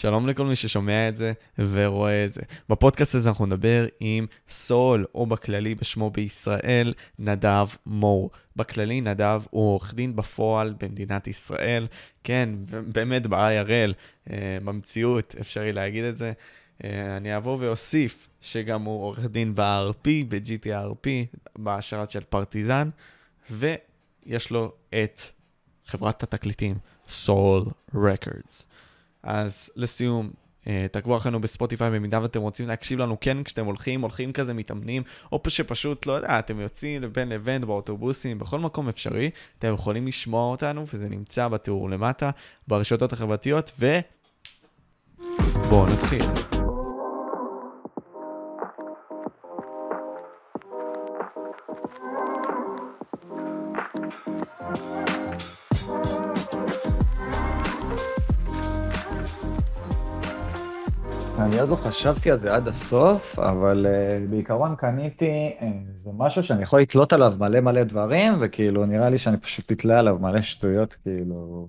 שלום 0.00 0.26
לכל 0.26 0.46
מי 0.46 0.56
ששומע 0.56 1.08
את 1.08 1.16
זה 1.16 1.32
ורואה 1.58 2.24
את 2.24 2.32
זה. 2.32 2.40
בפודקאסט 2.68 3.14
הזה 3.14 3.28
אנחנו 3.28 3.46
נדבר 3.46 3.86
עם 4.00 4.26
סול, 4.48 5.06
או 5.14 5.26
בכללי 5.26 5.74
בשמו 5.74 6.10
בישראל, 6.10 6.94
נדב 7.18 7.66
מור. 7.86 8.30
בכללי 8.56 9.00
נדב 9.00 9.42
הוא 9.50 9.72
עורך 9.72 9.94
דין 9.94 10.16
בפועל 10.16 10.74
במדינת 10.80 11.26
ישראל, 11.26 11.86
כן, 12.24 12.50
באמת 12.92 13.26
ב-IRL, 13.26 13.92
אה, 14.30 14.58
במציאות, 14.64 15.34
אפשרי 15.40 15.72
להגיד 15.72 16.04
את 16.04 16.16
זה. 16.16 16.32
אה, 16.84 17.16
אני 17.16 17.36
אבוא 17.36 17.56
ואוסיף 17.60 18.28
שגם 18.40 18.82
הוא 18.82 19.02
עורך 19.02 19.24
דין 19.24 19.54
ב-RP, 19.54 20.08
ב-GTRP, 20.28 21.08
בהשארת 21.58 22.10
של 22.10 22.20
פרטיזן, 22.20 22.90
ויש 23.50 24.50
לו 24.50 24.72
את 24.88 25.20
חברת 25.86 26.22
התקליטים, 26.22 26.74
Soul 27.08 27.70
Records. 27.94 28.64
אז 29.22 29.70
לסיום, 29.76 30.30
אה, 30.66 30.86
תעקבו 30.92 31.16
אחרינו 31.16 31.40
בספוטיפיי 31.40 31.90
במידה 31.90 32.22
ואתם 32.22 32.40
רוצים 32.40 32.68
להקשיב 32.68 32.98
לנו 32.98 33.16
כן 33.20 33.42
כשאתם 33.42 33.66
הולכים, 33.66 34.00
הולכים 34.00 34.32
כזה 34.32 34.54
מתאמנים, 34.54 35.02
או 35.32 35.42
שפשוט, 35.48 36.06
לא 36.06 36.12
יודע, 36.12 36.38
אתם 36.38 36.60
יוצאים 36.60 37.02
בין 37.12 37.28
לבין 37.28 37.66
באוטובוסים, 37.66 38.38
בכל 38.38 38.58
מקום 38.58 38.88
אפשרי, 38.88 39.30
אתם 39.58 39.74
יכולים 39.74 40.06
לשמוע 40.06 40.50
אותנו, 40.50 40.84
וזה 40.94 41.08
נמצא 41.08 41.48
בתיאור 41.48 41.90
למטה, 41.90 42.30
ברשתות 42.68 43.12
החברתיות, 43.12 43.72
ו... 43.78 43.98
בואו 45.68 45.86
נתחיל. 45.86 46.59
אני 61.50 61.60
עוד 61.60 61.68
לא 61.68 61.76
חשבתי 61.76 62.30
על 62.30 62.38
זה 62.38 62.54
עד 62.54 62.68
הסוף, 62.68 63.38
אבל 63.38 63.86
uh, 63.86 64.30
בעיקרון 64.30 64.74
קניתי, 64.76 65.56
uh, 65.60 65.64
זה 66.04 66.10
משהו 66.16 66.42
שאני 66.42 66.62
יכול 66.62 66.80
לתלות 66.80 67.12
עליו 67.12 67.32
מלא 67.38 67.60
מלא 67.60 67.82
דברים, 67.82 68.32
וכאילו 68.40 68.86
נראה 68.86 69.10
לי 69.10 69.18
שאני 69.18 69.36
פשוט 69.36 69.72
אתלה 69.72 69.98
עליו 69.98 70.18
מלא 70.18 70.42
שטויות, 70.42 70.96
כאילו... 71.02 71.68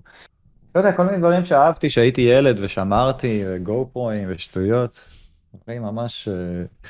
לא 0.74 0.80
יודע, 0.80 0.92
כל 0.92 1.04
מיני 1.04 1.18
דברים 1.18 1.44
שאהבתי 1.44 1.88
כשהייתי 1.88 2.20
ילד 2.20 2.56
ושמרתי, 2.60 3.44
וגו 3.46 3.88
פרואים 3.92 4.28
ושטויות. 4.30 5.16
דברים 5.64 5.82
ממש... 5.82 6.28
Uh, 6.28 6.88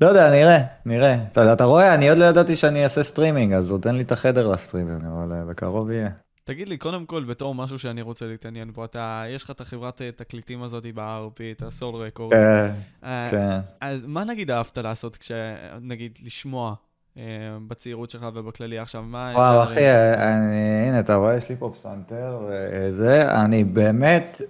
לא 0.00 0.06
יודע, 0.06 0.30
נראה, 0.30 0.58
נראה. 0.86 1.24
אתה, 1.30 1.52
אתה 1.52 1.64
רואה, 1.64 1.94
אני 1.94 2.08
עוד 2.08 2.18
לא 2.18 2.24
ידעתי 2.24 2.56
שאני 2.56 2.84
אעשה 2.84 3.02
סטרימינג, 3.02 3.52
אז 3.52 3.70
עוד 3.70 3.86
אין 3.86 3.96
לי 3.96 4.02
את 4.02 4.12
החדר 4.12 4.48
לסטרימינג, 4.48 5.04
אבל 5.04 5.44
בקרוב 5.48 5.90
יהיה. 5.90 6.10
תגיד 6.50 6.68
לי, 6.68 6.76
קודם 6.76 7.06
כל, 7.06 7.24
בתור 7.24 7.54
משהו 7.54 7.78
שאני 7.78 8.02
רוצה 8.02 8.26
להתעניין 8.26 8.72
בו, 8.72 8.84
אתה, 8.84 9.24
יש 9.28 9.42
לך 9.42 9.50
את 9.50 9.60
החברת 9.60 10.02
אה, 10.02 10.10
תקליטים 10.16 10.62
הזאת 10.62 10.84
ב-RP, 10.94 11.40
את 11.56 11.62
ה 11.62 11.68
Soul 11.68 11.94
Records. 11.94 12.38
כן, 12.40 12.70
אה, 13.04 13.28
כן. 13.30 13.58
אז 13.80 14.06
מה 14.06 14.24
נגיד 14.24 14.50
אהבת 14.50 14.78
לעשות 14.78 15.16
כש... 15.16 15.32
נגיד, 15.80 16.18
לשמוע 16.24 16.74
אה, 17.16 17.22
בצעירות 17.68 18.10
שלך 18.10 18.26
ובכללי 18.34 18.78
עכשיו, 18.78 19.02
מה... 19.02 19.32
וואו, 19.34 19.64
אחי, 19.64 19.86
הנה, 19.86 21.00
אתה 21.00 21.14
רואה, 21.14 21.36
יש 21.36 21.48
לי 21.48 21.56
פה 21.56 21.70
פסנתר 21.74 22.38
וזה, 22.48 23.42
אני 23.44 23.64
באמת, 23.64 24.40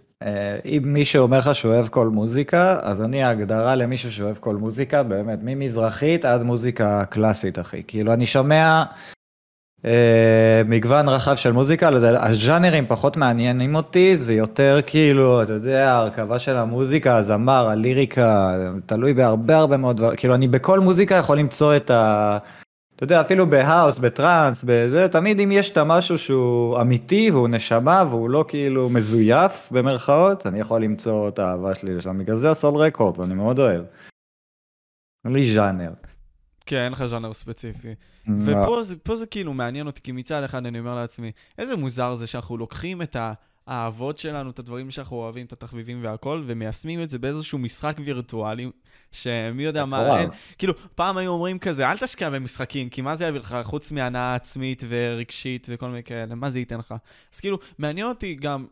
אם 0.65 0.83
מישהו 0.85 1.23
אומר 1.23 1.39
לך 1.39 1.55
שהוא 1.55 1.73
אוהב 1.73 1.89
כל 1.89 2.09
מוזיקה, 2.09 2.79
אז 2.83 3.03
אני 3.03 3.23
ההגדרה 3.23 3.75
למישהו 3.75 4.13
שאוהב 4.13 4.37
כל 4.37 4.57
מוזיקה, 4.57 5.03
באמת, 5.03 5.39
ממזרחית 5.43 6.25
עד 6.25 6.43
מוזיקה 6.43 7.05
קלאסית, 7.05 7.59
אחי. 7.59 7.83
כאילו, 7.87 8.13
אני 8.13 8.27
שומע... 8.27 8.85
אה, 9.85 10.63
מגוון 10.67 11.09
רחב 11.09 11.37
של 11.37 11.53
מוזיקה, 11.53 11.91
הז'אנרים 12.19 12.87
פחות 12.89 13.17
מעניינים 13.17 13.75
אותי, 13.75 14.17
זה 14.17 14.35
יותר 14.35 14.79
כאילו, 14.87 15.43
אתה 15.43 15.53
יודע, 15.53 15.97
הרכבה 15.97 16.39
של 16.39 16.57
המוזיקה, 16.57 17.17
הזמר, 17.17 17.69
הליריקה, 17.69 18.57
תלוי 18.87 19.15
בהרבה 19.15 19.57
הרבה 19.57 19.77
מאוד 19.77 19.97
דברים, 19.97 20.17
כאילו 20.17 20.35
אני 20.35 20.49
בכל 20.49 20.81
מוזיקה 20.81 21.15
יכול 21.15 21.39
למצוא 21.39 21.77
את 21.77 21.91
ה... 21.91 22.39
אתה 22.97 23.05
יודע, 23.05 23.21
אפילו 23.21 23.51
בהאוס, 23.51 23.99
בטראנס, 23.99 24.65
בזה, 24.67 25.09
תמיד 25.09 25.41
אם 25.41 25.53
יש 25.53 25.71
את 25.71 25.77
המשהו 25.77 26.19
שהוא 26.19 26.81
אמיתי 26.81 27.31
והוא 27.31 27.49
נשמה 27.49 28.05
והוא 28.11 28.31
לא 28.31 28.45
כאילו 28.49 28.89
מזויף 28.89 29.69
במרכאות, 29.73 30.47
אני 30.47 30.61
יכול 30.61 30.83
למצוא 30.83 31.29
את 31.29 31.39
האהבה 31.39 31.75
שלי 31.75 31.95
לשם, 31.95 32.19
בגלל 32.19 32.37
זה 32.37 32.51
הסול 32.51 32.75
רקורד, 32.75 33.19
ואני 33.19 33.35
מאוד 33.35 33.59
אוהב. 33.59 33.83
אין 35.25 35.33
לי 35.33 35.55
ז'אנר. 35.55 36.10
כן, 36.67 36.77
אין 36.77 36.93
לך 36.93 37.07
ז'אנר 37.07 37.33
ספציפי. 37.33 37.95
ופה 38.41 38.83
זה, 38.83 38.95
זה 39.15 39.27
כאילו 39.27 39.55
מעניין 39.55 39.87
אותי, 39.87 40.01
כי 40.01 40.13
מצד 40.13 40.43
אחד 40.43 40.67
אני 40.67 40.79
אומר 40.79 40.95
לעצמי, 40.95 41.33
איזה 41.59 41.77
מוזר 41.77 42.15
זה 42.15 42.27
שאנחנו 42.27 42.57
לוקחים 42.57 43.03
את 43.03 43.17
האהבות 43.67 44.19
שלנו, 44.19 44.51
את 44.51 44.59
הדברים 44.59 44.91
שאנחנו 44.91 45.17
אוהבים, 45.17 45.47
את 45.47 45.53
התחביבים 45.53 45.99
והכל, 46.05 46.43
ומיישמים 46.47 47.03
את 47.03 47.11
זה 47.11 47.19
באיזשהו 47.19 47.59
משחק 47.59 47.97
וירטואלי, 48.05 48.71
שמי 49.13 49.63
יודע 49.63 49.85
מה, 49.85 50.21
אין, 50.21 50.31
כאילו, 50.59 50.75
פעם 50.95 51.17
היו 51.17 51.31
אומרים 51.31 51.59
כזה, 51.59 51.91
אל 51.91 51.99
תשקיע 51.99 52.31
במשחקים, 52.31 52.89
כי 52.89 53.03
מה 53.03 53.17
זה 53.17 53.27
יביא 53.27 53.41
לך 53.41 53.57
חוץ 53.63 53.91
מהנאה 53.91 54.35
עצמית 54.35 54.83
ורגשית 54.89 55.67
וכל 55.71 55.87
מיני 55.87 56.03
כאלה, 56.03 56.35
מה 56.35 56.51
זה 56.51 56.59
ייתן 56.59 56.79
לך? 56.79 56.95
אז 57.35 57.41
כאילו, 57.41 57.59
מעניין 57.79 58.07
אותי 58.07 58.35
גם, 58.35 58.67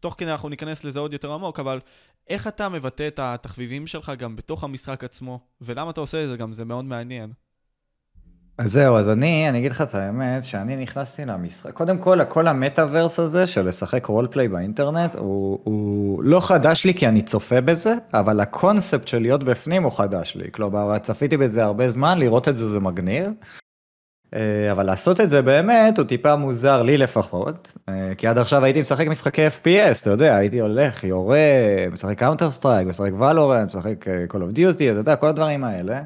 תוך 0.00 0.14
כדי 0.18 0.32
אנחנו 0.32 0.48
ניכנס 0.48 0.84
לזה 0.84 1.00
עוד 1.00 1.12
יותר 1.12 1.32
עמוק, 1.32 1.60
אבל 1.60 1.80
איך 2.28 2.46
אתה 2.46 2.68
מבטא 2.68 3.08
את 3.08 3.18
התחביבים 3.18 3.86
שלך 3.86 4.12
גם 4.18 4.36
בתוך 4.36 4.64
המשחק 4.64 5.04
עצמו, 5.04 5.40
ולמה 5.60 5.90
אתה 5.90 6.00
עושה 6.00 6.24
את 6.24 6.28
זה 6.28 6.36
גם, 6.36 6.52
זה 6.52 6.64
מאוד 6.64 6.84
מעניין. 6.84 7.32
אז 8.58 8.72
זהו, 8.72 8.96
אז 8.96 9.08
אני, 9.08 9.48
אני 9.48 9.58
אגיד 9.58 9.70
לך 9.70 9.82
את 9.82 9.94
האמת, 9.94 10.44
שאני 10.44 10.76
נכנסתי 10.76 11.24
למשחק, 11.24 11.72
קודם 11.72 11.98
כל, 11.98 12.18
כל 12.28 12.48
המטאוורס 12.48 13.18
הזה 13.18 13.46
של 13.46 13.68
לשחק 13.68 14.06
רולפליי 14.06 14.48
באינטרנט, 14.48 15.16
הוא, 15.16 15.60
הוא 15.64 16.22
לא 16.22 16.40
חדש 16.40 16.84
לי 16.84 16.94
כי 16.94 17.08
אני 17.08 17.22
צופה 17.22 17.60
בזה, 17.60 17.94
אבל 18.14 18.40
הקונספט 18.40 19.08
של 19.08 19.18
להיות 19.18 19.44
בפנים 19.44 19.82
הוא 19.82 19.92
חדש 19.92 20.36
לי. 20.36 20.52
כלומר, 20.52 20.98
צפיתי 20.98 21.36
בזה 21.36 21.64
הרבה 21.64 21.90
זמן, 21.90 22.18
לראות 22.18 22.48
את 22.48 22.56
זה 22.56 22.68
זה 22.68 22.80
מגניב. 22.80 23.30
אה, 24.34 24.72
אבל 24.72 24.86
לעשות 24.86 25.20
את 25.20 25.30
זה 25.30 25.42
באמת 25.42 25.98
הוא 25.98 26.06
טיפה 26.06 26.36
מוזר 26.36 26.82
לי 26.82 26.98
לפחות, 26.98 27.72
אה, 27.88 28.12
כי 28.18 28.26
עד 28.26 28.38
עכשיו 28.38 28.64
הייתי 28.64 28.80
משחק 28.80 29.06
משחקי 29.06 29.46
FPS, 29.46 30.02
אתה 30.02 30.10
יודע, 30.10 30.36
הייתי 30.36 30.60
הולך, 30.60 31.04
יורה, 31.04 31.38
משחק 31.92 32.18
קאונטר 32.18 32.50
סטרייק, 32.50 32.88
משחק 32.88 33.12
ולורנט, 33.12 33.68
משחק 33.68 34.08
אה, 34.08 34.24
Call 34.30 34.34
of 34.36 34.56
Duty, 34.56 34.76
אתה 34.76 34.98
יודע, 34.98 35.16
כל 35.16 35.28
הדברים 35.28 35.64
האלה. 35.64 36.02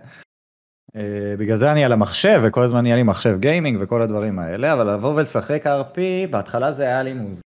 בגלל 1.38 1.58
זה 1.58 1.72
אני 1.72 1.84
על 1.84 1.92
המחשב, 1.92 2.40
וכל 2.44 2.62
הזמן 2.62 2.82
נהיה 2.82 2.96
לי 2.96 3.02
מחשב 3.02 3.36
גיימינג 3.40 3.78
וכל 3.80 4.02
הדברים 4.02 4.38
האלה, 4.38 4.72
אבל 4.72 4.94
לבוא 4.94 5.14
ולשחק 5.14 5.66
RP, 5.66 5.98
בהתחלה 6.30 6.72
זה 6.72 6.82
היה 6.82 7.02
לי 7.02 7.12
מוזר. 7.12 7.40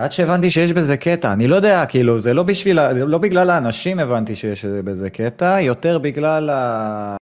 עד 0.00 0.12
שהבנתי 0.12 0.50
שיש 0.50 0.72
בזה 0.72 0.96
קטע, 0.96 1.32
אני 1.32 1.48
לא 1.48 1.56
יודע, 1.56 1.86
כאילו, 1.86 2.20
זה 2.20 2.34
לא 2.34 2.42
בשביל, 2.42 2.92
לא 2.92 3.18
בגלל 3.18 3.50
האנשים 3.50 3.98
הבנתי 3.98 4.36
שיש 4.36 4.64
בזה 4.64 5.10
קטע, 5.10 5.60
יותר 5.60 5.98
בגלל 5.98 6.50
ה... 6.50 7.16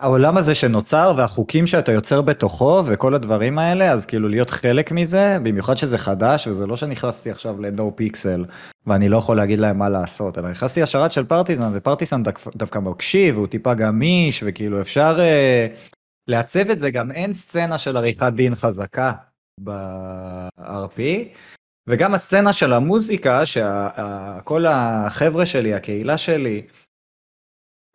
העולם 0.00 0.36
הזה 0.36 0.54
שנוצר 0.54 1.12
והחוקים 1.16 1.66
שאתה 1.66 1.92
יוצר 1.92 2.22
בתוכו 2.22 2.82
וכל 2.86 3.14
הדברים 3.14 3.58
האלה, 3.58 3.92
אז 3.92 4.06
כאילו 4.06 4.28
להיות 4.28 4.50
חלק 4.50 4.92
מזה, 4.92 5.38
במיוחד 5.42 5.76
שזה 5.76 5.98
חדש, 5.98 6.46
וזה 6.46 6.66
לא 6.66 6.76
שנכנסתי 6.76 7.30
עכשיו 7.30 7.60
לנו 7.60 7.92
פיקסל 7.96 8.44
ואני 8.86 9.08
לא 9.08 9.16
יכול 9.16 9.36
להגיד 9.36 9.58
להם 9.58 9.78
מה 9.78 9.88
לעשות, 9.88 10.38
אלא 10.38 10.50
נכנסתי 10.50 10.82
השרת 10.82 11.12
של 11.12 11.24
פרטיזן, 11.24 11.72
ופרטיזן 11.74 12.22
דווקא 12.56 12.78
מקשיב, 12.78 13.36
והוא 13.36 13.46
טיפה 13.46 13.74
גמיש, 13.74 14.44
וכאילו 14.46 14.80
אפשר 14.80 15.16
uh, 15.18 15.76
לעצב 16.28 16.70
את 16.70 16.78
זה, 16.78 16.90
גם 16.90 17.12
אין 17.12 17.32
סצנה 17.32 17.78
של 17.78 17.96
עריכת 17.96 18.32
דין 18.34 18.54
חזקה 18.54 19.12
ב-RP, 19.60 21.00
וגם 21.88 22.14
הסצנה 22.14 22.52
של 22.52 22.72
המוזיקה, 22.72 23.46
שכל 23.46 24.64
החבר'ה 24.68 25.46
שלי, 25.46 25.74
הקהילה 25.74 26.18
שלי, 26.18 26.62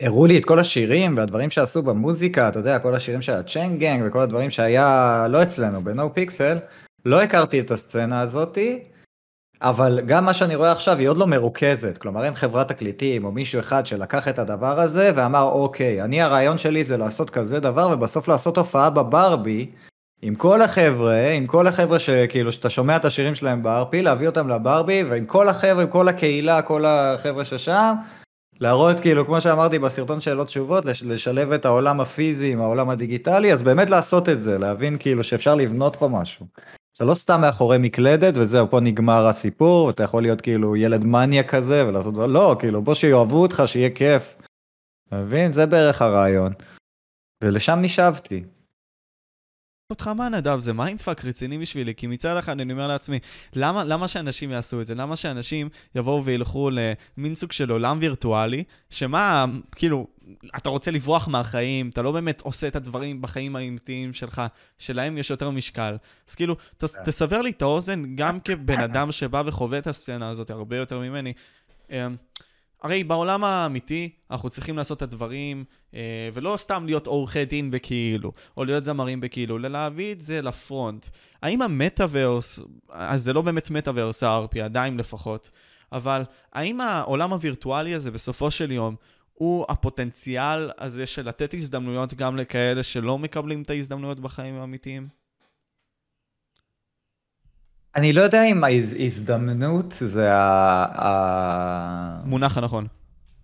הראו 0.01 0.25
לי 0.25 0.37
את 0.37 0.45
כל 0.45 0.59
השירים 0.59 1.17
והדברים 1.17 1.49
שעשו 1.49 1.81
במוזיקה, 1.81 2.49
אתה 2.49 2.59
יודע, 2.59 2.79
כל 2.79 2.95
השירים 2.95 3.21
של 3.21 3.33
הצ'יין 3.33 3.77
גנג 3.77 4.03
וכל 4.05 4.19
הדברים 4.19 4.51
שהיה 4.51 5.25
לא 5.29 5.43
אצלנו, 5.43 5.81
בנו 5.81 6.13
פיקסל, 6.13 6.57
לא 7.05 7.21
הכרתי 7.21 7.59
את 7.59 7.71
הסצנה 7.71 8.21
הזאתי, 8.21 8.83
אבל 9.61 10.01
גם 10.05 10.25
מה 10.25 10.33
שאני 10.33 10.55
רואה 10.55 10.71
עכשיו 10.71 10.97
היא 10.97 11.07
עוד 11.07 11.17
לא 11.17 11.27
מרוכזת, 11.27 11.97
כלומר 11.97 12.25
אין 12.25 12.35
חברת 12.35 12.67
תקליטים 12.67 13.25
או 13.25 13.31
מישהו 13.31 13.59
אחד 13.59 13.85
שלקח 13.85 14.27
את 14.27 14.39
הדבר 14.39 14.79
הזה 14.79 15.11
ואמר 15.15 15.43
אוקיי, 15.43 16.01
אני 16.01 16.21
הרעיון 16.21 16.57
שלי 16.57 16.83
זה 16.83 16.97
לעשות 16.97 17.29
כזה 17.29 17.59
דבר 17.59 17.89
ובסוף 17.91 18.27
לעשות 18.27 18.57
הופעה 18.57 18.89
בברבי 18.89 19.71
עם 20.21 20.35
כל 20.35 20.61
החבר'ה, 20.61 21.29
עם 21.29 21.45
כל 21.45 21.67
החבר'ה 21.67 21.99
שכאילו 21.99 22.51
שאתה 22.51 22.69
שומע 22.69 22.95
את 22.95 23.05
השירים 23.05 23.35
שלהם 23.35 23.63
ב-RP, 23.63 23.89
להביא 23.93 24.27
אותם 24.27 24.49
לברבי 24.49 25.03
ועם 25.03 25.25
כל 25.25 25.49
החבר'ה, 25.49 25.83
עם 25.83 25.89
כל 25.89 26.07
הקהילה, 26.07 26.61
כל 26.61 26.85
החבר'ה 26.85 27.45
ששם 27.45 27.93
להראות 28.61 28.99
כאילו, 28.99 29.25
כמו 29.25 29.41
שאמרתי 29.41 29.79
בסרטון 29.79 30.19
שאלות 30.19 30.47
תשובות, 30.47 30.85
לשלב 30.85 31.51
את 31.51 31.65
העולם 31.65 32.01
הפיזי 32.01 32.51
עם 32.51 32.61
העולם 32.61 32.89
הדיגיטלי, 32.89 33.53
אז 33.53 33.63
באמת 33.63 33.89
לעשות 33.89 34.29
את 34.29 34.41
זה, 34.41 34.57
להבין 34.57 34.97
כאילו 34.97 35.23
שאפשר 35.23 35.55
לבנות 35.55 35.95
פה 35.95 36.07
משהו. 36.07 36.45
אתה 36.95 37.05
לא 37.05 37.13
סתם 37.13 37.41
מאחורי 37.41 37.77
מקלדת 37.77 38.33
וזהו, 38.37 38.69
פה 38.69 38.79
נגמר 38.79 39.25
הסיפור, 39.27 39.87
ואתה 39.87 40.03
יכול 40.03 40.21
להיות 40.21 40.41
כאילו 40.41 40.75
ילד 40.75 41.03
מניה 41.03 41.43
כזה 41.43 41.87
ולעשות, 41.87 42.13
לא, 42.29 42.55
כאילו 42.59 42.81
בוא 42.81 42.93
שיאהבו 42.93 43.41
אותך, 43.41 43.63
שיהיה 43.65 43.89
כיף. 43.89 44.35
אתה 45.07 45.15
מבין? 45.15 45.51
זה 45.51 45.65
בערך 45.65 46.01
הרעיון. 46.01 46.53
ולשם 47.43 47.79
נשאבתי. 47.81 48.43
אתה 49.91 49.98
יודע 49.98 50.07
מה 50.07 50.29
נדב, 50.29 50.59
זה 50.59 50.73
mindfuck 50.73 51.25
רציני 51.25 51.57
בשבילי, 51.57 51.95
כי 51.95 52.07
מצד 52.07 52.37
אחד 52.37 52.59
אני 52.59 52.73
אומר 52.73 52.87
לעצמי, 52.87 53.19
למה, 53.53 53.83
למה 53.83 54.07
שאנשים 54.07 54.51
יעשו 54.51 54.81
את 54.81 54.87
זה? 54.87 54.95
למה 54.95 55.15
שאנשים 55.15 55.69
יבואו 55.95 56.25
וילכו 56.25 56.69
למין 56.69 57.35
סוג 57.35 57.51
של 57.51 57.71
עולם 57.71 57.97
וירטואלי, 58.01 58.63
שמה, 58.89 59.45
כאילו, 59.75 60.07
אתה 60.57 60.69
רוצה 60.69 60.91
לברוח 60.91 61.27
מהחיים, 61.27 61.89
אתה 61.89 62.01
לא 62.01 62.11
באמת 62.11 62.41
עושה 62.41 62.67
את 62.67 62.75
הדברים 62.75 63.21
בחיים 63.21 63.55
האמיתיים 63.55 64.13
שלך, 64.13 64.41
שלהם 64.77 65.17
יש 65.17 65.29
יותר 65.29 65.49
משקל. 65.49 65.97
אז 66.29 66.35
כאילו, 66.35 66.55
ת, 66.77 66.85
כן. 66.85 67.03
תסבר 67.05 67.41
לי 67.41 67.49
את 67.49 67.61
האוזן, 67.61 68.15
גם 68.15 68.39
כבן 68.39 68.79
אדם 68.79 69.11
שבא 69.11 69.43
וחווה 69.45 69.77
את 69.77 69.87
הסצנה 69.87 70.29
הזאת 70.29 70.49
הרבה 70.49 70.77
יותר 70.77 70.99
ממני. 70.99 71.33
הרי 72.81 73.03
בעולם 73.03 73.43
האמיתי 73.43 74.09
אנחנו 74.31 74.49
צריכים 74.49 74.77
לעשות 74.77 74.97
את 74.97 75.01
הדברים, 75.01 75.63
אה, 75.93 76.29
ולא 76.33 76.57
סתם 76.57 76.83
להיות 76.85 77.07
עורכי 77.07 77.45
דין 77.45 77.71
בכאילו, 77.71 78.31
או 78.57 78.65
להיות 78.65 78.85
זמרים 78.85 79.19
בכאילו, 79.19 79.57
אלא 79.57 79.67
להביא 79.67 80.11
את 80.11 80.21
זה 80.21 80.41
לפרונט. 80.41 81.05
האם 81.41 81.61
המטאוורס, 81.61 82.59
אז 82.89 83.23
זה 83.23 83.33
לא 83.33 83.41
באמת 83.41 83.69
מטאוורס 83.69 84.23
ה-RP, 84.23 84.59
עדיין 84.63 84.97
לפחות, 84.97 85.51
אבל 85.91 86.23
האם 86.53 86.81
העולם 86.81 87.33
הווירטואלי 87.33 87.93
הזה 87.93 88.11
בסופו 88.11 88.51
של 88.51 88.71
יום, 88.71 88.95
הוא 89.33 89.65
הפוטנציאל 89.69 90.71
הזה 90.77 91.05
של 91.05 91.27
לתת 91.27 91.53
הזדמנויות 91.53 92.13
גם 92.13 92.37
לכאלה 92.37 92.83
שלא 92.83 93.17
מקבלים 93.17 93.61
את 93.61 93.69
ההזדמנויות 93.69 94.19
בחיים 94.19 94.55
האמיתיים? 94.55 95.18
אני 97.95 98.13
לא 98.13 98.21
יודע 98.21 98.43
אם 98.43 98.63
ההזדמנות 98.63 99.95
זה 99.99 100.29
ה... 100.33 102.19
מונח 102.25 102.57
הנכון. 102.57 102.87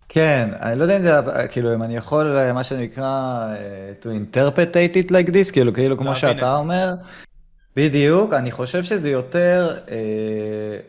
כן, 0.09 0.49
אני 0.61 0.79
לא 0.79 0.83
יודע 0.83 0.95
אם 0.95 1.01
זה, 1.01 1.19
כאילו, 1.49 1.73
אם 1.73 1.83
אני 1.83 1.97
יכול, 1.97 2.51
מה 2.53 2.63
שנקרא, 2.63 3.47
to 4.01 4.05
interpretate 4.05 5.05
it 5.05 5.11
like 5.11 5.29
this, 5.29 5.51
כאילו, 5.51 5.73
כאילו 5.73 5.97
כמו 5.97 6.15
שאתה 6.15 6.55
אומר. 6.55 6.93
בדיוק, 7.75 8.33
אני 8.33 8.51
חושב 8.51 8.83
שזה 8.83 9.09
יותר 9.09 9.77
אה, 9.91 9.95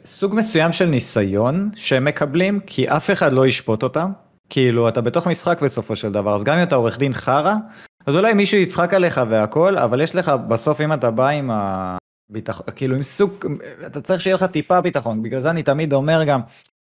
סוג 0.05 0.35
מסוים 0.35 0.73
של 0.73 0.87
ניסיון 0.87 1.70
שהם 1.76 2.05
מקבלים, 2.05 2.61
כי 2.67 2.88
אף 2.88 3.11
אחד 3.11 3.32
לא 3.32 3.47
ישפוט 3.47 3.82
אותם. 3.82 4.11
כאילו, 4.50 4.88
אתה 4.88 5.00
בתוך 5.00 5.26
משחק 5.26 5.62
בסופו 5.62 5.97
של 5.97 6.12
דבר, 6.12 6.35
אז 6.35 6.44
גם 6.44 6.58
אם 6.58 6.62
אתה 6.62 6.75
עורך 6.75 6.99
דין 6.99 7.12
חרא, 7.12 7.55
אז 8.06 8.17
אולי 8.17 8.35
מישהו 8.35 8.58
יצחק 8.58 8.94
עליך 8.94 9.20
והכל, 9.29 9.79
אבל 9.79 10.00
יש 10.00 10.14
לך, 10.14 10.32
בסוף 10.49 10.81
אם 10.81 10.93
אתה 10.93 11.11
בא 11.11 11.29
עם 11.29 11.50
ה... 11.50 11.97
ביטחון, 12.31 12.67
כאילו 12.76 12.96
עם 12.96 13.02
סוג, 13.02 13.46
אתה 13.87 14.00
צריך 14.00 14.20
שיהיה 14.20 14.37
לך 14.37 14.44
טיפה 14.44 14.81
ביטחון, 14.81 15.23
בגלל 15.23 15.40
זה 15.40 15.50
אני 15.50 15.62
תמיד 15.62 15.93
אומר 15.93 16.25
גם, 16.25 16.40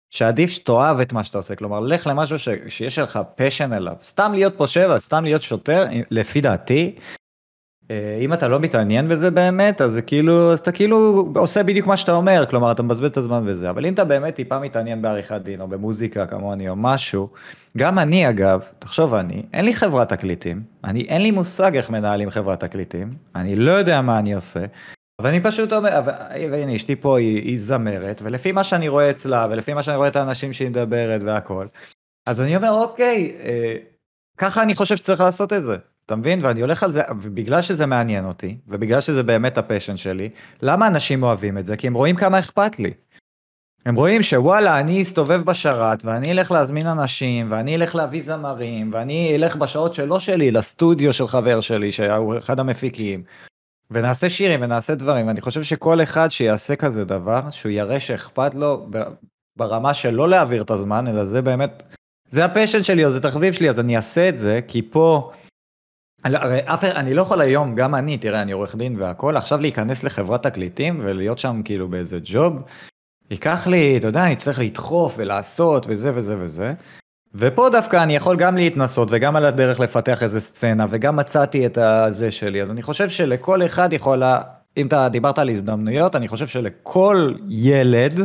שעדיף 0.10 0.50
שתאהב 0.50 1.00
את 1.00 1.14
מה 1.14 1.24
שאתה 1.24 1.38
עושה, 1.38 1.56
כלומר, 1.56 1.80
לך 1.80 2.08
למשהו 2.08 2.40
ש, 2.40 2.50
שיש 2.68 3.00
לך 3.00 3.20
פשן 3.36 3.74
אליו, 3.74 3.96
סתם 4.02 4.32
להיות 4.34 4.54
פה 4.58 4.68
שבע, 4.68 5.00
סתם 5.00 5.24
להיות 5.24 5.42
שוטר, 5.42 5.86
לפי 6.12 6.42
דעתי, 6.42 6.96
אה, 7.92 8.18
אם 8.22 8.34
אתה 8.34 8.48
לא 8.48 8.60
מתעניין 8.60 9.08
בזה 9.08 9.32
באמת, 9.32 9.82
אז 9.82 10.00
כאילו, 10.08 10.54
אז 10.54 10.60
אתה 10.60 10.72
כאילו 10.72 11.28
עושה 11.36 11.64
בדיוק 11.64 11.88
מה 11.88 11.98
שאתה 11.98 12.12
אומר, 12.12 12.46
כלומר, 12.50 12.72
אתה 12.72 12.84
מבזבז 12.84 13.10
את 13.10 13.18
הזמן 13.18 13.44
וזה, 13.46 13.70
אבל 13.70 13.86
אם 13.86 13.94
אתה 13.94 14.06
באמת 14.06 14.36
טיפה 14.36 14.60
מתעניין 14.60 15.02
בעריכת 15.02 15.42
דין, 15.42 15.62
או 15.62 15.68
במוזיקה 15.68 16.26
כמוני, 16.26 16.70
או 16.70 16.76
משהו, 16.76 17.30
גם 17.78 18.00
אני 18.00 18.30
אגב, 18.30 18.68
תחשוב 18.80 19.14
אני, 19.14 19.44
אין 19.54 19.66
לי 19.66 19.76
חברת 19.76 20.10
תקליטים, 20.10 20.64
אני, 20.84 21.02
אין 21.02 21.22
לי 21.22 21.32
מושג 21.32 21.76
איך 21.76 21.90
מנהלים 21.90 22.30
חברת 22.30 22.60
תקליטים, 22.60 23.14
אני 23.36 23.56
לא 23.56 23.72
יודע 23.72 24.02
מה 24.02 24.20
אני 24.20 24.34
עושה, 24.34 24.66
אבל 25.22 25.30
אני 25.30 25.44
פשוט 25.44 25.74
אומר, 25.74 26.02
והנה 26.52 26.76
אשתי 26.76 26.96
פה 26.96 27.20
היא, 27.20 27.42
היא 27.42 27.60
זמרת, 27.60 28.22
ולפי 28.22 28.52
מה 28.52 28.64
שאני 28.64 28.88
רואה 28.88 29.10
אצלה, 29.10 29.48
ולפי 29.52 29.74
מה 29.74 29.84
שאני 29.84 29.98
רואה 29.98 30.08
את 30.08 30.16
האנשים 30.16 30.54
שהיא 30.54 30.70
מדברת 30.70 31.22
והכל, 31.26 31.66
אז 32.26 32.42
אני 32.42 32.56
אומר, 32.56 32.72
אוקיי, 32.72 33.36
אה, 33.40 33.76
ככה 34.38 34.64
אני 34.64 34.76
חושב 34.76 34.96
שצריך 34.96 35.20
לעשות 35.22 35.54
את 35.54 35.64
זה. 35.64 35.78
אתה 36.06 36.16
מבין? 36.16 36.46
ואני 36.46 36.62
הולך 36.62 36.84
על 36.84 36.92
זה, 36.92 37.02
ובגלל 37.22 37.62
שזה 37.62 37.86
מעניין 37.86 38.26
אותי, 38.26 38.58
ובגלל 38.68 39.02
שזה 39.02 39.24
באמת 39.24 39.58
הפשן 39.58 39.98
שלי, 39.98 40.30
למה 40.62 40.88
אנשים 40.88 41.24
אוהבים 41.24 41.58
את 41.58 41.66
זה? 41.66 41.78
כי 41.78 41.88
הם 41.88 41.94
רואים 41.94 42.16
כמה 42.16 42.40
אכפת 42.40 42.80
לי. 42.80 42.94
הם 43.86 43.96
רואים 43.96 44.24
שוואלה, 44.24 44.80
אני 44.80 45.02
אסתובב 45.02 45.42
בשרת, 45.42 46.06
ואני 46.06 46.32
אלך 46.32 46.52
להזמין 46.52 46.88
אנשים, 46.88 47.48
ואני 47.50 47.76
אלך 47.76 47.96
להביא 47.96 48.24
זמרים, 48.26 48.90
ואני 48.94 49.36
אלך 49.36 49.56
בשעות 49.56 49.94
שלא 49.94 50.20
שלי, 50.20 50.52
לסטודיו 50.52 51.14
של 51.14 51.28
חבר 51.28 51.62
שלי, 51.62 51.92
שהוא 51.92 52.38
אחד 52.38 52.60
המפיקים, 52.60 53.24
ונעשה 53.92 54.30
שירים 54.30 54.62
ונעשה 54.64 54.96
דברים, 54.96 55.28
ואני 55.28 55.42
חושב 55.42 55.64
שכל 55.64 56.04
אחד 56.04 56.32
שיעשה 56.32 56.76
כזה 56.76 57.06
דבר, 57.06 57.50
שהוא 57.50 57.72
יראה 57.72 58.00
שאכפת 58.00 58.56
לו 58.56 58.88
ברמה 59.58 59.94
של 59.94 60.10
לא 60.10 60.30
להעביר 60.30 60.62
את 60.62 60.72
הזמן, 60.72 61.08
אלא 61.08 61.26
זה 61.26 61.42
באמת, 61.42 61.84
זה 62.30 62.46
הפשן 62.46 62.84
שלי 62.84 63.06
או 63.06 63.12
זה 63.12 63.22
תחביב 63.22 63.54
שלי, 63.54 63.70
אז 63.70 63.80
אני 63.80 63.98
אעשה 63.98 64.30
את 64.30 64.38
זה, 64.38 64.60
כי 64.68 64.82
פה, 64.82 65.32
הרי 66.24 66.60
אף 66.66 66.84
אני 66.84 67.14
לא 67.14 67.22
יכול 67.22 67.42
היום, 67.42 67.76
גם 67.76 67.96
אני, 67.96 68.18
תראה, 68.18 68.42
אני 68.42 68.52
עורך 68.52 68.76
דין 68.76 69.02
והכל, 69.02 69.38
עכשיו 69.38 69.62
להיכנס 69.62 70.04
לחברת 70.04 70.44
תקליטים 70.44 71.00
ולהיות 71.02 71.40
שם 71.40 71.62
כאילו 71.66 71.88
באיזה 71.88 72.20
ג'וב, 72.24 72.62
ייקח 73.32 73.68
לי, 73.68 73.98
אתה 73.98 74.08
יודע, 74.08 74.26
אני 74.26 74.36
צריך 74.36 74.60
לדחוף 74.60 75.16
ולעשות 75.18 75.86
וזה 75.90 76.12
וזה 76.16 76.36
וזה. 76.40 76.74
ופה 77.36 77.70
דווקא 77.72 78.04
אני 78.04 78.16
יכול 78.16 78.38
גם 78.38 78.56
להתנסות 78.56 79.08
וגם 79.12 79.36
על 79.36 79.46
הדרך 79.46 79.80
לפתח 79.80 80.24
איזה 80.24 80.40
סצנה 80.40 80.86
וגם 80.90 81.16
מצאתי 81.16 81.66
את 81.66 81.78
הזה 81.78 82.32
שלי 82.32 82.62
אז 82.62 82.72
אני 82.72 82.82
חושב 82.82 83.10
שלכל 83.10 83.66
אחד 83.66 83.94
יכולה 83.94 84.42
אם 84.78 84.88
אתה 84.88 85.10
דיברת 85.10 85.40
על 85.40 85.50
הזדמנויות 85.50 86.16
אני 86.16 86.28
חושב 86.28 86.48
שלכל 86.48 87.34
ילד 87.50 88.20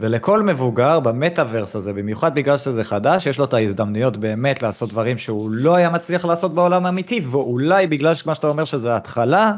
ולכל 0.00 0.42
מבוגר 0.42 1.00
במטאוורס 1.00 1.76
הזה 1.76 1.92
במיוחד 1.92 2.34
בגלל 2.34 2.58
שזה 2.58 2.84
חדש 2.84 3.26
יש 3.26 3.38
לו 3.38 3.44
את 3.44 3.54
ההזדמנויות 3.54 4.16
באמת 4.16 4.62
לעשות 4.62 4.90
דברים 4.90 5.18
שהוא 5.18 5.50
לא 5.50 5.74
היה 5.74 5.90
מצליח 5.90 6.24
לעשות 6.24 6.54
בעולם 6.54 6.86
האמיתי 6.86 7.20
ואולי 7.30 7.86
בגלל 7.86 8.14
שמה 8.14 8.34
שאתה 8.34 8.46
אומר 8.46 8.64
שזה 8.64 8.96
התחלה 8.96 9.52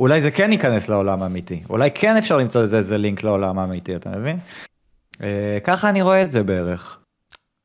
אולי 0.00 0.22
זה 0.22 0.30
כן 0.30 0.52
ייכנס 0.52 0.88
לעולם 0.88 1.22
האמיתי 1.22 1.62
אולי 1.70 1.90
כן 1.94 2.16
אפשר 2.16 2.36
למצוא 2.36 2.62
איזה, 2.62 2.98
לינק 2.98 3.24
לעולם 3.24 3.58
האמיתי 3.58 3.96
אתה 3.96 4.10
מבין? 4.10 4.38
אה, 5.22 5.58
ככה 5.64 5.88
אני 5.88 6.02
רואה 6.02 6.22
את 6.22 6.32
זה 6.32 6.42
בערך. 6.42 6.97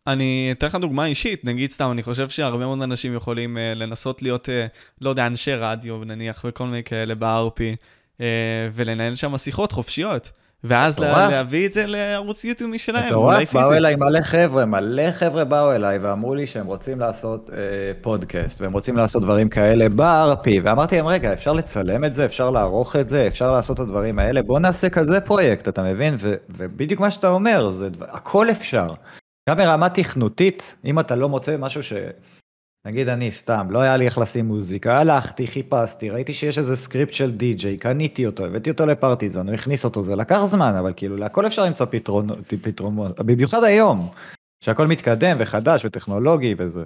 אני 0.07 0.49
אתן 0.51 0.67
לך 0.67 0.75
דוגמה 0.75 1.05
אישית, 1.05 1.45
נגיד 1.45 1.71
סתם, 1.71 1.91
אני 1.91 2.03
חושב 2.03 2.29
שהרבה 2.29 2.65
מאוד 2.65 2.81
אנשים 2.81 3.15
יכולים 3.15 3.57
uh, 3.57 3.59
לנסות 3.75 4.21
להיות, 4.21 4.45
uh, 4.45 4.51
לא 5.01 5.09
יודע, 5.09 5.27
אנשי 5.27 5.55
רדיו 5.55 6.03
נניח, 6.03 6.45
וכל 6.47 6.65
מיני 6.65 6.83
כאלה 6.83 7.15
ב-RP, 7.15 7.59
uh, 8.17 8.21
ולנהל 8.73 9.15
שם 9.15 9.37
שיחות 9.37 9.71
חופשיות. 9.71 10.31
ואז 10.63 10.99
לה, 10.99 11.27
להביא 11.29 11.67
את 11.67 11.73
זה 11.73 11.85
לערוץ 11.87 12.43
יוטיוב 12.43 12.71
משלהם, 12.71 13.07
מטורף, 13.07 13.53
באו 13.53 13.73
אליי 13.73 13.95
מלא 13.95 14.21
חבר'ה, 14.21 14.65
מלא 14.65 15.11
חבר'ה 15.11 15.43
באו 15.43 15.71
אליי 15.71 15.97
ואמרו 15.97 16.35
לי 16.35 16.47
שהם 16.47 16.65
רוצים 16.65 16.99
לעשות 16.99 17.49
אה, 17.53 17.57
פודקאסט, 18.01 18.61
והם 18.61 18.73
רוצים 18.73 18.97
לעשות 18.97 19.21
דברים 19.21 19.49
כאלה 19.49 19.89
ב-RP, 19.89 20.49
ואמרתי 20.63 20.95
להם, 20.97 21.07
רגע, 21.07 21.33
אפשר 21.33 21.53
לצלם 21.53 22.05
את 22.05 22.13
זה, 22.13 22.25
אפשר 22.25 22.49
לערוך 22.49 22.95
את 22.95 23.09
זה, 23.09 23.27
אפשר 23.27 23.51
לעשות 23.51 23.75
את 23.75 23.81
הדברים 23.81 24.19
האלה, 24.19 24.41
בוא 24.41 24.59
נעשה 24.59 24.89
כזה 24.89 25.19
פרויקט, 25.21 25.67
אתה 25.67 25.83
מבין? 25.83 26.15
ו- 26.19 26.35
ובדיוק 26.49 26.99
מה 26.99 27.11
שאתה 27.11 27.29
אומר, 27.29 27.71
זה 27.71 27.89
דבר, 27.89 28.05
הכל 28.09 28.49
אפשר. 28.51 28.87
גם 29.49 29.57
ברמה 29.57 29.89
תכנותית, 29.89 30.75
אם 30.85 30.99
אתה 30.99 31.15
לא 31.15 31.29
מוצא 31.29 31.57
משהו 31.57 31.83
ש... 31.83 31.93
נגיד 32.87 33.09
אני 33.09 33.31
סתם, 33.31 33.67
לא 33.69 33.79
היה 33.79 33.97
לי 33.97 34.05
איך 34.05 34.17
לשים 34.17 34.45
מוזיקה, 34.45 34.97
הלכתי, 34.97 35.47
חיפשתי, 35.47 36.09
ראיתי 36.09 36.33
שיש 36.33 36.57
איזה 36.57 36.75
סקריפט 36.75 37.13
של 37.13 37.31
די-ג'יי, 37.31 37.77
קניתי 37.77 38.25
אותו, 38.25 38.45
הבאתי 38.45 38.69
אותו 38.69 38.85
לפרטיזן, 38.85 39.47
הוא 39.47 39.55
הכניס 39.55 39.85
אותו, 39.85 40.03
זה 40.03 40.15
לקח 40.15 40.45
זמן, 40.45 40.75
אבל 40.79 40.93
כאילו 40.95 41.17
להכל 41.17 41.47
אפשר 41.47 41.65
למצוא 41.65 41.85
פתרונות, 41.89 42.53
פתרונות, 42.61 43.19
במיוחד 43.19 43.63
היום, 43.63 44.09
שהכל 44.63 44.87
מתקדם 44.87 45.35
וחדש 45.39 45.85
וטכנולוגי 45.85 46.55
וזה. 46.57 46.83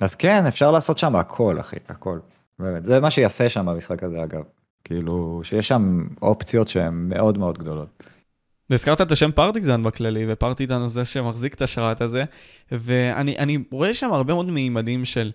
אז 0.00 0.14
כן, 0.14 0.46
אפשר 0.46 0.70
לעשות 0.70 0.98
שם 0.98 1.16
הכל, 1.16 1.60
אחי, 1.60 1.76
הכל. 1.88 2.18
באמת, 2.58 2.84
זה 2.84 3.00
מה 3.00 3.10
שיפה 3.10 3.48
שם 3.48 3.66
במשחק 3.66 4.02
הזה, 4.02 4.22
אגב. 4.22 4.42
כאילו, 4.84 5.40
שיש 5.44 5.68
שם 5.68 6.06
אופציות 6.22 6.68
שהן 6.68 7.08
מאוד 7.08 7.38
מאוד 7.38 7.58
גדולות. 7.58 8.02
והזכרת 8.70 9.00
את 9.00 9.12
השם 9.12 9.30
פרטיזן 9.32 9.82
בכללי, 9.82 10.24
ופרטיזן 10.28 10.80
הוא 10.80 10.88
זה 10.88 11.04
שמחזיק 11.04 11.54
את 11.54 11.62
השרת 11.62 12.00
הזה, 12.00 12.24
ואני 12.72 13.58
רואה 13.70 13.94
שם 13.94 14.12
הרבה 14.12 14.34
מאוד 14.34 14.50
מימדים 14.50 15.04
של, 15.04 15.32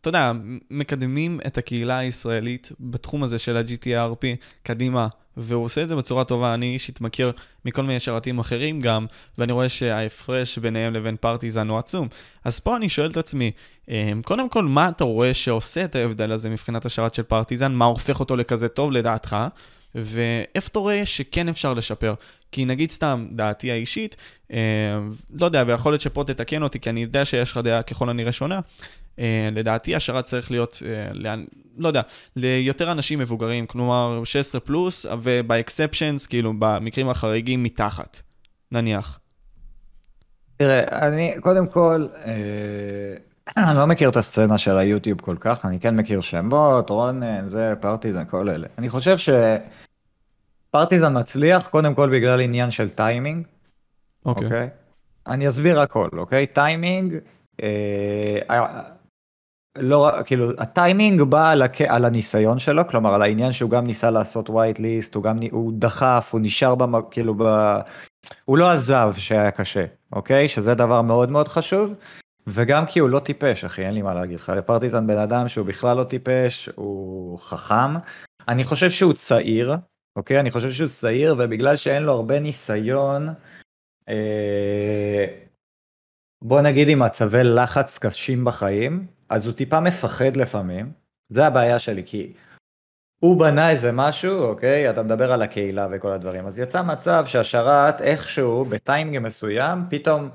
אתה 0.00 0.08
יודע, 0.08 0.32
מקדמים 0.70 1.40
את 1.46 1.58
הקהילה 1.58 1.98
הישראלית 1.98 2.72
בתחום 2.80 3.22
הזה 3.22 3.38
של 3.38 3.56
ה-GTRP 3.56 4.26
קדימה, 4.62 5.08
והוא 5.36 5.64
עושה 5.64 5.82
את 5.82 5.88
זה 5.88 5.96
בצורה 5.96 6.24
טובה. 6.24 6.54
אני 6.54 6.74
אישית 6.74 7.00
מכיר 7.00 7.32
מכל 7.64 7.82
מיני 7.82 8.00
שרתים 8.00 8.38
אחרים 8.38 8.80
גם, 8.80 9.06
ואני 9.38 9.52
רואה 9.52 9.68
שההפרש 9.68 10.58
ביניהם 10.58 10.94
לבין 10.94 11.16
פרטיזן 11.16 11.68
הוא 11.68 11.78
עצום. 11.78 12.08
אז 12.44 12.60
פה 12.60 12.76
אני 12.76 12.88
שואל 12.88 13.10
את 13.10 13.16
עצמי, 13.16 13.50
אה, 13.90 14.12
קודם 14.24 14.48
כל, 14.48 14.64
מה 14.64 14.88
אתה 14.88 15.04
רואה 15.04 15.34
שעושה 15.34 15.84
את 15.84 15.96
ההבדל 15.96 16.32
הזה 16.32 16.50
מבחינת 16.50 16.84
השרת 16.84 17.14
של 17.14 17.22
פרטיזן? 17.22 17.72
מה 17.72 17.84
הופך 17.84 18.20
אותו 18.20 18.36
לכזה 18.36 18.68
טוב 18.68 18.92
לדעתך? 18.92 19.36
ואיפה 19.94 20.68
אתה 20.70 20.78
רואה 20.78 21.06
שכן 21.06 21.48
אפשר 21.48 21.74
לשפר? 21.74 22.14
כי 22.52 22.64
נגיד 22.64 22.90
סתם, 22.90 23.26
דעתי 23.32 23.70
האישית, 23.70 24.16
אה, 24.52 24.58
לא 25.40 25.44
יודע, 25.44 25.64
ויכול 25.66 25.92
להיות 25.92 26.00
שפה 26.00 26.24
תתקן 26.26 26.62
אותי, 26.62 26.80
כי 26.80 26.90
אני 26.90 27.02
יודע 27.02 27.24
שיש 27.24 27.52
לך 27.52 27.56
דעה 27.56 27.82
ככל 27.82 28.10
הנראה 28.10 28.32
שונה. 28.32 28.60
אה, 29.18 29.48
לדעתי 29.52 29.96
השרת 29.96 30.24
צריך 30.24 30.50
להיות, 30.50 30.82
אה, 30.86 31.12
לאן, 31.14 31.44
לא 31.78 31.88
יודע, 31.88 32.02
ליותר 32.36 32.92
אנשים 32.92 33.18
מבוגרים, 33.18 33.66
כלומר 33.66 34.24
16 34.24 34.60
פלוס, 34.60 35.06
ובאקספשנס, 35.22 36.26
כאילו 36.26 36.52
במקרים 36.58 37.08
החריגים 37.08 37.62
מתחת, 37.62 38.22
נניח. 38.72 39.18
תראה, 40.56 41.08
אני, 41.08 41.34
קודם 41.40 41.66
כל, 41.66 42.06
אה, 42.24 42.32
אני 43.56 43.76
לא 43.76 43.86
מכיר 43.86 44.08
את 44.08 44.16
הסצנה 44.16 44.58
של 44.58 44.76
היוטיוב 44.76 45.20
כל 45.20 45.36
כך, 45.40 45.66
אני 45.66 45.80
כן 45.80 45.96
מכיר 45.96 46.20
שמות, 46.20 46.90
רונן, 46.90 47.46
זה, 47.46 47.74
פרטיזן, 47.80 48.24
כל 48.24 48.50
אלה. 48.50 48.66
אני 48.78 48.88
חושב 48.88 49.16
שפרטיזן 50.70 51.18
מצליח 51.18 51.68
קודם 51.68 51.94
כל 51.94 52.10
בגלל 52.10 52.40
עניין 52.40 52.70
של 52.70 52.90
טיימינג. 52.90 53.46
אוקיי. 54.26 54.44
אוקיי? 54.44 54.68
אני 55.26 55.48
אסביר 55.48 55.80
הכל, 55.80 56.08
אוקיי? 56.12 56.46
טיימינג, 56.46 57.14
אה, 57.62 58.38
לא, 59.78 60.10
כאילו, 60.24 60.50
הטיימינג 60.58 61.22
בא 61.22 61.50
על, 61.50 61.62
הק... 61.62 61.80
על 61.80 62.04
הניסיון 62.04 62.58
שלו, 62.58 62.88
כלומר, 62.88 63.14
על 63.14 63.22
העניין 63.22 63.52
שהוא 63.52 63.70
גם 63.70 63.86
ניסה 63.86 64.10
לעשות 64.10 64.48
white 64.48 64.78
list, 64.78 65.14
הוא 65.14 65.22
גם, 65.22 65.38
הוא 65.50 65.72
דחף, 65.74 66.30
הוא 66.32 66.40
נשאר 66.40 66.74
במ... 66.74 66.94
כאילו, 67.10 67.34
ב... 67.38 67.42
הוא 68.44 68.58
לא 68.58 68.70
עזב 68.70 69.12
שהיה 69.18 69.50
קשה, 69.50 69.84
אוקיי? 70.12 70.48
שזה 70.48 70.74
דבר 70.74 71.02
מאוד 71.02 71.30
מאוד 71.30 71.48
חשוב. 71.48 71.94
וגם 72.46 72.86
כי 72.86 72.98
הוא 72.98 73.08
לא 73.08 73.18
טיפש, 73.18 73.64
אחי, 73.64 73.86
אין 73.86 73.94
לי 73.94 74.02
מה 74.02 74.14
להגיד 74.14 74.38
לך. 74.38 74.52
פרטיזן 74.66 75.06
בן 75.06 75.18
אדם 75.18 75.48
שהוא 75.48 75.66
בכלל 75.66 75.96
לא 75.96 76.04
טיפש, 76.04 76.68
הוא 76.74 77.38
חכם. 77.38 77.94
אני 78.48 78.64
חושב 78.64 78.90
שהוא 78.90 79.12
צעיר, 79.12 79.74
אוקיי? 80.16 80.40
אני 80.40 80.50
חושב 80.50 80.70
שהוא 80.70 80.88
צעיר, 80.88 81.34
ובגלל 81.38 81.76
שאין 81.76 82.02
לו 82.02 82.12
הרבה 82.12 82.40
ניסיון, 82.40 83.28
אה, 84.08 85.26
בוא 86.42 86.60
נגיד 86.60 86.88
עם 86.88 86.98
מצבי 86.98 87.44
לחץ 87.44 87.98
קשים 87.98 88.44
בחיים, 88.44 89.06
אז 89.28 89.46
הוא 89.46 89.54
טיפה 89.54 89.80
מפחד 89.80 90.36
לפעמים. 90.36 90.92
זה 91.28 91.46
הבעיה 91.46 91.78
שלי, 91.78 92.02
כי 92.06 92.32
הוא 93.18 93.40
בנה 93.40 93.70
איזה 93.70 93.92
משהו, 93.92 94.42
אוקיי? 94.42 94.90
אתה 94.90 95.02
מדבר 95.02 95.32
על 95.32 95.42
הקהילה 95.42 95.86
וכל 95.90 96.12
הדברים. 96.12 96.46
אז 96.46 96.58
יצא 96.58 96.82
מצב 96.82 97.24
שהשרת 97.26 98.00
איכשהו, 98.00 98.64
בטיימינג 98.64 99.26
מסוים, 99.26 99.78
פתאום 99.90 100.30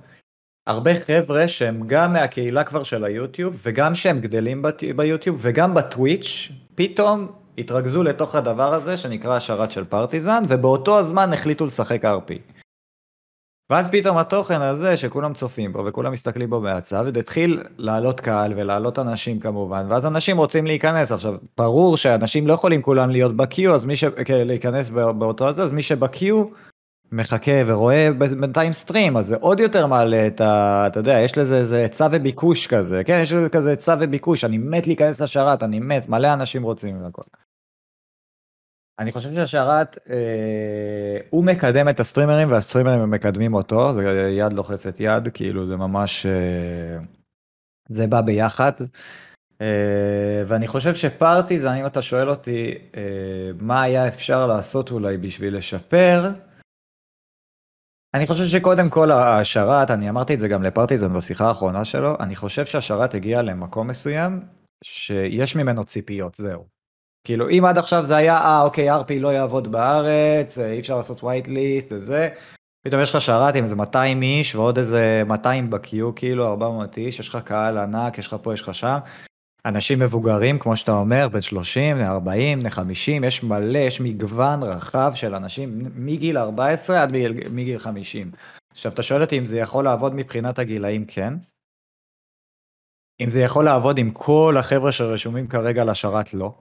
הרבה 0.67 0.91
חבר'ה 0.95 1.47
שהם 1.47 1.83
גם 1.85 2.13
מהקהילה 2.13 2.63
כבר 2.63 2.83
של 2.83 3.03
היוטיוב, 3.03 3.61
וגם 3.65 3.95
שהם 3.95 4.19
גדלים 4.19 4.65
ביוטיוב, 4.95 5.37
וגם 5.41 5.73
בטוויץ', 5.73 6.51
פתאום 6.75 7.27
התרכזו 7.57 8.03
לתוך 8.03 8.35
הדבר 8.35 8.73
הזה 8.73 8.97
שנקרא 8.97 9.35
השרת 9.35 9.71
של 9.71 9.85
פרטיזן, 9.85 10.43
ובאותו 10.47 10.99
הזמן 10.99 11.33
החליטו 11.33 11.65
לשחק 11.65 12.05
RP. 12.05 12.57
ואז 13.69 13.89
פתאום 13.91 14.17
התוכן 14.17 14.61
הזה 14.61 14.97
שכולם 14.97 15.33
צופים 15.33 15.73
בו 15.73 15.85
וכולם 15.85 16.11
מסתכלים 16.11 16.49
בו 16.49 16.61
מהצד, 16.61 17.17
התחיל 17.17 17.63
לעלות 17.77 18.19
קהל 18.19 18.53
ולעלות 18.55 18.99
אנשים 18.99 19.39
כמובן, 19.39 19.85
ואז 19.89 20.05
אנשים 20.05 20.37
רוצים 20.37 20.65
להיכנס. 20.65 21.11
עכשיו, 21.11 21.35
ברור 21.57 21.97
שאנשים 21.97 22.47
לא 22.47 22.53
יכולים 22.53 22.81
כולם 22.81 23.09
להיות 23.09 23.35
בקיו, 23.35 23.75
אז 23.75 23.85
מי 23.85 23.95
ש... 23.95 24.03
להיכנס 24.29 24.89
בא- 24.89 25.11
באותו 25.11 25.47
הזה, 25.47 25.63
אז 25.63 25.71
מי 25.71 25.81
שבקיו 25.81 26.45
מחכה 27.11 27.51
ורואה 27.65 28.09
בינתיים 28.39 28.73
סטרים, 28.73 29.17
אז 29.17 29.25
זה 29.25 29.35
עוד 29.35 29.59
יותר 29.59 29.87
מעלה 29.87 30.27
את 30.27 30.41
ה... 30.41 30.83
אתה 30.87 30.99
יודע, 30.99 31.19
יש 31.19 31.37
לזה 31.37 31.57
איזה 31.57 31.77
היצע 31.77 32.07
וביקוש 32.11 32.67
כזה, 32.67 33.03
כן, 33.03 33.19
יש 33.21 33.31
לזה 33.31 33.49
כזה 33.49 33.69
היצע 33.69 33.95
וביקוש, 33.99 34.45
אני 34.45 34.57
מת 34.57 34.87
להיכנס 34.87 35.21
לשרת, 35.21 35.63
אני 35.63 35.79
מת, 35.79 36.09
מלא 36.09 36.33
אנשים 36.33 36.63
רוצים 36.63 37.03
והכל. 37.03 37.21
אני 38.99 39.11
חושב 39.11 39.35
שהשרת, 39.35 39.97
אה, 40.09 41.17
הוא 41.29 41.43
מקדם 41.43 41.89
את 41.89 41.99
הסטרימרים 41.99 42.51
והסטרימרים 42.51 43.11
מקדמים 43.11 43.53
אותו, 43.53 43.93
זה 43.93 44.29
יד 44.31 44.53
לוחצת 44.53 44.99
יד, 44.99 45.27
כאילו 45.33 45.65
זה 45.65 45.75
ממש, 45.75 46.25
אה, 46.25 46.97
זה 47.89 48.07
בא 48.07 48.21
ביחד. 48.21 48.71
אה, 49.61 50.43
ואני 50.47 50.67
חושב 50.67 50.95
שפרטיזן, 50.95 51.73
אם 51.73 51.85
אתה 51.85 52.01
שואל 52.01 52.29
אותי 52.29 52.73
אה, 52.97 53.01
מה 53.59 53.81
היה 53.81 54.07
אפשר 54.07 54.47
לעשות 54.47 54.91
אולי 54.91 55.17
בשביל 55.17 55.57
לשפר, 55.57 56.29
אני 58.13 58.27
חושב 58.27 58.45
שקודם 58.45 58.89
כל 58.89 59.11
השרת, 59.11 59.91
אני 59.91 60.09
אמרתי 60.09 60.33
את 60.33 60.39
זה 60.39 60.47
גם 60.47 60.63
לפרטיזן 60.63 61.13
בשיחה 61.13 61.47
האחרונה 61.47 61.85
שלו, 61.85 62.13
אני 62.19 62.35
חושב 62.35 62.65
שהשרת 62.65 63.13
הגיע 63.13 63.41
למקום 63.41 63.87
מסוים 63.87 64.41
שיש 64.83 65.55
ממנו 65.55 65.83
ציפיות, 65.83 66.35
זהו. 66.35 66.65
כאילו 67.23 67.49
אם 67.49 67.65
עד 67.65 67.77
עכשיו 67.77 68.05
זה 68.05 68.15
היה, 68.15 68.37
אה 68.37 68.61
אוקיי, 68.61 68.91
RP 68.91 69.13
לא 69.19 69.33
יעבוד 69.33 69.71
בארץ, 69.71 70.59
אה, 70.59 70.71
אי 70.71 70.79
אפשר 70.79 70.97
לעשות 70.97 71.19
white 71.19 71.47
list 71.47 71.91
וזה, 71.91 72.29
פתאום 72.87 73.01
יש 73.01 73.15
לך 73.15 73.21
שרת 73.21 73.55
עם 73.55 73.63
איזה 73.63 73.75
200 73.75 74.21
איש 74.21 74.55
ועוד 74.55 74.77
איזה 74.77 75.23
200 75.25 75.69
בקיו, 75.69 76.15
כאילו 76.15 76.47
400 76.47 76.97
איש, 76.97 77.19
יש 77.19 77.29
לך 77.29 77.37
קהל 77.43 77.77
ענק, 77.77 78.17
יש 78.17 78.27
לך 78.27 78.35
פה, 78.41 78.53
יש 78.53 78.61
לך 78.61 78.75
שם. 78.75 78.97
אנשים 79.67 79.99
מבוגרים, 79.99 80.59
כמו 80.59 80.77
שאתה 80.77 80.91
אומר, 80.91 81.27
בין 81.31 81.41
30 81.41 81.97
ל-40, 81.97 82.63
ל-50, 82.63 83.25
יש 83.25 83.43
מלא, 83.43 83.77
יש 83.77 84.01
מגוון 84.01 84.63
רחב 84.63 85.11
של 85.15 85.35
אנשים 85.35 85.83
מגיל 85.95 86.37
14 86.37 87.03
עד 87.03 87.11
מגיל, 87.11 87.33
מגיל 87.51 87.79
50. 87.79 88.31
עכשיו, 88.71 88.91
אתה 88.91 89.03
שואל 89.03 89.21
אותי 89.21 89.37
אם 89.37 89.45
זה 89.45 89.57
יכול 89.57 89.83
לעבוד 89.83 90.15
מבחינת 90.15 90.59
הגילאים, 90.59 91.05
כן. 91.05 91.33
אם 93.21 93.29
זה 93.29 93.41
יכול 93.41 93.65
לעבוד 93.65 93.97
עם 93.97 94.11
כל 94.11 94.55
החבר'ה 94.59 94.91
שרשומים 94.91 95.47
כרגע 95.47 95.83
לשרת, 95.83 96.33
לא. 96.33 96.53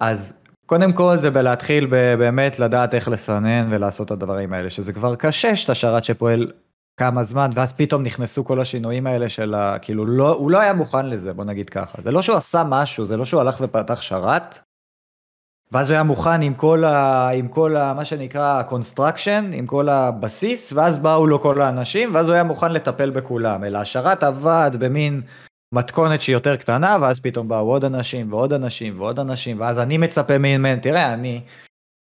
אז 0.00 0.42
קודם 0.66 0.92
כל 0.92 1.16
זה 1.20 1.30
בלהתחיל 1.30 1.86
באמת 2.16 2.58
לדעת 2.58 2.94
איך 2.94 3.08
לסנן 3.08 3.68
ולעשות 3.70 4.06
את 4.06 4.12
הדברים 4.12 4.52
האלה, 4.52 4.70
שזה 4.70 4.92
כבר 4.92 5.16
קשה 5.16 5.56
שאתה 5.56 5.74
שרת 5.74 6.04
שפועל 6.04 6.52
כמה 6.96 7.24
זמן, 7.24 7.50
ואז 7.54 7.72
פתאום 7.72 8.02
נכנסו 8.02 8.44
כל 8.44 8.60
השינויים 8.60 9.06
האלה 9.06 9.28
של 9.28 9.54
ה... 9.54 9.78
כאילו, 9.78 10.06
לא, 10.06 10.34
הוא 10.34 10.50
לא 10.50 10.60
היה 10.60 10.72
מוכן 10.72 11.06
לזה, 11.06 11.32
בוא 11.32 11.44
נגיד 11.44 11.70
ככה. 11.70 12.02
זה 12.02 12.10
לא 12.10 12.22
שהוא 12.22 12.36
עשה 12.36 12.64
משהו, 12.68 13.04
זה 13.04 13.16
לא 13.16 13.24
שהוא 13.24 13.40
הלך 13.40 13.56
ופתח 13.60 14.02
שרת, 14.02 14.58
ואז 15.72 15.90
הוא 15.90 15.94
היה 15.94 16.02
מוכן 16.02 16.42
עם 16.42 16.54
כל 16.54 16.84
ה... 16.84 17.28
עם 17.28 17.48
כל 17.48 17.76
ה... 17.76 17.94
מה 17.94 18.04
שנקרא 18.04 18.62
construction, 18.62 19.50
עם 19.52 19.66
כל 19.66 19.88
הבסיס, 19.88 20.72
ואז 20.72 20.98
באו 20.98 21.26
לו 21.26 21.40
כל 21.40 21.62
האנשים, 21.62 22.14
ואז 22.14 22.26
הוא 22.26 22.34
היה 22.34 22.44
מוכן 22.44 22.72
לטפל 22.72 23.10
בכולם. 23.10 23.64
אלא 23.64 23.78
השרת 23.78 24.22
עבד 24.22 24.70
במין 24.78 25.22
מתכונת 25.72 26.20
שהיא 26.20 26.36
יותר 26.36 26.56
קטנה, 26.56 26.96
ואז 27.00 27.20
פתאום 27.20 27.48
באו 27.48 27.70
עוד 27.70 27.84
אנשים 27.84 28.32
ועוד 28.32 28.52
אנשים 28.52 29.00
ועוד 29.00 29.18
אנשים, 29.18 29.60
ואז 29.60 29.78
אני 29.78 29.98
מצפה 29.98 30.38
ממנו, 30.38 30.80
תראה, 30.82 31.14
אני 31.14 31.40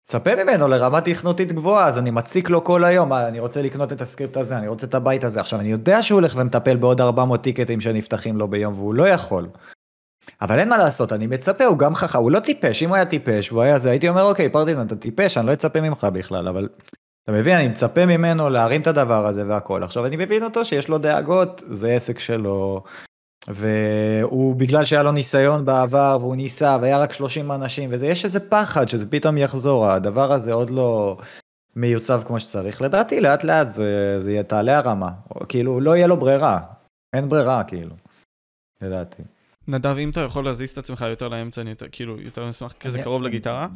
מצפה 0.02 0.44
ממנו 0.44 0.68
לרמה 0.68 1.00
תכנותית 1.00 1.52
גבוהה, 1.52 1.86
אז 1.86 1.98
אני 1.98 2.10
מציק 2.10 2.50
לו 2.50 2.64
כל 2.64 2.84
היום, 2.84 3.12
"אה, 3.12 3.28
אני 3.28 3.40
רוצה 3.40 3.62
לקנות 3.62 3.92
את 3.92 4.00
הסקריפט 4.00 4.36
הזה, 4.36 4.58
אני 4.58 4.68
רוצה 4.68 4.86
את 4.86 4.94
הבית 4.94 5.24
הזה. 5.24 5.40
עכשיו, 5.40 5.60
אני 5.60 5.68
יודע 5.68 6.02
שהוא 6.02 6.20
הולך 6.20 6.32
ומטפל 6.36 6.76
בעוד 6.76 7.00
400 7.00 7.42
טיקטים 7.42 7.80
שנפתחים 7.80 8.36
לו 8.36 8.48
ביום, 8.48 8.74
והוא 8.74 8.94
לא 8.94 9.08
יכול. 9.08 9.48
אבל 10.40 10.58
אין 10.58 10.68
מה 10.68 10.78
לעשות, 10.78 11.12
אני 11.12 11.26
מצפה, 11.26 11.64
הוא 11.64 11.78
גם 11.78 11.94
חכם, 11.94 12.18
הוא 12.18 12.30
לא 12.30 12.40
טיפש, 12.40 12.82
אם 12.82 12.88
הוא 12.88 12.96
היה 12.96 13.04
טיפש, 13.04 13.48
הוא 13.48 13.62
היה 13.62 13.78
זה, 13.78 13.90
הייתי 13.90 14.08
אומר, 14.08 14.22
אוקיי, 14.22 14.48
פרטיזן, 14.48 14.86
אתה 14.86 14.96
טיפש, 14.96 15.38
אני 15.38 15.46
לא 15.46 15.52
אצפה 15.52 15.80
ממך 15.80 16.04
בכלל, 16.12 16.48
אבל 16.48 16.68
אתה 17.24 17.32
מבין, 17.32 17.56
אני 17.56 17.68
מצפה 17.68 18.06
ממנו 18.06 18.48
להרים 18.50 18.80
את 18.80 18.86
הדבר 18.86 19.26
הזה 19.26 19.46
והכל. 19.46 19.82
עכשיו, 19.82 20.06
אני 20.06 20.16
מבין 20.16 20.44
אותו 20.44 20.64
שיש 20.64 20.88
לו 20.88 20.98
דאגות, 20.98 21.62
זה 21.66 21.92
עסק 21.92 22.18
שלו, 22.18 22.82
והוא, 23.48 24.56
בגלל 24.56 24.84
שהיה 24.84 25.02
לו 25.02 25.12
ניסיון 25.12 25.64
בעבר, 25.64 26.16
והוא 26.20 26.36
ניסה, 26.36 26.76
והיה 26.80 26.98
רק 26.98 27.12
30 27.12 27.52
אנשים, 27.52 27.90
וזה, 27.92 28.06
יש 28.06 28.24
איזה 28.24 28.40
פחד 28.50 28.88
שזה 28.88 29.06
פתאום 29.10 29.38
יחזור, 29.38 29.86
הדבר 29.86 30.32
הזה 30.32 30.52
עוד 30.52 30.70
לא 30.70 31.18
מיוצב 31.76 32.22
כמו 32.26 32.40
שצריך. 32.40 32.82
לדעתי, 32.82 33.20
לאט 33.20 33.44
לאט 33.44 33.68
זה, 33.70 34.16
זה 34.20 34.30
יהיה- 34.30 34.42
תעלה 34.42 34.78
הרמה, 34.78 35.10
כאילו, 35.48 35.80
לא 35.80 35.96
יהיה 35.96 36.06
לו 36.06 36.16
ברירה, 36.16 36.60
אין 37.12 37.28
ברירה, 37.28 37.64
כאילו, 37.64 37.94
לדעתי. 38.82 39.22
נדב, 39.68 39.96
אם 39.98 40.10
אתה 40.10 40.20
יכול 40.20 40.44
להזיז 40.44 40.70
את 40.70 40.78
עצמך 40.78 41.04
יותר 41.10 41.28
לאמצע, 41.28 41.60
אני 41.62 41.70
יותר, 41.70 41.86
כאילו, 41.92 42.20
יותר 42.20 42.48
נשמח 42.48 42.72
כזה 42.80 42.96
אני- 42.96 43.04
קרוב 43.04 43.22
לגיטרה. 43.22 43.66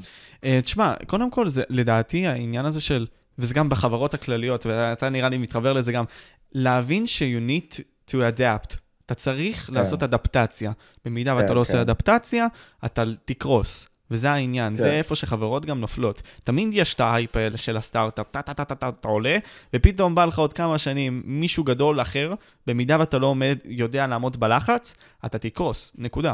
אה, 0.45 0.61
תשמע, 0.63 0.95
קודם 1.07 1.31
כל, 1.31 1.49
זה 1.49 1.63
לדעתי 1.69 2.27
העניין 2.27 2.67
הזה 2.67 2.81
של, 2.81 3.07
וזה 3.39 3.55
גם 3.55 3.69
בחברות 3.69 4.15
הכלליות, 4.15 4.67
ואתה 4.67 5.09
נראה 5.09 5.29
לי 5.29 5.39
מתחבר 5.39 5.73
לזה 5.73 5.93
גם, 5.93 6.05
להבין 6.53 7.07
ש-you 7.07 7.51
need 7.51 7.81
to 8.11 8.15
adapt. 8.15 8.77
אתה 9.07 9.15
צריך 9.15 9.71
לעשות 9.73 10.03
אדפטציה. 10.03 10.73
במידה 11.05 11.37
ואתה 11.37 11.49
כן, 11.49 11.55
לא 11.55 11.61
עושה 11.61 11.73
כן. 11.73 11.79
אדפטציה, 11.79 12.47
אתה 12.85 13.05
תקרוס. 13.25 13.89
וזה 14.11 14.31
העניין, 14.31 14.77
זה 14.77 14.89
כן. 14.89 14.91
איפה 14.91 15.15
שחברות 15.15 15.67
גם 15.67 15.81
נופלות. 15.81 16.23
תמיד 16.45 16.69
יש 16.73 16.95
את 16.95 17.01
ההייפ 17.01 17.37
האלה 17.37 17.57
של 17.57 17.77
הסטארט-אפ, 17.77 18.27
טה-טה-טה-טה, 18.31 18.89
אתה 18.89 19.09
עולה, 19.09 19.39
ופתאום 19.75 20.15
בא 20.15 20.25
לך 20.25 20.39
עוד 20.39 20.53
כמה 20.53 20.79
שנים 20.79 21.23
מישהו 21.25 21.65
גדול 21.65 22.01
אחר, 22.01 22.35
במידה 22.67 22.97
ואתה 23.01 23.19
לא 23.19 23.27
עומד, 23.27 23.59
יודע 23.65 24.07
לעמוד 24.07 24.41
בלחץ, 24.41 24.95
אתה 25.27 25.39
תקרוס, 25.39 25.93
נקודה. 25.99 26.33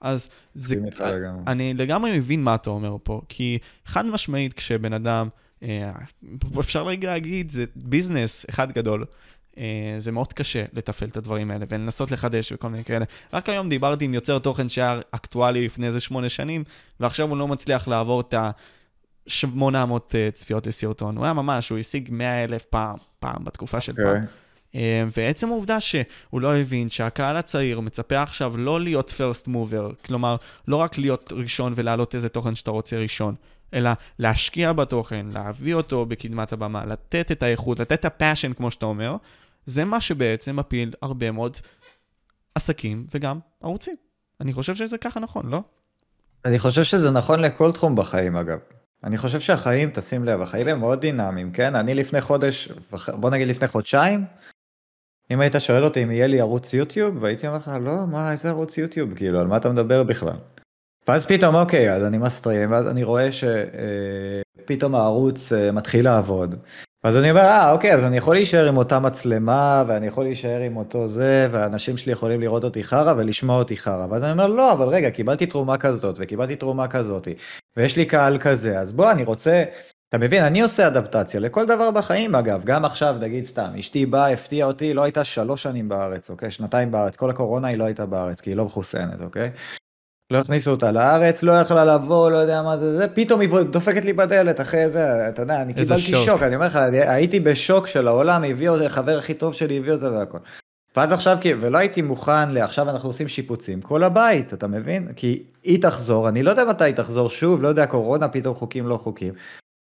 אז 0.00 0.28
זה, 0.54 0.76
לגמרי. 0.76 1.42
אני 1.46 1.74
לגמרי 1.74 2.18
מבין 2.18 2.44
מה 2.44 2.54
אתה 2.54 2.70
אומר 2.70 2.96
פה, 3.02 3.20
כי 3.28 3.58
חד 3.86 4.06
משמעית 4.06 4.54
כשבן 4.54 4.92
אדם, 4.92 5.28
אה, 5.62 5.92
אפשר 6.60 6.86
רגע 6.86 7.10
להגיד, 7.10 7.50
זה 7.50 7.64
ביזנס 7.76 8.46
אחד 8.50 8.72
גדול, 8.72 9.04
זה 9.98 10.12
מאוד 10.12 10.32
קשה 10.32 10.64
לתפעל 10.72 11.08
את 11.08 11.16
הדברים 11.16 11.50
האלה 11.50 11.64
ולנסות 11.68 12.10
לחדש 12.10 12.52
וכל 12.52 12.68
מיני 12.68 12.84
כאלה. 12.84 13.04
רק 13.32 13.48
היום 13.48 13.68
דיברתי 13.68 14.04
עם 14.04 14.14
יוצר 14.14 14.38
תוכן 14.38 14.68
שהיה 14.68 15.00
אקטואלי 15.10 15.66
לפני 15.66 15.86
איזה 15.86 16.00
שמונה 16.00 16.28
שנים, 16.28 16.64
ועכשיו 17.00 17.28
הוא 17.28 17.36
לא 17.36 17.48
מצליח 17.48 17.88
לעבור 17.88 18.20
את 18.20 18.34
ה-800 18.34 20.14
צפיות 20.32 20.66
לסרטון. 20.66 21.16
הוא 21.16 21.24
היה 21.24 21.34
ממש, 21.34 21.68
הוא 21.68 21.78
השיג 21.78 22.08
100 22.12 22.44
אלף 22.44 22.64
פעם, 22.64 22.96
פעם 23.20 23.44
בתקופה 23.44 23.80
של 23.80 23.92
פעם. 23.92 24.06
אוקיי. 24.06 24.20
אה, 24.74 25.04
ועצם 25.16 25.48
העובדה 25.48 25.80
שהוא 25.80 26.40
לא 26.40 26.56
הבין 26.56 26.90
שהקהל 26.90 27.36
הצעיר 27.36 27.80
מצפה 27.80 28.22
עכשיו 28.22 28.56
לא 28.56 28.80
להיות 28.80 29.10
first 29.10 29.48
mover, 29.48 30.06
כלומר, 30.06 30.36
לא 30.68 30.76
רק 30.76 30.98
להיות 30.98 31.32
ראשון 31.32 31.72
ולהעלות 31.76 32.14
איזה 32.14 32.28
תוכן 32.28 32.54
שאתה 32.54 32.70
רוצה 32.70 32.98
ראשון, 32.98 33.34
אלא 33.74 33.90
להשקיע 34.18 34.72
בתוכן, 34.72 35.26
להביא 35.32 35.74
אותו 35.74 36.06
בקדמת 36.06 36.52
הבמה, 36.52 36.86
לתת 36.86 37.32
את 37.32 37.42
האיכות, 37.42 37.80
לתת 37.80 37.92
את 37.92 38.04
הפאשן, 38.04 38.52
כמו 38.52 38.70
שאתה 38.70 38.86
אומר, 38.86 39.16
זה 39.68 39.84
מה 39.84 40.00
שבעצם 40.00 40.56
מפיל 40.56 40.92
הרבה 41.02 41.30
מאוד 41.30 41.56
עסקים 42.54 43.06
וגם 43.14 43.38
ערוצים. 43.62 43.96
אני 44.40 44.52
חושב 44.52 44.74
שזה 44.74 44.98
ככה 44.98 45.20
נכון, 45.20 45.50
לא? 45.50 45.62
אני 46.44 46.58
חושב 46.58 46.82
שזה 46.82 47.10
נכון 47.10 47.40
לכל 47.40 47.72
תחום 47.72 47.96
בחיים 47.96 48.36
אגב. 48.36 48.58
אני 49.04 49.16
חושב 49.16 49.40
שהחיים, 49.40 49.90
תשים 49.90 50.24
לב, 50.24 50.42
החיים 50.42 50.68
הם 50.68 50.80
מאוד 50.80 51.00
דינמיים, 51.00 51.52
כן? 51.52 51.74
אני 51.74 51.94
לפני 51.94 52.20
חודש, 52.20 52.68
בוא 53.08 53.30
נגיד 53.30 53.48
לפני 53.48 53.68
חודשיים, 53.68 54.24
אם 55.30 55.40
היית 55.40 55.54
שואל 55.58 55.84
אותי 55.84 56.02
אם 56.02 56.10
יהיה 56.10 56.26
לי 56.26 56.40
ערוץ 56.40 56.74
יוטיוב, 56.74 57.22
והייתי 57.22 57.46
אומר 57.46 57.58
לך, 57.58 57.70
לא, 57.80 58.06
מה, 58.06 58.32
איזה 58.32 58.48
ערוץ 58.48 58.78
יוטיוב, 58.78 59.14
כאילו, 59.14 59.40
על 59.40 59.46
מה 59.46 59.56
אתה 59.56 59.70
מדבר 59.70 60.02
בכלל? 60.02 60.36
ואז 61.08 61.26
פתאום, 61.26 61.54
אוקיי, 61.54 61.92
אז 61.92 62.04
אני 62.04 62.18
מסטרים, 62.18 62.72
ואז 62.72 62.88
אני 62.88 63.04
רואה 63.04 63.28
שפתאום 63.32 64.94
אה, 64.94 65.00
הערוץ 65.00 65.52
אה, 65.52 65.72
מתחיל 65.72 66.04
לעבוד. 66.04 66.54
אז 67.04 67.16
אני 67.16 67.30
אומר, 67.30 67.40
אה, 67.40 67.72
אוקיי, 67.72 67.94
אז 67.94 68.04
אני 68.04 68.16
יכול 68.16 68.34
להישאר 68.34 68.68
עם 68.68 68.76
אותה 68.76 68.98
מצלמה, 68.98 69.84
ואני 69.86 70.06
יכול 70.06 70.24
להישאר 70.24 70.60
עם 70.60 70.76
אותו 70.76 71.08
זה, 71.08 71.48
והאנשים 71.50 71.96
שלי 71.96 72.12
יכולים 72.12 72.40
לראות 72.40 72.64
אותי 72.64 72.84
חרא 72.84 73.14
ולשמוע 73.16 73.58
אותי 73.58 73.76
חרא. 73.76 74.06
ואז 74.10 74.24
אני 74.24 74.32
אומר, 74.32 74.46
לא, 74.46 74.72
אבל 74.72 74.88
רגע, 74.88 75.10
קיבלתי 75.10 75.46
תרומה 75.46 75.76
כזאת, 75.78 76.16
וקיבלתי 76.18 76.56
תרומה 76.56 76.88
כזאת, 76.88 77.28
ויש 77.76 77.96
לי 77.96 78.06
קהל 78.06 78.38
כזה, 78.38 78.78
אז 78.78 78.92
בוא, 78.92 79.10
אני 79.10 79.24
רוצה... 79.24 79.64
אתה 80.08 80.18
מבין, 80.18 80.44
אני 80.44 80.60
עושה 80.60 80.86
אדפטציה 80.86 81.40
לכל 81.40 81.66
דבר 81.66 81.90
בחיים, 81.90 82.34
אגב. 82.34 82.64
גם 82.64 82.84
עכשיו, 82.84 83.16
נגיד 83.20 83.44
סתם, 83.44 83.70
אשתי 83.78 84.06
באה, 84.06 84.32
הפתיעה 84.32 84.68
אותי, 84.68 84.94
לא 84.94 85.02
הייתה 85.02 85.24
שלוש 85.24 85.62
שנים 85.62 85.88
בארץ, 85.88 86.30
אוקיי? 86.30 86.50
שנתיים 86.50 86.90
בארץ. 86.90 87.16
כל 87.16 87.30
הקורונה 87.30 87.68
היא 87.68 87.78
לא 87.78 87.84
הייתה 87.84 88.06
בארץ, 88.06 88.40
כי 88.40 88.50
היא 88.50 88.56
לא 88.56 88.64
מחוסנת, 88.64 89.20
אוקיי? 89.20 89.50
לא 90.30 90.38
הכניסו 90.38 90.70
אותה 90.70 90.92
לארץ, 90.92 91.42
לא 91.42 91.52
יכלה 91.52 91.84
לבוא, 91.84 92.30
לא 92.30 92.36
יודע 92.36 92.62
מה 92.62 92.76
זה, 92.76 92.96
זה, 92.96 93.08
פתאום 93.08 93.40
היא 93.40 93.50
דופקת 93.70 94.04
לי 94.04 94.12
בדלת 94.12 94.60
אחרי 94.60 94.90
זה, 94.90 95.28
אתה 95.28 95.42
יודע, 95.42 95.62
אני 95.62 95.74
קיבלתי 95.74 96.00
שוק. 96.00 96.24
שוק, 96.24 96.42
אני 96.42 96.54
אומר 96.54 96.66
לך, 96.66 96.78
הייתי 96.92 97.40
בשוק 97.40 97.86
של 97.86 98.08
העולם, 98.08 98.44
הביא 98.44 98.68
אותי, 98.68 98.86
החבר 98.86 99.18
הכי 99.18 99.34
טוב 99.34 99.54
שלי 99.54 99.78
הביא 99.78 99.92
אותה 99.92 100.12
והכל. 100.12 100.38
ואז 100.96 101.12
עכשיו, 101.12 101.38
ולא 101.60 101.78
הייתי 101.78 102.02
מוכן 102.02 102.50
לעכשיו 102.50 102.90
אנחנו 102.90 103.08
עושים 103.08 103.28
שיפוצים, 103.28 103.80
כל 103.80 104.04
הבית, 104.04 104.54
אתה 104.54 104.66
מבין? 104.66 105.08
כי 105.16 105.42
היא 105.62 105.82
תחזור, 105.82 106.28
אני 106.28 106.42
לא 106.42 106.50
יודע 106.50 106.64
מתי 106.64 106.84
היא 106.84 106.94
תחזור 106.94 107.28
שוב, 107.28 107.62
לא 107.62 107.68
יודע, 107.68 107.86
קורונה, 107.86 108.28
פתאום 108.28 108.54
חוקים 108.54 108.86
לא 108.86 108.96
חוקים. 108.96 109.34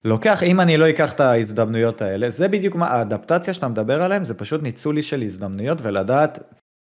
לוקח, 0.05 0.43
אם 0.43 0.61
אני 0.61 0.77
לא 0.77 0.91
אקח 0.91 1.13
את 1.13 1.21
ההזדמנויות 1.21 2.03
האלה, 2.03 2.31
זה 2.31 2.49
בדיוק 2.49 2.75
מה, 2.75 2.87
האדפטציה 2.87 3.55
שאתה 3.55 3.69
מדבר 3.69 4.03
עליהם, 4.03 4.25
זה 4.25 4.35
פשוט 4.35 4.63
ניצולי 4.63 5.03
של 5.03 5.23
הזדמנויות 5.23 5.79
ולדעת 5.83 6.39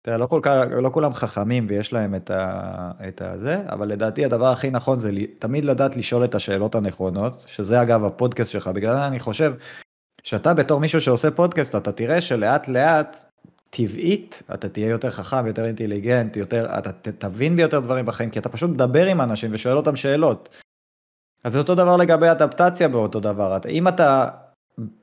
תראה, 0.05 0.17
לא, 0.17 0.27
כל, 0.27 0.41
לא 0.83 0.91
כולם 0.91 1.15
חכמים 1.15 1.67
ויש 1.69 1.93
להם 1.93 2.15
את, 2.15 2.31
ה, 2.31 2.91
את 3.09 3.23
הזה, 3.23 3.63
אבל 3.69 3.89
לדעתי 3.89 4.25
הדבר 4.25 4.47
הכי 4.47 4.71
נכון 4.71 4.99
זה 4.99 5.11
תמיד 5.39 5.65
לדעת 5.65 5.97
לשאול 5.97 6.25
את 6.25 6.35
השאלות 6.35 6.75
הנכונות, 6.75 7.45
שזה 7.47 7.83
אגב 7.83 8.05
הפודקאסט 8.05 8.51
שלך, 8.51 8.69
בגלל 8.69 8.95
זה 8.95 9.07
אני 9.07 9.21
חושב 9.21 9.55
שאתה 10.23 10.55
בתור 10.55 10.81
מישהו 10.81 11.01
שעושה 11.01 11.31
פודקאסט, 11.31 11.77
אתה 11.77 11.93
תראה 11.93 12.21
שלאט 12.21 12.69
לאט, 12.69 13.17
טבעית, 13.71 14.43
אתה 14.55 14.69
תהיה 14.69 14.89
יותר 14.89 15.11
חכם, 15.11 15.47
יותר 15.47 15.65
אינטליגנט, 15.65 16.37
יותר, 16.37 16.79
אתה 16.79 16.93
תבין 16.93 17.57
ביותר 17.57 17.81
דברים 17.81 18.07
בחיים, 18.07 18.31
כי 18.31 18.39
אתה 18.39 18.49
פשוט 18.49 18.71
מדבר 18.71 19.07
עם 19.07 19.21
אנשים 19.21 19.51
ושואל 19.53 19.77
אותם 19.77 19.97
שאלות. 19.97 20.61
אז 21.45 21.53
זה 21.53 21.59
אותו 21.59 21.75
דבר 21.75 21.97
לגבי 21.97 22.31
אדפטציה 22.31 22.89
באותו 22.89 23.21
דבר, 23.21 23.59
אם 23.69 23.89
אתה 23.89 24.29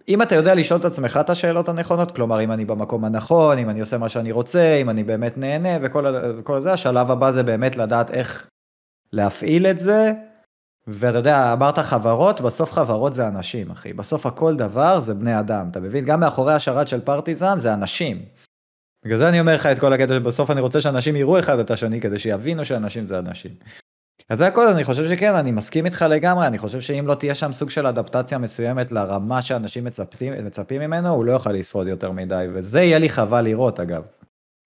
אם 0.08 0.22
אתה 0.22 0.36
יודע 0.36 0.56
לשאול 0.56 0.80
את 0.80 0.86
עצמך 0.86 1.20
את 1.22 1.30
השאלות 1.30 1.70
הנכונות, 1.70 2.12
כלומר 2.12 2.44
אם 2.44 2.52
אני 2.52 2.66
במקום 2.66 3.06
הנכון, 3.06 3.58
אם 3.58 3.70
אני 3.70 3.80
עושה 3.80 3.98
מה 3.98 4.10
שאני 4.10 4.32
רוצה, 4.32 4.78
אם 4.82 4.90
אני 4.90 5.04
באמת 5.04 5.38
נהנה 5.38 5.70
וכל, 5.82 6.06
וכל 6.38 6.62
זה, 6.62 6.74
השלב 6.74 7.12
הבא 7.12 7.32
זה 7.32 7.44
באמת 7.44 7.78
לדעת 7.78 8.12
איך 8.12 8.50
להפעיל 9.14 9.68
את 9.68 9.80
זה. 9.80 10.12
ואתה 10.88 11.18
יודע, 11.18 11.54
אמרת 11.54 11.80
חברות, 11.80 12.42
בסוף 12.42 12.72
חברות 12.72 13.14
זה 13.14 13.28
אנשים, 13.28 13.72
אחי. 13.72 13.94
בסוף 13.94 14.26
הכל 14.26 14.56
דבר 14.56 15.00
זה 15.00 15.14
בני 15.14 15.40
אדם, 15.40 15.68
אתה 15.72 15.80
מבין? 15.80 16.06
גם 16.06 16.20
מאחורי 16.20 16.54
השרת 16.54 16.88
של 16.88 17.02
פרטיזן 17.02 17.60
זה 17.60 17.74
אנשים. 17.74 18.26
בגלל 19.06 19.18
זה 19.18 19.30
אני 19.30 19.40
אומר 19.40 19.56
לך 19.56 19.66
את 19.66 19.80
כל 19.80 19.94
הקטע 19.94 20.14
שבסוף 20.14 20.52
אני 20.52 20.62
רוצה 20.62 20.82
שאנשים 20.82 21.16
יראו 21.16 21.40
אחד 21.40 21.60
את 21.60 21.72
השני 21.72 22.02
כדי 22.02 22.20
שיבינו 22.20 22.66
שאנשים 22.66 23.06
זה 23.06 23.20
אנשים. 23.20 23.52
אז 24.32 24.38
זה 24.38 24.48
הכל, 24.48 24.68
אני 24.68 24.84
חושב 24.84 25.10
שכן, 25.10 25.36
אני 25.36 25.52
מסכים 25.52 25.86
איתך 25.86 26.06
לגמרי, 26.10 26.48
אני 26.48 26.58
חושב 26.58 26.82
שאם 26.82 27.08
לא 27.08 27.16
תהיה 27.16 27.36
שם 27.36 27.54
סוג 27.54 27.70
של 27.70 27.88
אדפטציה 27.88 28.38
מסוימת 28.38 28.92
לרמה 28.92 29.42
שאנשים 29.42 29.84
מצפים, 29.84 30.46
מצפים 30.46 30.82
ממנו, 30.82 31.10
הוא 31.10 31.26
לא 31.26 31.32
יוכל 31.32 31.52
לשרוד 31.52 31.88
יותר 31.88 32.12
מדי, 32.12 32.46
וזה 32.54 32.82
יהיה 32.82 33.00
לי 33.00 33.10
חבל 33.10 33.42
לראות 33.42 33.80
אגב. 33.80 34.04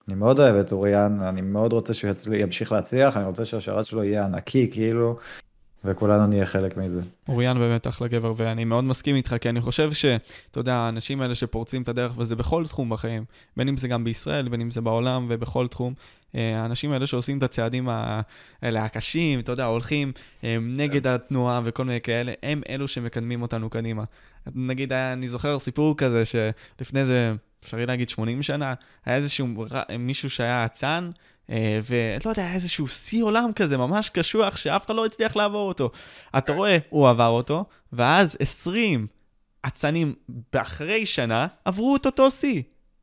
אני 0.07 0.15
מאוד 0.15 0.39
אוהב 0.39 0.55
את 0.55 0.71
אוריאן, 0.71 1.21
אני 1.21 1.41
מאוד 1.41 1.73
רוצה 1.73 1.93
שהוא 1.93 2.35
ימשיך 2.35 2.71
להצליח, 2.71 3.17
אני 3.17 3.25
רוצה 3.25 3.45
שהשרת 3.45 3.85
שלו 3.85 4.03
יהיה 4.03 4.25
ענקי, 4.25 4.69
כאילו, 4.71 5.17
וכולנו 5.85 6.27
נהיה 6.27 6.45
חלק 6.45 6.77
מזה. 6.77 7.01
אוריאן 7.29 7.59
באמת 7.59 7.87
אחלה 7.87 8.07
גבר, 8.07 8.33
ואני 8.37 8.63
מאוד 8.65 8.83
מסכים 8.83 9.15
איתך, 9.15 9.35
כי 9.41 9.49
אני 9.49 9.61
חושב 9.61 9.93
שאתה 9.93 10.59
יודע, 10.59 10.75
האנשים 10.75 11.21
האלה 11.21 11.35
שפורצים 11.35 11.81
את 11.81 11.87
הדרך, 11.87 12.13
וזה 12.17 12.35
בכל 12.35 12.67
תחום 12.67 12.89
בחיים, 12.89 13.25
בין 13.57 13.67
אם 13.67 13.77
זה 13.77 13.87
גם 13.87 14.03
בישראל, 14.03 14.49
בין 14.49 14.61
אם 14.61 14.71
זה 14.71 14.81
בעולם 14.81 15.25
ובכל 15.29 15.67
תחום, 15.67 15.93
אה, 16.35 16.61
האנשים 16.61 16.91
האלה 16.91 17.07
שעושים 17.07 17.37
את 17.37 17.43
הצעדים 17.43 17.89
האלה 17.89 18.83
הקשים, 18.85 19.39
אתה 19.39 19.51
יודע, 19.51 19.65
הולכים 19.65 20.11
אה, 20.43 20.57
נגד 20.61 21.07
התנועה 21.07 21.61
וכל 21.63 21.85
מיני 21.85 22.01
כאלה, 22.01 22.33
הם 22.43 22.61
אלו 22.69 22.87
שמקדמים 22.87 23.41
אותנו 23.41 23.69
קדימה. 23.69 24.03
נגיד, 24.55 24.93
אני 24.93 25.27
זוכר 25.27 25.59
סיפור 25.59 25.97
כזה 25.97 26.23
שלפני 26.25 27.05
זה, 27.05 27.33
אפשרי 27.65 27.85
להגיד 27.85 28.09
80 28.09 28.43
שנה, 28.43 28.73
היה 29.05 29.15
איזשהו 29.15 29.47
מישהו 29.99 30.29
שהיה 30.29 30.65
אצן, 30.65 31.11
אה, 31.49 31.79
ולא 31.89 32.29
יודע, 32.29 32.53
איזשהו 32.53 32.87
שיא 32.87 33.23
עולם 33.23 33.51
כזה, 33.55 33.77
ממש 33.77 34.09
קשוח, 34.09 34.57
שאף 34.57 34.85
אחד 34.85 34.95
לא 34.95 35.05
הצליח 35.05 35.35
לעבור 35.35 35.67
אותו. 35.67 35.91
אתה 36.37 36.53
רואה, 36.53 36.77
הוא 36.89 37.09
עבר 37.09 37.27
אותו, 37.27 37.65
ואז 37.93 38.37
20 38.39 39.07
אצנים 39.67 40.13
אחרי 40.55 41.05
שנה 41.05 41.47
עברו 41.65 41.95
את 41.95 42.05
אותו 42.05 42.31
שיא. 42.31 42.61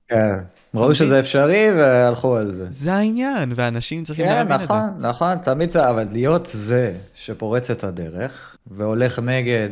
כן, 0.08 0.38
ראו 0.74 0.94
שזה 0.94 1.20
אפשרי 1.20 1.70
והלכו 1.76 2.36
על 2.36 2.52
זה. 2.52 2.66
זה 2.70 2.92
העניין, 2.92 3.52
ואנשים 3.56 4.02
צריכים 4.02 4.24
כן, 4.24 4.34
להבין 4.34 4.52
נכון, 4.52 4.62
את 4.62 4.68
זה. 4.68 4.74
כן, 4.74 5.08
נכון, 5.08 5.28
נכון, 5.30 5.38
תמיד 5.38 5.70
זה, 5.70 5.90
אבל 5.90 6.06
להיות 6.12 6.46
זה 6.52 6.94
שפורץ 7.14 7.70
את 7.70 7.84
הדרך 7.84 8.56
והולך 8.66 9.18
נגד, 9.18 9.68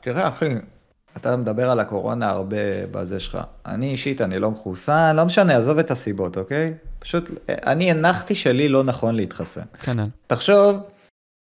תראה 0.00 0.28
אחי, 0.28 0.48
אתה 1.16 1.36
מדבר 1.36 1.70
על 1.70 1.80
הקורונה 1.80 2.30
הרבה 2.30 2.56
בזה 2.90 3.20
שלך. 3.20 3.38
אני 3.66 3.90
אישית, 3.90 4.20
אני 4.20 4.38
לא 4.38 4.50
מחוסן, 4.50 5.16
לא 5.16 5.24
משנה, 5.24 5.56
עזוב 5.56 5.78
את 5.78 5.90
הסיבות, 5.90 6.36
אוקיי? 6.36 6.74
פשוט, 6.98 7.30
אני 7.48 7.90
הנחתי 7.90 8.34
שלי 8.34 8.68
לא 8.68 8.84
נכון 8.84 9.14
להתחסן. 9.14 9.64
כנ"ל. 9.82 10.06
תחשוב, 10.26 10.76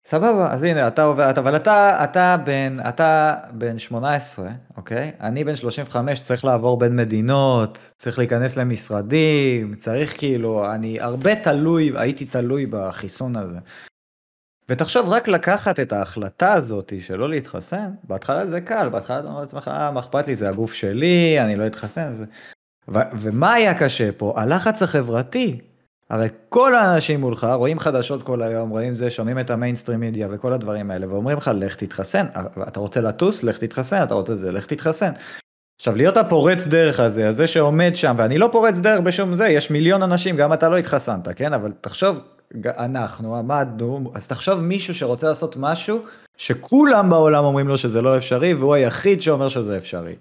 סבבה, 0.07 0.52
אז 0.52 0.62
הנה, 0.62 0.88
אתה 0.88 1.04
עובר, 1.04 1.31
אבל 1.31 1.57
אתה, 1.57 2.04
אתה 2.04 2.37
בן, 2.44 2.76
אתה 2.88 3.35
בן 3.52 3.78
18, 3.78 4.48
אוקיי? 4.76 5.12
אני 5.20 5.44
בן 5.44 5.57
35, 5.57 6.22
צריך 6.22 6.44
לעבור 6.44 6.78
בין 6.78 6.96
מדינות, 6.96 7.94
צריך 7.96 8.18
להיכנס 8.18 8.57
למשרדים, 8.57 9.74
צריך 9.74 10.18
כאילו, 10.18 10.74
אני 10.74 11.00
הרבה 11.00 11.35
תלוי, 11.35 11.92
הייתי 11.94 12.26
תלוי 12.26 12.66
בחיסון 12.66 13.37
הזה. 13.37 13.59
ותחשוב, 14.68 15.09
רק 15.09 15.28
לקחת 15.28 15.81
את 15.81 15.92
ההחלטה 15.92 16.52
הזאת 16.52 16.92
שלא 17.00 17.28
להתחסן, 17.28 17.90
בהתחלה 18.04 18.46
זה 18.46 18.61
קל, 18.61 18.88
בהתחלה 18.88 19.18
אתה 19.18 19.28
אומר 19.28 19.40
לעצמך, 19.40 19.68
אה, 19.68 19.90
מה 19.90 20.00
אכפת 20.00 20.26
לי, 20.26 20.37
זה 20.37 20.48
הגוף 20.48 20.72
שלי, 20.72 21.40
אני 21.40 21.57
לא 21.57 21.66
אתחסן. 21.66 22.14
זה... 22.14 22.24
ו- 22.88 23.11
ומה 23.18 23.52
היה 23.52 23.78
קשה 23.78 24.12
פה? 24.12 24.35
הלחץ 24.37 24.83
החברתי. 24.83 25.59
הרי 26.11 26.28
כל 26.48 26.74
האנשים 26.74 27.20
מולך 27.20 27.46
רואים 27.54 27.78
חדשות 27.78 28.22
כל 28.22 28.42
היום, 28.42 28.70
רואים 28.70 28.94
זה, 28.94 29.11
שומעים 29.11 29.38
את 29.38 29.50
המיינסטרים 29.50 30.00
מידיה 30.00 30.28
וכל 30.31 30.52
הדברים 30.52 30.90
האלה, 30.90 31.09
ואומרים 31.09 31.37
לך, 31.37 31.50
לך 31.54 31.76
תתחסן, 31.76 32.26
אתה 32.68 32.81
רוצה 32.81 33.00
לטוס, 33.00 33.42
לך 33.42 33.59
תתחסן, 33.59 34.02
אתה 34.02 34.14
רוצה 34.14 34.35
זה, 34.35 34.52
לך 34.52 34.66
תתחסן. 34.66 35.12
עכשיו, 35.81 35.96
להיות 35.96 36.16
הפורץ 36.16 36.66
דרך 36.66 37.00
הזה, 37.00 37.28
הזה 37.28 37.46
שעומד 37.46 37.90
שם, 37.94 38.14
ואני 38.18 38.38
לא 38.38 38.48
פורץ 38.52 38.78
דרך 38.78 39.00
בשום 39.00 39.35
זה, 39.35 39.48
יש 39.48 39.70
מיליון 39.70 40.02
אנשים, 40.02 40.37
גם 40.37 40.52
אתה 40.52 40.68
לא 40.68 40.76
התחסנת, 40.76 41.28
כן? 41.37 41.52
אבל 41.52 41.72
תחשוב, 41.81 42.18
אנחנו 42.64 43.37
עמדנו, 43.37 44.12
אז 44.14 44.28
תחשוב 44.28 44.61
מישהו 44.61 44.94
שרוצה 44.94 45.28
לעשות 45.28 45.56
משהו, 45.56 46.04
שכולם 46.37 47.11
בעולם 47.11 47.44
אומרים 47.44 47.68
לו 47.68 47.78
שזה 47.78 48.02
לא 48.02 48.16
אפשרי, 48.16 48.54
והוא 48.54 48.74
היחיד 48.74 49.22
שאומר 49.22 49.48
שזה 49.48 49.76
אפשרי. 49.76 50.14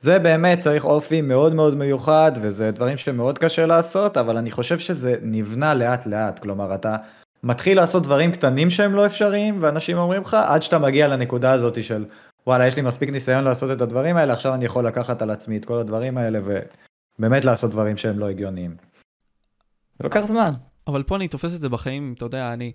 זה 0.00 0.18
באמת 0.18 0.58
צריך 0.58 0.84
אופי 0.84 1.22
מאוד 1.22 1.54
מאוד 1.54 1.74
מיוחד, 1.74 2.32
וזה 2.40 2.70
דברים 2.70 2.96
שמאוד 2.96 3.38
קשה 3.38 3.66
לעשות, 3.66 4.16
אבל 4.16 4.36
אני 4.36 4.50
חושב 4.50 4.78
שזה 4.78 5.14
נבנה 5.22 5.74
לאט 5.74 6.06
לאט, 6.06 6.38
כלומר 6.38 6.74
אתה 6.74 6.96
מתחיל 7.42 7.76
לעשות 7.76 8.02
דברים 8.02 8.32
קטנים 8.32 8.70
שהם 8.70 8.92
לא 8.94 9.06
אפשריים, 9.06 9.58
ואנשים 9.60 9.98
אומרים 9.98 10.22
לך, 10.22 10.34
עד 10.34 10.62
שאתה 10.62 10.78
מגיע 10.78 11.08
לנקודה 11.08 11.52
הזאת 11.52 11.82
של, 11.82 12.04
וואלה, 12.46 12.66
יש 12.66 12.76
לי 12.76 12.82
מספיק 12.82 13.10
ניסיון 13.10 13.44
לעשות 13.44 13.70
את 13.70 13.80
הדברים 13.80 14.16
האלה, 14.16 14.32
עכשיו 14.32 14.54
אני 14.54 14.64
יכול 14.64 14.86
לקחת 14.86 15.22
על 15.22 15.30
עצמי 15.30 15.56
את 15.56 15.64
כל 15.64 15.78
הדברים 15.78 16.18
האלה, 16.18 16.38
ובאמת 16.42 17.44
לעשות 17.44 17.70
דברים 17.70 17.96
שהם 17.96 18.18
לא 18.18 18.28
הגיוניים. 18.28 18.76
זה 19.98 20.04
לוקח 20.04 20.24
זמן. 20.24 20.50
אבל 20.86 21.02
פה 21.02 21.16
אני 21.16 21.28
תופס 21.28 21.54
את 21.54 21.60
זה 21.60 21.68
בחיים, 21.68 22.14
אתה 22.16 22.24
יודע, 22.24 22.52
אני... 22.52 22.72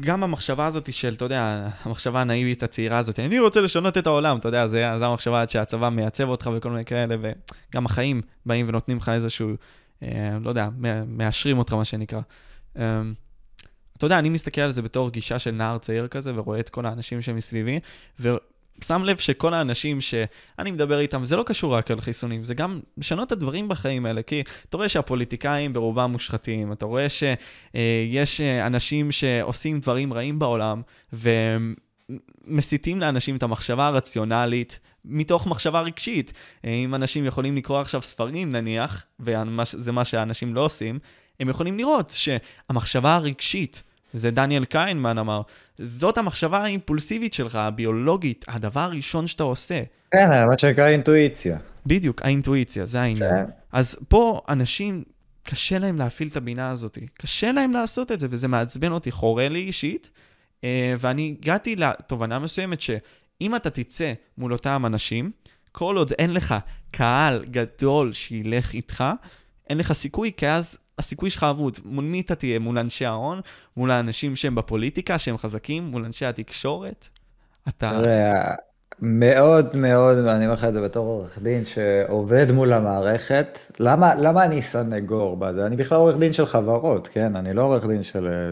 גם 0.00 0.22
המחשבה 0.22 0.66
הזאת 0.66 0.92
של, 0.92 1.14
אתה 1.14 1.24
יודע, 1.24 1.68
המחשבה 1.82 2.20
הנאיבית 2.20 2.62
הצעירה 2.62 2.98
הזאת, 2.98 3.18
אני 3.18 3.38
רוצה 3.38 3.60
לשנות 3.60 3.98
את 3.98 4.06
העולם, 4.06 4.38
אתה 4.38 4.48
יודע, 4.48 4.68
זה, 4.68 4.90
זה 4.98 5.06
המחשבה 5.06 5.42
עד 5.42 5.50
שהצבא 5.50 5.88
מייצב 5.88 6.28
אותך 6.28 6.50
וכל 6.56 6.70
מיני 6.70 6.84
כאלה, 6.84 7.16
וגם 7.20 7.86
החיים 7.86 8.22
באים 8.46 8.68
ונותנים 8.68 8.96
לך 8.96 9.08
איזשהו, 9.08 9.50
אה, 10.02 10.38
לא 10.40 10.48
יודע, 10.48 10.68
מאשרים 11.06 11.58
אותך, 11.58 11.72
מה 11.72 11.84
שנקרא. 11.84 12.20
אה, 12.78 13.02
אתה 13.96 14.06
יודע, 14.06 14.18
אני 14.18 14.28
מסתכל 14.28 14.60
על 14.60 14.70
זה 14.70 14.82
בתור 14.82 15.10
גישה 15.10 15.38
של 15.38 15.50
נער 15.50 15.78
צעיר 15.78 16.08
כזה, 16.08 16.32
ורואה 16.34 16.60
את 16.60 16.68
כל 16.68 16.86
האנשים 16.86 17.22
שמסביבי, 17.22 17.80
שם 18.84 19.04
לב 19.04 19.16
שכל 19.16 19.54
האנשים 19.54 20.00
שאני 20.00 20.70
מדבר 20.70 20.98
איתם, 20.98 21.24
זה 21.24 21.36
לא 21.36 21.42
קשור 21.42 21.74
רק 21.74 21.90
על 21.90 22.00
חיסונים, 22.00 22.44
זה 22.44 22.54
גם 22.54 22.80
לשנות 22.98 23.26
את 23.26 23.32
הדברים 23.32 23.68
בחיים 23.68 24.06
האלה, 24.06 24.22
כי 24.22 24.42
אתה 24.68 24.76
רואה 24.76 24.88
שהפוליטיקאים 24.88 25.72
ברובם 25.72 26.10
מושחתים, 26.10 26.72
אתה 26.72 26.86
רואה 26.86 27.06
שיש 27.08 28.40
אנשים 28.40 29.12
שעושים 29.12 29.80
דברים 29.80 30.12
רעים 30.12 30.38
בעולם, 30.38 30.82
ומסיתים 32.46 33.00
לאנשים 33.00 33.36
את 33.36 33.42
המחשבה 33.42 33.86
הרציונלית 33.86 34.80
מתוך 35.04 35.46
מחשבה 35.46 35.80
רגשית. 35.80 36.32
אם 36.64 36.94
אנשים 36.94 37.26
יכולים 37.26 37.56
לקרוא 37.56 37.80
עכשיו 37.80 38.02
ספרים 38.02 38.52
נניח, 38.52 39.04
וזה 39.20 39.92
מה 39.92 40.04
שאנשים 40.04 40.54
לא 40.54 40.64
עושים, 40.64 40.98
הם 41.40 41.48
יכולים 41.48 41.78
לראות 41.78 42.10
שהמחשבה 42.10 43.14
הרגשית, 43.14 43.82
זה 44.14 44.30
דניאל 44.30 44.64
קיינמן 44.64 45.18
אמר, 45.18 45.42
זאת 45.78 46.18
המחשבה 46.18 46.58
האימפולסיבית 46.58 47.34
שלך, 47.34 47.54
הביולוגית, 47.54 48.44
הדבר 48.48 48.80
הראשון 48.80 49.26
שאתה 49.26 49.42
עושה. 49.42 49.82
כן, 50.10 50.28
מה 50.50 50.58
שנקרא 50.58 50.88
אינטואיציה. 50.88 51.58
בדיוק, 51.86 52.22
האינטואיציה, 52.22 52.84
זה 52.84 53.00
העניין. 53.00 53.36
כן. 53.36 53.44
אז 53.72 53.96
פה 54.08 54.40
אנשים, 54.48 55.04
קשה 55.42 55.78
להם 55.78 55.98
להפעיל 55.98 56.28
את 56.28 56.36
הבינה 56.36 56.70
הזאת. 56.70 56.98
קשה 57.14 57.52
להם 57.52 57.72
לעשות 57.72 58.12
את 58.12 58.20
זה, 58.20 58.26
וזה 58.30 58.48
מעצבן 58.48 58.92
אותי, 58.92 59.10
חורה 59.10 59.48
לי 59.48 59.58
אישית. 59.58 60.10
אה, 60.64 60.94
ואני 60.98 61.34
הגעתי 61.40 61.76
לתובנה 61.76 62.38
מסוימת 62.38 62.80
שאם 62.80 63.56
אתה 63.56 63.70
תצא 63.70 64.12
מול 64.38 64.52
אותם 64.52 64.82
אנשים, 64.86 65.30
כל 65.72 65.96
עוד 65.96 66.12
אין 66.18 66.34
לך 66.34 66.54
קהל 66.90 67.44
גדול 67.50 68.12
שילך 68.12 68.72
איתך, 68.72 69.04
אין 69.70 69.78
לך 69.78 69.92
סיכוי, 69.92 70.32
כי 70.36 70.48
אז 70.48 70.78
הסיכוי 71.00 71.30
שלך 71.30 71.46
אבוד. 71.50 71.76
מול 71.84 72.04
מי 72.04 72.20
אתה 72.20 72.34
תהיה? 72.34 72.58
מול 72.58 72.78
אנשי 72.78 73.06
ההון? 73.06 73.40
מול 73.76 73.90
האנשים 73.90 74.36
שהם 74.36 74.54
בפוליטיקה, 74.54 75.18
שהם 75.18 75.38
חזקים? 75.38 75.84
מול 75.84 76.04
אנשי 76.04 76.26
התקשורת? 76.26 77.08
אתה... 77.68 77.90
מאוד 79.02 79.76
מאוד, 79.76 80.18
ואני 80.24 80.44
אומר 80.44 80.54
לך 80.54 80.64
את 80.64 80.74
זה 80.74 80.80
בתור 80.80 81.06
עורך 81.06 81.38
דין 81.38 81.64
שעובד 81.64 82.52
מול 82.52 82.72
המערכת. 82.72 83.58
למה, 83.80 84.14
למה 84.14 84.44
אני 84.44 84.62
סנגור 84.62 85.36
בזה? 85.36 85.66
אני 85.66 85.76
בכלל 85.76 85.98
עורך 85.98 86.16
דין 86.16 86.32
של 86.32 86.46
חברות, 86.46 87.08
כן? 87.08 87.36
אני 87.36 87.54
לא 87.54 87.62
עורך 87.62 87.86
דין 87.86 88.02
של... 88.02 88.50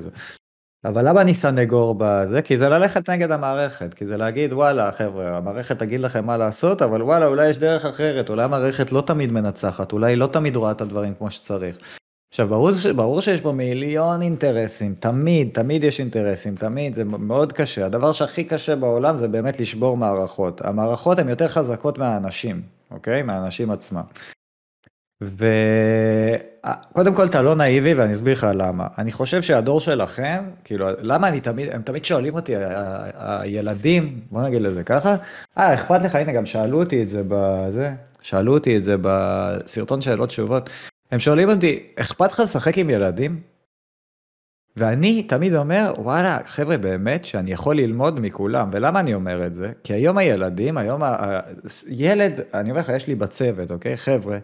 אבל 0.85 1.09
למה 1.09 1.21
אני 1.21 1.35
סנגור 1.35 1.95
בזה? 1.99 2.43
כי 2.43 2.59
זה 2.59 2.69
ללכת 2.69 3.11
נגד 3.11 3.31
המערכת, 3.31 3.95
כי 3.95 4.07
זה 4.07 4.17
להגיד 4.17 4.53
וואלה 4.53 4.93
חבר'ה, 4.93 5.37
המערכת 5.37 5.79
תגיד 5.79 6.01
לכם 6.01 6.27
מה 6.27 6.37
לעשות, 6.37 6.83
אבל 6.83 7.03
וואלה 7.03 7.27
אולי 7.27 7.49
יש 7.49 7.59
דרך 7.59 7.85
אחרת, 7.85 8.31
אולי 8.31 8.43
המערכת 8.43 8.93
לא 8.93 9.01
תמיד 9.01 9.33
מנצחת, 9.33 9.93
אולי 9.93 10.17
לא 10.17 10.27
תמיד 10.27 10.57
רואה 10.57 10.71
את 10.71 10.81
הדברים 10.81 11.15
כמו 11.15 11.31
שצריך. 11.31 11.79
עכשיו 12.31 12.49
ברור, 12.49 12.71
ברור 12.97 13.21
שיש 13.21 13.41
פה 13.41 13.53
מיליון 13.53 14.23
אינטרסים, 14.23 14.95
תמיד, 15.01 15.51
תמיד 15.53 15.85
יש 15.85 16.01
אינטרסים, 16.01 16.57
תמיד, 16.57 16.95
זה 16.95 17.05
מאוד 17.05 17.53
קשה. 17.53 17.87
הדבר 17.87 18.13
שהכי 18.13 18.45
קשה 18.45 18.77
בעולם 18.77 19.17
זה 19.17 19.29
באמת 19.29 19.61
לשבור 19.61 19.97
מערכות. 19.97 20.61
המערכות 20.65 21.19
הן 21.19 21.29
יותר 21.29 21.49
חזקות 21.49 21.99
מהאנשים, 21.99 22.63
אוקיי? 22.91 23.23
מהאנשים 23.23 23.71
עצמם. 23.71 24.03
וקודם 25.23 27.15
כל 27.15 27.27
אתה 27.27 27.43
לא 27.43 27.55
נאיבי 27.55 27.95
ואני 27.95 28.15
אסביר 28.15 28.33
לך 28.33 28.47
למה. 28.55 28.87
אני 28.99 29.13
חושב 29.13 29.43
שהדור 29.43 29.81
שלכם, 29.81 30.45
כאילו, 30.65 30.87
למה 31.01 31.29
אני 31.29 31.41
תמיד, 31.41 31.69
הם 31.73 31.83
תמיד 31.83 32.05
שואלים 32.05 32.35
אותי, 32.35 32.55
הילדים, 33.19 34.21
בוא 34.31 34.43
נגיד 34.43 34.63
לזה 34.63 34.85
ככה, 34.85 35.17
אה, 35.59 35.75
אכפת 35.75 36.03
לך, 36.03 36.15
הנה 36.15 36.33
גם 36.33 36.47
שאלו 36.47 36.81
אותי 36.81 37.03
את 37.03 37.09
זה 37.09 37.23
בזה, 37.29 37.95
שאלו 38.23 38.55
אותי 38.55 38.77
את 38.77 38.83
זה 38.83 38.97
בסרטון 39.03 40.01
שאלות 40.01 40.29
תשובות. 40.29 40.71
הם 41.11 41.21
שואלים 41.21 41.49
אותי, 41.51 41.93
אכפת 42.01 42.33
לך 42.33 42.41
לשחק 42.41 42.79
עם 42.79 42.91
ילדים? 42.91 43.41
ואני 44.77 45.23
תמיד 45.23 45.55
אומר, 45.55 45.93
וואלה, 45.99 46.39
חבר'ה, 46.45 46.79
באמת 46.79 47.25
שאני 47.25 47.53
יכול 47.53 47.77
ללמוד 47.77 48.21
מכולם. 48.21 48.71
ולמה 48.73 49.01
אני 49.01 49.15
אומר 49.15 49.47
את 49.47 49.53
זה? 49.53 49.73
כי 49.85 49.93
היום 49.93 50.19
הילדים, 50.19 50.79
היום 50.79 51.03
הילד, 51.87 52.33
אני 52.55 52.71
אומר 52.71 52.81
לך, 52.81 52.89
יש 52.89 53.07
לי 53.07 53.15
בצוות, 53.15 53.71
אוקיי? 53.71 53.97
חבר'ה, 53.97 54.39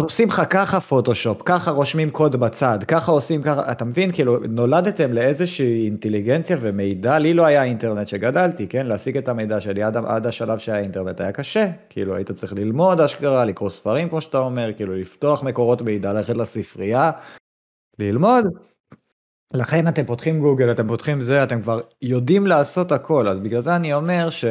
עושים 0.00 0.28
לך 0.28 0.42
ככה 0.50 0.80
פוטושופ, 0.80 1.42
ככה 1.44 1.70
רושמים 1.70 2.10
קוד 2.10 2.36
בצד, 2.36 2.78
ככה 2.88 3.12
עושים 3.12 3.42
ככה, 3.42 3.72
אתה 3.72 3.84
מבין? 3.84 4.12
כאילו, 4.12 4.38
נולדתם 4.48 5.12
לאיזושהי 5.12 5.84
אינטליגנציה 5.84 6.56
ומידע, 6.60 7.18
לי 7.18 7.34
לא 7.34 7.46
היה 7.46 7.64
אינטרנט 7.64 8.08
שגדלתי, 8.08 8.68
כן? 8.68 8.86
להשיג 8.86 9.16
את 9.16 9.28
המידע 9.28 9.60
שלי 9.60 9.82
עד, 9.82 9.96
עד 9.96 10.26
השלב 10.26 10.58
שהיה 10.58 10.78
אינטרנט 10.78 11.20
היה 11.20 11.32
קשה, 11.32 11.70
כאילו, 11.90 12.14
היית 12.14 12.30
צריך 12.30 12.52
ללמוד 12.52 13.00
אשכרה, 13.00 13.44
לקרוא 13.44 13.70
ספרים, 13.70 14.08
כמו 14.08 14.20
שאתה 14.20 14.38
אומר, 14.38 14.72
כאילו, 14.76 14.96
לפתוח 14.96 15.42
מקורות 15.42 15.82
מידע, 15.82 16.12
ללכת 16.12 16.36
לספרייה, 16.36 17.10
ללמוד. 17.98 18.44
לכן 19.54 19.88
אתם 19.88 20.04
פותחים 20.04 20.40
גוגל, 20.40 20.70
אתם 20.70 20.88
פותחים 20.88 21.20
זה, 21.20 21.42
אתם 21.42 21.62
כבר 21.62 21.80
יודעים 22.02 22.46
לעשות 22.46 22.92
הכל, 22.92 23.28
אז 23.28 23.38
בגלל 23.38 23.60
זה 23.60 23.76
אני 23.76 23.94
אומר 23.94 24.30
ש... 24.30 24.44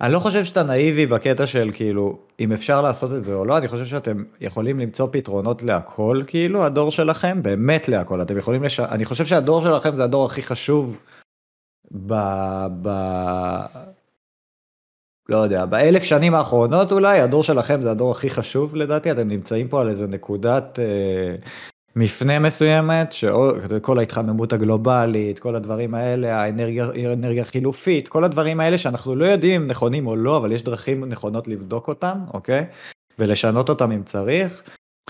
אני 0.00 0.12
לא 0.12 0.18
חושב 0.18 0.44
שאתה 0.44 0.62
נאיבי 0.62 1.06
בקטע 1.06 1.46
של 1.46 1.70
כאילו, 1.74 2.18
אם 2.40 2.52
אפשר 2.52 2.82
לעשות 2.82 3.12
את 3.12 3.24
זה 3.24 3.34
או 3.34 3.44
לא, 3.44 3.58
אני 3.58 3.68
חושב 3.68 3.86
שאתם 3.86 4.24
יכולים 4.40 4.78
למצוא 4.80 5.08
פתרונות 5.12 5.62
להכל, 5.62 6.22
כאילו, 6.26 6.64
הדור 6.64 6.90
שלכם, 6.90 7.42
באמת 7.42 7.88
להכל. 7.88 8.22
אתם 8.22 8.38
יכולים 8.38 8.62
לש... 8.62 8.80
אני 8.80 9.04
חושב 9.04 9.24
שהדור 9.24 9.62
שלכם 9.62 9.94
זה 9.94 10.04
הדור 10.04 10.26
הכי 10.26 10.42
חשוב 10.42 10.98
ב... 12.06 12.14
ב... 12.82 12.88
לא 15.28 15.36
יודע, 15.36 15.66
באלף 15.66 16.02
שנים 16.02 16.34
האחרונות 16.34 16.92
אולי, 16.92 17.20
הדור 17.20 17.42
שלכם 17.42 17.82
זה 17.82 17.90
הדור 17.90 18.10
הכי 18.10 18.30
חשוב 18.30 18.76
לדעתי, 18.76 19.10
אתם 19.10 19.28
נמצאים 19.28 19.68
פה 19.68 19.80
על 19.80 19.88
איזה 19.88 20.06
נקודת 20.06 20.78
אה, 20.78 21.36
מפנה 21.98 22.38
מסוימת, 22.38 23.12
שכל 23.12 23.98
ההתחממות 23.98 24.52
הגלובלית, 24.52 25.38
כל 25.38 25.56
הדברים 25.56 25.94
האלה, 25.94 26.36
האנרגיה 26.36 27.42
החילופית, 27.42 28.08
כל 28.08 28.24
הדברים 28.24 28.60
האלה 28.60 28.78
שאנחנו 28.78 29.16
לא 29.16 29.24
יודעים 29.24 29.62
אם 29.62 29.68
נכונים 29.68 30.06
או 30.06 30.16
לא, 30.16 30.36
אבל 30.36 30.52
יש 30.52 30.62
דרכים 30.62 31.04
נכונות 31.04 31.48
לבדוק 31.48 31.88
אותם, 31.88 32.18
אוקיי? 32.34 32.66
ולשנות 33.18 33.68
אותם 33.68 33.92
אם 33.92 34.02
צריך. 34.02 34.62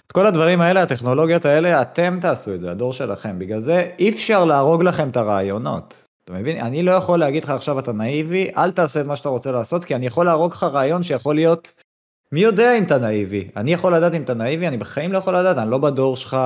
את 0.06 0.12
כל 0.12 0.26
הדברים 0.26 0.60
האלה, 0.60 0.82
הטכנולוגיות 0.82 1.44
האלה, 1.44 1.82
אתם 1.82 2.18
תעשו 2.20 2.54
את 2.54 2.60
זה, 2.60 2.70
הדור 2.70 2.92
שלכם. 2.92 3.38
בגלל 3.38 3.60
זה 3.60 3.90
אי 3.98 4.08
אפשר 4.08 4.44
להרוג 4.44 4.82
לכם 4.82 5.08
את 5.08 5.16
הרעיונות. 5.16 6.06
אתה 6.24 6.32
מבין? 6.32 6.60
אני 6.60 6.82
לא 6.82 6.92
יכול 6.92 7.18
להגיד 7.18 7.44
לך 7.44 7.50
עכשיו 7.50 7.78
אתה 7.78 7.92
נאיבי, 7.92 8.48
אל 8.56 8.70
תעשה 8.70 9.00
את 9.00 9.06
מה 9.06 9.16
שאתה 9.16 9.28
רוצה 9.28 9.52
לעשות, 9.52 9.84
כי 9.84 9.94
אני 9.94 10.06
יכול 10.06 10.26
להרוג 10.26 10.52
לך 10.52 10.62
רעיון 10.62 11.02
שיכול 11.02 11.34
להיות 11.34 11.82
מי 12.32 12.40
יודע 12.40 12.78
אם 12.78 12.84
אתה 12.84 12.98
נאיבי? 12.98 13.48
אני 13.56 13.72
יכול 13.72 13.94
לדעת 13.96 14.14
אם 14.14 14.22
אתה 14.22 14.34
נאיבי? 14.34 14.68
אני 14.68 14.76
בחיים 14.76 15.12
לא 15.12 15.18
יכול 15.18 15.36
לדעת, 15.36 15.58
אני 15.58 15.70
לא 15.70 15.78
בדור 15.78 16.16
שלך, 16.16 16.36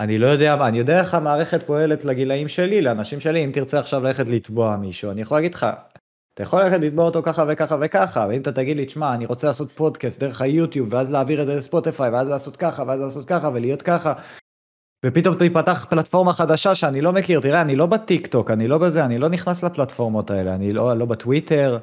אני 0.00 0.18
לא 0.18 0.26
יודע 0.26 0.56
מה, 0.56 0.68
אני 0.68 0.78
יודע 0.78 0.98
איך 0.98 1.14
המערכת 1.14 1.66
פועלת 1.66 2.04
לגילאים 2.04 2.48
שלי, 2.48 2.82
לאנשים 2.82 3.20
שלי, 3.20 3.44
אם 3.44 3.50
תרצה 3.52 3.78
עכשיו 3.78 4.02
ללכת 4.02 4.28
לתבוע 4.28 4.76
מישהו, 4.76 5.10
אני 5.10 5.20
יכול 5.20 5.36
להגיד 5.36 5.54
לך, 5.54 5.66
אתה 6.34 6.42
יכול 6.42 6.62
ללכת 6.62 6.80
לתבוע 6.80 7.04
אותו 7.04 7.22
ככה 7.22 7.44
וככה 7.48 7.76
וככה, 7.80 8.26
ואם 8.28 8.40
אתה 8.40 8.52
תגיד 8.52 8.76
לי, 8.76 8.86
תשמע, 8.86 9.14
אני 9.14 9.26
רוצה 9.26 9.46
לעשות 9.46 9.72
פודקאסט 9.72 10.20
דרך 10.20 10.40
היוטיוב, 10.40 10.92
ואז 10.92 11.10
להעביר 11.10 11.42
את 11.42 11.46
זה 11.46 11.54
לספוטיפיי, 11.54 12.10
ואז 12.10 12.28
לעשות 12.28 12.56
ככה, 12.56 12.82
ואז 12.86 13.00
לעשות 13.00 13.26
ככה, 13.26 13.50
ולהיות 13.54 13.82
ככה, 13.82 14.12
ופתאום 15.06 15.34
תיפתח 15.34 15.86
פלטפורמה 15.90 16.32
חדשה 16.32 16.74
שאני 16.74 17.00
לא 17.00 17.12
מכיר, 17.12 17.40
תראה, 17.40 17.60
אני 17.60 17.76
לא 17.76 17.86
בטיק 17.86 18.26
טוק, 18.26 18.50
אני 18.50 18.68
לא 18.68 18.78
בזה, 18.78 19.04
אני 19.04 19.18
לא 19.18 19.28
נכנס 19.28 19.64
לפלטפורמות 19.64 20.30
האלה, 20.30 20.54
אני 20.54 20.72
לא, 20.72 20.94
לא 20.96 21.06
בטוויטר, 21.06 21.78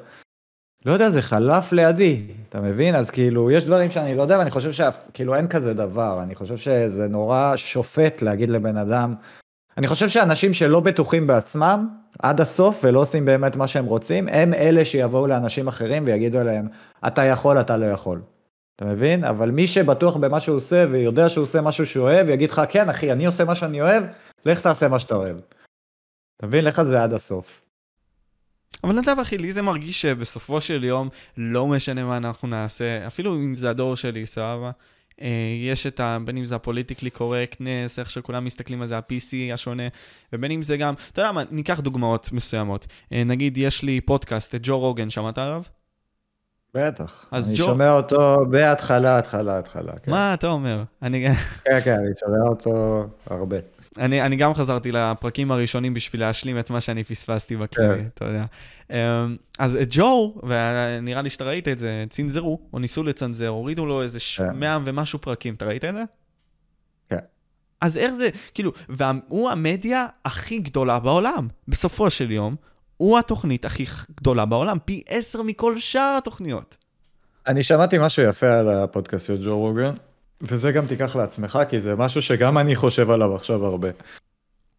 לא 0.86 0.92
יודע, 0.92 1.10
זה 1.10 1.22
חלף 1.22 1.72
לידי, 1.72 2.22
אתה 2.48 2.60
מבין? 2.60 2.94
אז 2.94 3.10
כאילו, 3.10 3.50
יש 3.50 3.64
דברים 3.64 3.90
שאני 3.90 4.14
לא 4.14 4.22
יודע, 4.22 4.38
ואני 4.38 4.50
חושב 4.50 4.72
שכאילו 4.72 5.34
אין 5.34 5.48
כזה 5.48 5.74
דבר, 5.74 6.22
אני 6.22 6.34
חושב 6.34 6.56
שזה 6.56 7.08
נורא 7.08 7.52
שופט 7.56 8.22
להגיד 8.22 8.50
לבן 8.50 8.76
אדם, 8.76 9.14
אני 9.78 9.86
חושב 9.86 10.08
שאנשים 10.08 10.52
שלא 10.52 10.80
בטוחים 10.80 11.26
בעצמם 11.26 11.88
עד 12.18 12.40
הסוף 12.40 12.80
ולא 12.84 13.00
עושים 13.00 13.24
באמת 13.24 13.56
מה 13.56 13.68
שהם 13.68 13.84
רוצים, 13.84 14.28
הם 14.28 14.54
אלה 14.54 14.84
שיבואו 14.84 15.26
לאנשים 15.26 15.68
אחרים 15.68 16.04
ויגידו 16.06 16.42
להם, 16.42 16.68
אתה 17.06 17.24
יכול, 17.24 17.60
אתה 17.60 17.76
לא 17.76 17.86
יכול. 17.86 18.22
אתה 18.76 18.84
מבין? 18.84 19.24
אבל 19.24 19.50
מי 19.50 19.66
שבטוח 19.66 20.16
במה 20.16 20.40
שהוא 20.40 20.56
עושה 20.56 20.86
ויודע 20.90 21.28
שהוא 21.28 21.42
עושה 21.42 21.60
משהו 21.60 21.86
שהוא 21.86 22.04
אוהב, 22.04 22.28
יגיד 22.28 22.50
לך, 22.50 22.62
כן 22.68 22.88
אחי, 22.88 23.12
אני 23.12 23.26
עושה 23.26 23.44
מה 23.44 23.54
שאני 23.54 23.80
אוהב, 23.80 24.04
לך 24.46 24.60
תעשה 24.60 24.88
מה 24.88 24.98
שאתה 24.98 25.14
אוהב. 25.14 25.36
אתה 26.36 26.46
מבין? 26.46 26.64
לך 26.64 26.78
על 26.78 26.86
זה 26.86 27.02
עד 27.02 27.12
הסוף. 27.12 27.65
אבל 28.84 28.98
נדב 28.98 29.16
אחי, 29.22 29.38
לי 29.38 29.52
זה 29.52 29.62
מרגיש 29.62 30.02
שבסופו 30.02 30.60
של 30.60 30.84
יום 30.84 31.08
לא 31.36 31.66
משנה 31.66 32.04
מה 32.04 32.16
אנחנו 32.16 32.48
נעשה, 32.48 33.06
אפילו 33.06 33.34
אם 33.34 33.56
זה 33.56 33.70
הדור 33.70 33.96
שלי, 33.96 34.26
סבבה. 34.26 34.70
אה, 35.22 35.28
יש 35.62 35.86
את 35.86 36.00
ה... 36.00 36.18
בין 36.24 36.36
אם 36.36 36.46
זה 36.46 36.54
הפוליטיקלי 36.54 37.10
קורקטנס, 37.10 37.98
איך 37.98 38.10
שכולם 38.10 38.44
מסתכלים 38.44 38.82
על 38.82 38.88
זה, 38.88 38.96
ה-PC 38.96 39.54
השונה, 39.54 39.82
ובין 40.32 40.50
אם 40.50 40.62
זה 40.62 40.76
גם, 40.76 40.94
אתה 41.12 41.20
יודע 41.20 41.32
מה, 41.32 41.42
ניקח 41.50 41.80
דוגמאות 41.80 42.32
מסוימות. 42.32 42.86
אה, 43.12 43.24
נגיד, 43.24 43.58
יש 43.58 43.82
לי 43.82 44.00
פודקאסט, 44.00 44.54
את 44.54 44.60
ג'ו 44.62 44.78
רוגן, 44.78 45.10
שמעת 45.10 45.38
עליו? 45.38 45.62
בטח. 46.74 47.26
אני 47.32 47.42
ג'ו... 47.50 47.64
שומע 47.64 47.92
אותו 47.92 48.46
בהתחלה, 48.50 49.18
התחלה, 49.18 49.58
התחלה. 49.58 49.92
כן. 50.02 50.10
מה 50.10 50.34
אתה 50.34 50.46
אומר? 50.46 50.82
אני... 51.02 51.26
כן, 51.64 51.80
כן, 51.84 51.94
אני 51.94 52.10
שומע 52.20 52.48
אותו 52.48 53.04
הרבה. 53.30 53.56
אני, 53.98 54.22
אני 54.22 54.36
גם 54.36 54.54
חזרתי 54.54 54.92
לפרקים 54.92 55.50
הראשונים 55.50 55.94
בשביל 55.94 56.20
להשלים 56.20 56.58
את 56.58 56.70
מה 56.70 56.80
שאני 56.80 57.04
פספסתי 57.04 57.56
בכללי, 57.56 57.98
כן. 57.98 58.08
אתה 58.14 58.24
יודע. 58.24 58.44
אמ, 58.90 59.36
אז 59.58 59.76
את 59.76 59.88
ג'ו, 59.90 60.34
ונראה 60.42 61.22
לי 61.22 61.30
שאתה 61.30 61.44
ראית 61.44 61.68
את 61.68 61.78
זה, 61.78 62.04
צנזרו, 62.10 62.60
או 62.72 62.78
ניסו 62.78 63.02
לצנזר, 63.02 63.48
הורידו 63.48 63.86
לו 63.86 64.02
איזה 64.02 64.18
כן. 64.36 64.56
מאה 64.56 64.78
ומשהו 64.84 65.18
פרקים, 65.18 65.54
אתה 65.54 65.64
ראית 65.64 65.84
את 65.84 65.94
זה? 65.94 66.02
כן. 67.08 67.18
אז 67.80 67.96
איך 67.96 68.12
זה, 68.12 68.28
כאילו, 68.54 68.72
והוא 68.88 69.50
המדיה 69.50 70.06
הכי 70.24 70.58
גדולה 70.58 70.98
בעולם, 70.98 71.48
בסופו 71.68 72.10
של 72.10 72.30
יום, 72.30 72.56
הוא 72.96 73.18
התוכנית 73.18 73.64
הכי 73.64 73.84
גדולה 74.20 74.44
בעולם, 74.44 74.78
פי 74.84 75.02
עשר 75.08 75.42
מכל 75.42 75.78
שאר 75.78 76.14
התוכניות. 76.18 76.76
אני 77.46 77.62
שמעתי 77.62 77.96
משהו 78.00 78.22
יפה 78.22 78.58
על 78.58 78.70
הפודקאסט 78.70 79.26
של 79.26 79.44
ג'ו 79.44 79.58
רוגן, 79.58 79.94
וזה 80.40 80.72
גם 80.72 80.86
תיקח 80.86 81.16
לעצמך, 81.16 81.58
כי 81.68 81.80
זה 81.80 81.94
משהו 81.94 82.22
שגם 82.22 82.58
אני 82.58 82.76
חושב 82.76 83.10
עליו 83.10 83.34
עכשיו 83.34 83.66
הרבה. 83.66 83.88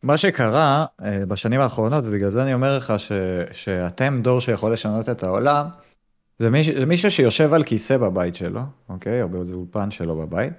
מה 0.04 0.18
שקרה 0.18 0.86
אה, 1.04 1.26
בשנים 1.28 1.62
האחרונות, 1.62 2.04
ובגלל 2.08 2.30
זה 2.30 2.44
אני 2.44 2.54
אומר 2.54 2.78
לך 2.78 2.94
ש, 2.98 3.12
שאתם 3.52 4.20
דור 4.24 4.42
שיכול 4.42 4.74
לשנות 4.74 5.10
את 5.10 5.24
העולם, 5.24 5.66
זה, 6.40 6.50
מיש, 6.50 6.70
זה 6.70 6.86
מישהו 6.86 7.12
שיושב 7.12 7.54
על 7.54 7.64
כיסא 7.64 7.98
בבית 7.98 8.36
שלו, 8.36 8.62
אוקיי? 8.90 9.22
או 9.22 9.30
באיזה 9.30 9.54
אולפן 9.54 9.92
שלו 9.92 10.16
בבית, 10.16 10.54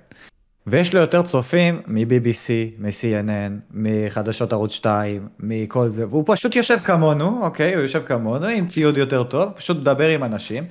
ויש 0.67 0.95
לו 0.95 1.01
יותר 1.01 1.23
צופים 1.23 1.83
מ-BBC, 1.87 2.51
מ-CNN, 2.79 3.53
מחדשות 3.71 4.53
ערוץ 4.53 4.73
2, 4.73 5.29
מכל 5.41 5.89
זה, 5.89 6.09
והוא 6.09 6.25
פשוט 6.27 6.57
יושב 6.57 6.79
כמונו, 6.79 7.45
אוקיי? 7.45 7.75
הוא 7.75 7.83
יושב 7.83 8.03
כמונו 8.07 8.47
עם 8.47 8.67
ציוד 8.67 8.97
יותר 8.97 9.23
טוב, 9.25 9.53
פשוט 9.57 9.77
מדבר 9.77 10.09
עם 10.09 10.25
אנשים, 10.25 10.65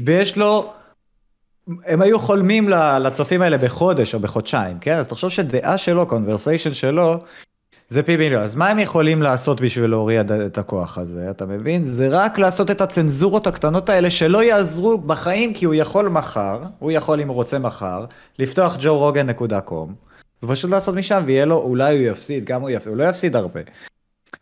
ויש 0.00 0.38
לו... 0.38 0.72
הם 1.86 2.02
היו 2.02 2.18
חולמים 2.18 2.68
לצופים 3.00 3.42
האלה 3.42 3.58
בחודש 3.58 4.14
או 4.14 4.20
בחודשיים, 4.20 4.78
כן? 4.78 4.96
אז 4.96 5.08
תחשוב 5.08 5.30
שדעה 5.30 5.78
שלו, 5.78 6.06
קונברסיישן 6.06 6.74
שלו, 6.74 7.18
זה 7.88 8.02
פי 8.02 8.16
מיליון. 8.16 8.42
אז 8.42 8.54
מה 8.54 8.68
הם 8.68 8.78
יכולים 8.78 9.22
לעשות 9.22 9.60
בשביל 9.60 9.90
להוריד 9.90 10.32
את 10.32 10.58
הכוח 10.58 10.98
הזה, 10.98 11.30
אתה 11.30 11.46
מבין? 11.46 11.82
זה 11.82 12.08
רק 12.10 12.38
לעשות 12.38 12.70
את 12.70 12.80
הצנזורות 12.80 13.46
הקטנות 13.46 13.88
האלה 13.88 14.10
שלא 14.10 14.42
יעזרו 14.42 14.98
בחיים, 14.98 15.54
כי 15.54 15.64
הוא 15.64 15.74
יכול 15.74 16.08
מחר, 16.08 16.62
הוא 16.78 16.92
יכול 16.92 17.20
אם 17.20 17.28
הוא 17.28 17.34
רוצה 17.34 17.58
מחר, 17.58 18.04
לפתוח 18.38 18.76
joe-rogan.com, 18.76 19.90
ופשוט 20.42 20.70
לעשות 20.70 20.94
משם, 20.94 21.22
ויהיה 21.26 21.44
לו, 21.44 21.56
אולי 21.56 21.98
הוא 21.98 22.12
יפסיד, 22.12 22.44
גם 22.44 22.60
הוא 22.60 22.70
יפסיד, 22.70 22.88
הוא 22.88 22.96
לא 22.96 23.04
יפסיד 23.04 23.36
הרבה. 23.36 23.60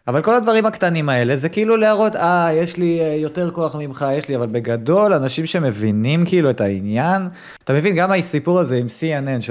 אבל 0.09 0.23
כל 0.23 0.35
הדברים 0.35 0.67
הקטנים 0.67 1.09
האלה 1.09 1.37
זה 1.37 1.49
כאילו 1.49 1.77
להראות, 1.77 2.17
אה, 2.17 2.49
יש 2.53 2.77
לי 2.77 3.01
אה, 3.01 3.15
יותר 3.15 3.51
כוח 3.51 3.77
ממך, 3.77 4.07
יש 4.13 4.29
לי, 4.29 4.37
אבל 4.37 4.47
בגדול, 4.47 5.13
אנשים 5.13 5.47
שמבינים 5.47 6.27
כאילו 6.27 6.51
את 6.51 6.61
העניין, 6.61 7.29
אתה 7.65 7.73
מבין, 7.73 7.97
גם 7.97 8.13
הסיפור 8.13 8.61
הזה 8.61 8.77
עם 8.77 8.87
CNN, 8.87 9.43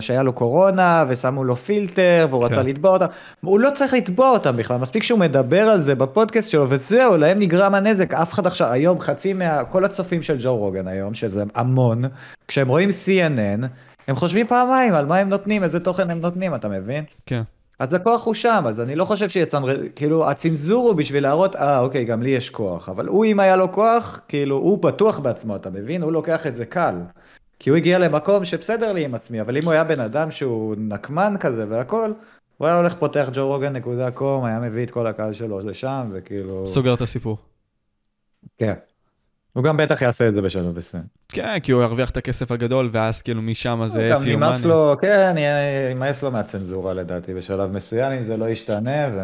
שהיה 0.00 0.22
לו 0.22 0.32
קורונה, 0.32 1.04
ושמו 1.08 1.44
לו 1.44 1.56
פילטר, 1.56 2.26
והוא 2.30 2.44
רצה 2.44 2.54
כן. 2.54 2.66
לתבוע 2.66 2.90
אותם, 2.90 3.06
הוא 3.40 3.60
לא 3.60 3.70
צריך 3.74 3.94
לתבוע 3.94 4.30
אותם 4.30 4.56
בכלל, 4.56 4.76
מספיק 4.76 5.02
שהוא 5.02 5.18
מדבר 5.18 5.62
על 5.62 5.80
זה 5.80 5.94
בפודקאסט 5.94 6.50
שלו, 6.50 6.66
וזהו, 6.70 7.16
להם 7.16 7.38
נגרם 7.38 7.74
הנזק, 7.74 8.14
אף 8.14 8.32
אחד 8.32 8.46
עכשיו, 8.46 8.72
היום 8.72 9.00
חצי 9.00 9.32
מה... 9.32 9.64
כל 9.64 9.84
הצופים 9.84 10.22
של 10.22 10.36
ג'ו 10.40 10.56
רוגן 10.56 10.88
היום, 10.88 11.14
שזה 11.14 11.44
המון, 11.54 12.02
כשהם 12.48 12.68
רואים 12.68 12.88
CNN, 12.88 13.66
הם 14.08 14.16
חושבים 14.16 14.46
פעמיים 14.46 14.94
על 14.94 15.06
מה 15.06 15.16
הם 15.16 15.28
נותנים, 15.28 15.62
איזה 15.62 15.80
תוכן 15.80 16.10
הם 16.10 16.20
נותנים, 16.20 16.54
אתה 16.54 16.68
מבין? 16.68 17.04
כן. 17.26 17.42
אז 17.78 17.94
הכוח 17.94 18.24
הוא 18.24 18.34
שם, 18.34 18.64
אז 18.68 18.80
אני 18.80 18.94
לא 18.96 19.04
חושב 19.04 19.28
שיצנר... 19.28 19.88
כאילו, 19.96 20.30
הצנזור 20.30 20.88
הוא 20.88 20.94
בשביל 20.94 21.22
להראות, 21.22 21.56
אה, 21.56 21.78
אוקיי, 21.78 22.04
גם 22.04 22.22
לי 22.22 22.30
יש 22.30 22.50
כוח. 22.50 22.88
אבל 22.88 23.06
הוא, 23.06 23.24
אם 23.24 23.40
היה 23.40 23.56
לו 23.56 23.72
כוח, 23.72 24.20
כאילו, 24.28 24.56
הוא 24.56 24.82
בטוח 24.82 25.18
בעצמו, 25.18 25.56
אתה 25.56 25.70
מבין? 25.70 26.02
הוא 26.02 26.12
לוקח 26.12 26.46
את 26.46 26.54
זה 26.54 26.66
קל. 26.66 26.94
כי 27.58 27.70
הוא 27.70 27.76
הגיע 27.76 27.98
למקום 27.98 28.44
שבסדר 28.44 28.92
לי 28.92 29.04
עם 29.04 29.14
עצמי, 29.14 29.40
אבל 29.40 29.56
אם 29.56 29.64
הוא 29.64 29.72
היה 29.72 29.84
בן 29.84 30.00
אדם 30.00 30.30
שהוא 30.30 30.74
נקמן 30.78 31.34
כזה 31.40 31.66
והכל, 31.68 32.12
הוא 32.56 32.66
היה 32.66 32.76
הולך 32.76 32.94
פותח 32.94 33.28
ג'ו-רוגן.קום, 33.32 34.44
היה 34.44 34.60
מביא 34.60 34.84
את 34.84 34.90
כל 34.90 35.06
הקהל 35.06 35.32
שלו 35.32 35.60
לשם, 35.60 36.10
וכאילו... 36.12 36.66
סוגר 36.66 36.94
את 36.94 37.00
הסיפור. 37.00 37.38
כן. 38.58 38.74
הוא 39.58 39.64
גם 39.64 39.76
בטח 39.76 40.02
יעשה 40.02 40.28
את 40.28 40.34
זה 40.34 40.42
בשלב 40.42 40.78
מסוים. 40.78 41.02
כן, 41.28 41.58
כי 41.62 41.72
הוא 41.72 41.82
ירוויח 41.82 42.10
את 42.10 42.16
הכסף 42.16 42.52
הגדול, 42.52 42.90
ואז 42.92 43.22
כאילו 43.22 43.42
משם 43.42 43.82
זה 43.86 44.08
גם 44.12 44.24
נמאס 44.24 44.64
לו, 44.64 44.94
כן, 45.00 45.34
נמאס 45.94 46.22
לו 46.22 46.30
מהצנזורה 46.30 46.94
לדעתי 46.94 47.34
בשלב 47.34 47.70
מסוים, 47.70 48.12
אם 48.12 48.22
זה 48.22 48.36
לא 48.36 48.48
ישתנה, 48.48 49.08
ו... 49.14 49.20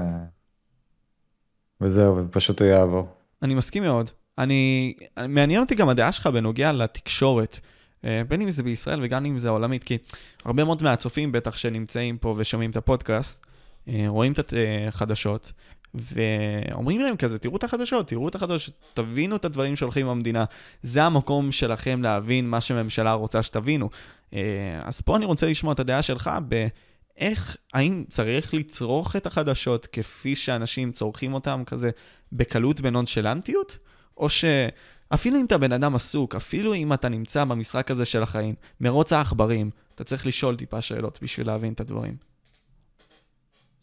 וזהו, 1.81 2.17
ופשוט 2.17 2.61
הוא 2.61 2.69
יעבור. 2.69 3.09
אני 3.43 3.55
מסכים 3.55 3.83
מאוד. 3.83 4.11
אני, 4.39 4.95
מעניין 5.29 5.61
אותי 5.63 5.75
גם 5.75 5.89
הדעה 5.89 6.13
שלך 6.13 6.27
בנוגע 6.27 6.73
לתקשורת. 6.73 7.59
אה, 8.05 8.23
בין 8.29 8.43
אם 8.43 8.51
זה 8.51 8.63
בישראל 8.63 9.01
וגם 9.03 9.25
אם 9.25 9.39
זה 9.39 9.49
העולמית, 9.49 9.85
כי 9.85 9.99
הרבה 10.45 10.65
מאוד 10.65 10.83
מהצופים 10.83 11.33
בטח 11.33 11.57
שנמצאים 11.57 12.19
פה 12.19 12.35
ושומעים 12.39 12.71
את 12.71 12.77
הפודקאסט, 12.77 13.47
אה, 13.89 14.05
רואים 14.09 14.33
את 14.33 14.55
החדשות, 14.89 15.53
ואומרים 15.95 17.01
להם 17.01 17.17
כזה, 17.17 17.39
תראו 17.39 17.57
את 17.57 17.65
החדשות, 17.65 18.09
תראו 18.09 18.29
את 18.29 18.35
החדשות, 18.35 18.75
תבינו 18.95 19.37
את 19.37 19.45
הדברים 19.45 19.77
שהולכים 19.77 20.07
במדינה. 20.07 20.45
זה 20.83 21.05
המקום 21.05 21.53
שלכם 21.53 22.03
להבין 22.03 22.49
מה 22.49 22.61
שממשלה 22.61 23.13
רוצה 23.13 23.43
שתבינו. 23.43 23.91
אה, 24.35 24.41
אז 24.83 25.01
פה 25.01 25.17
אני 25.17 25.25
רוצה 25.25 25.47
לשמוע 25.47 25.73
את 25.73 25.81
הדעה 25.81 26.03
שלך 26.03 26.31
באיך, 26.49 27.57
האם 27.75 28.05
צריך 28.09 28.55
לצרוך 28.55 29.17
את 29.17 29.27
החדשות 29.27 29.87
כפי 29.87 30.37
שאנשים 30.37 30.93
צורכים 30.93 31.35
אותם 31.35 31.63
כזה 31.67 31.91
בקלות 32.33 32.81
בנונשלנטיות? 32.81 33.79
או 34.17 34.29
שאפילו 34.29 35.37
אם 35.41 35.45
אתה 35.45 35.59
בן 35.59 35.73
אדם 35.73 35.95
עסוק, 35.95 36.35
אפילו 36.35 36.75
אם 36.75 36.93
אתה 36.93 37.09
נמצא 37.09 37.45
במשחק 37.45 37.91
הזה 37.91 38.05
של 38.05 38.23
החיים, 38.23 38.55
מרוץ 38.81 39.13
העכברים, 39.13 39.71
אתה 39.95 40.05
צריך 40.05 40.27
לשאול 40.27 40.57
טיפה 40.57 40.81
שאלות 40.81 41.19
בשביל 41.23 41.47
להבין 41.47 41.73
את 41.73 41.81
הדברים. 41.81 42.34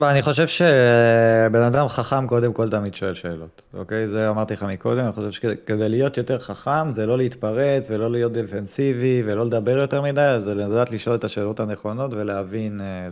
אני 0.10 0.22
חושב 0.22 0.48
שבן 0.48 1.62
אדם 1.62 1.88
חכם 1.88 2.28
קודם 2.28 2.54
כל 2.54 2.70
תמיד 2.70 2.96
שואל 2.96 3.14
שאלות, 3.14 3.62
אוקיי? 3.74 4.08
זה 4.08 4.30
אמרתי 4.30 4.54
לך 4.54 4.64
מקודם, 4.64 5.04
אני 5.04 5.12
חושב 5.12 5.32
שכדי 5.32 5.90
להיות 5.90 6.18
יותר 6.18 6.40
חכם 6.40 6.92
זה 6.92 7.06
לא 7.06 7.18
להתפרץ 7.18 7.92
ולא 7.92 8.12
להיות 8.12 8.34
דפנסיבי 8.34 9.24
ולא 9.26 9.46
לדבר 9.46 9.78
יותר 9.78 10.02
מדי, 10.02 10.36
זה 10.40 10.56
לדעת 10.56 10.92
לשאול 10.92 11.16
את 11.16 11.24
השאלות 11.24 11.60
הנכונות 11.60 12.14
ולהבין... 12.14 12.82
אה, 12.82 13.08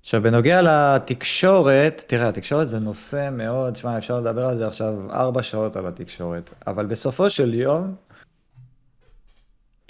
עכשיו, 0.00 0.22
בנוגע 0.22 0.60
לתקשורת, 0.62 2.04
תראה, 2.06 2.28
התקשורת 2.28 2.68
זה 2.68 2.78
נושא 2.78 3.28
מאוד, 3.32 3.76
שמע, 3.76 3.98
אפשר 3.98 4.20
לדבר 4.20 4.46
על 4.46 4.58
זה 4.58 4.66
עכשיו 4.66 4.94
ארבע 5.10 5.42
שעות 5.42 5.76
על 5.76 5.86
התקשורת, 5.86 6.50
אבל 6.66 6.86
בסופו 6.86 7.30
של 7.30 7.54
יום, 7.54 7.94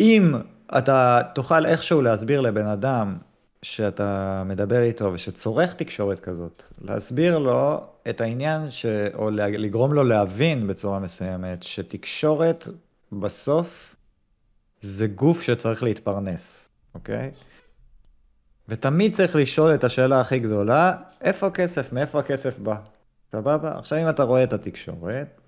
אם 0.01 0.35
אתה 0.79 1.21
תוכל 1.35 1.67
איכשהו 1.67 2.03
להסביר 2.03 2.41
לבן 2.41 2.67
אדם 2.67 3.17
שאתה 3.63 4.43
מדבר 4.47 4.83
איתו 4.83 5.13
ושצורך 5.13 5.75
תקשורת 5.75 6.21
כזאת, 6.21 6.63
להסביר 6.81 7.39
לו 7.39 7.85
את 8.11 8.21
העניין, 8.21 8.71
ש... 8.71 8.87
או 9.15 9.31
לגרום 9.31 9.93
לו 9.95 10.05
להבין 10.05 10.67
בצורה 10.67 10.99
מסוימת, 10.99 11.63
שתקשורת 11.63 12.69
בסוף 13.13 13.97
זה 14.81 15.07
גוף 15.07 15.43
שצריך 15.43 15.83
להתפרנס, 15.83 16.71
אוקיי? 16.95 17.31
ותמיד 18.69 19.15
צריך 19.15 19.37
לשאול 19.37 19.75
את 19.75 19.85
השאלה 19.85 20.21
הכי 20.21 20.39
גדולה, 20.39 20.97
איפה 21.21 21.47
הכסף? 21.47 21.93
מאיפה 21.93 22.19
הכסף 22.19 22.59
בא? 22.59 22.77
סבבה? 23.33 23.79
עכשיו 23.79 23.99
אם 24.03 24.09
אתה 24.09 24.23
רואה 24.23 24.45
את 24.45 24.53
התקשורת, 24.53 25.41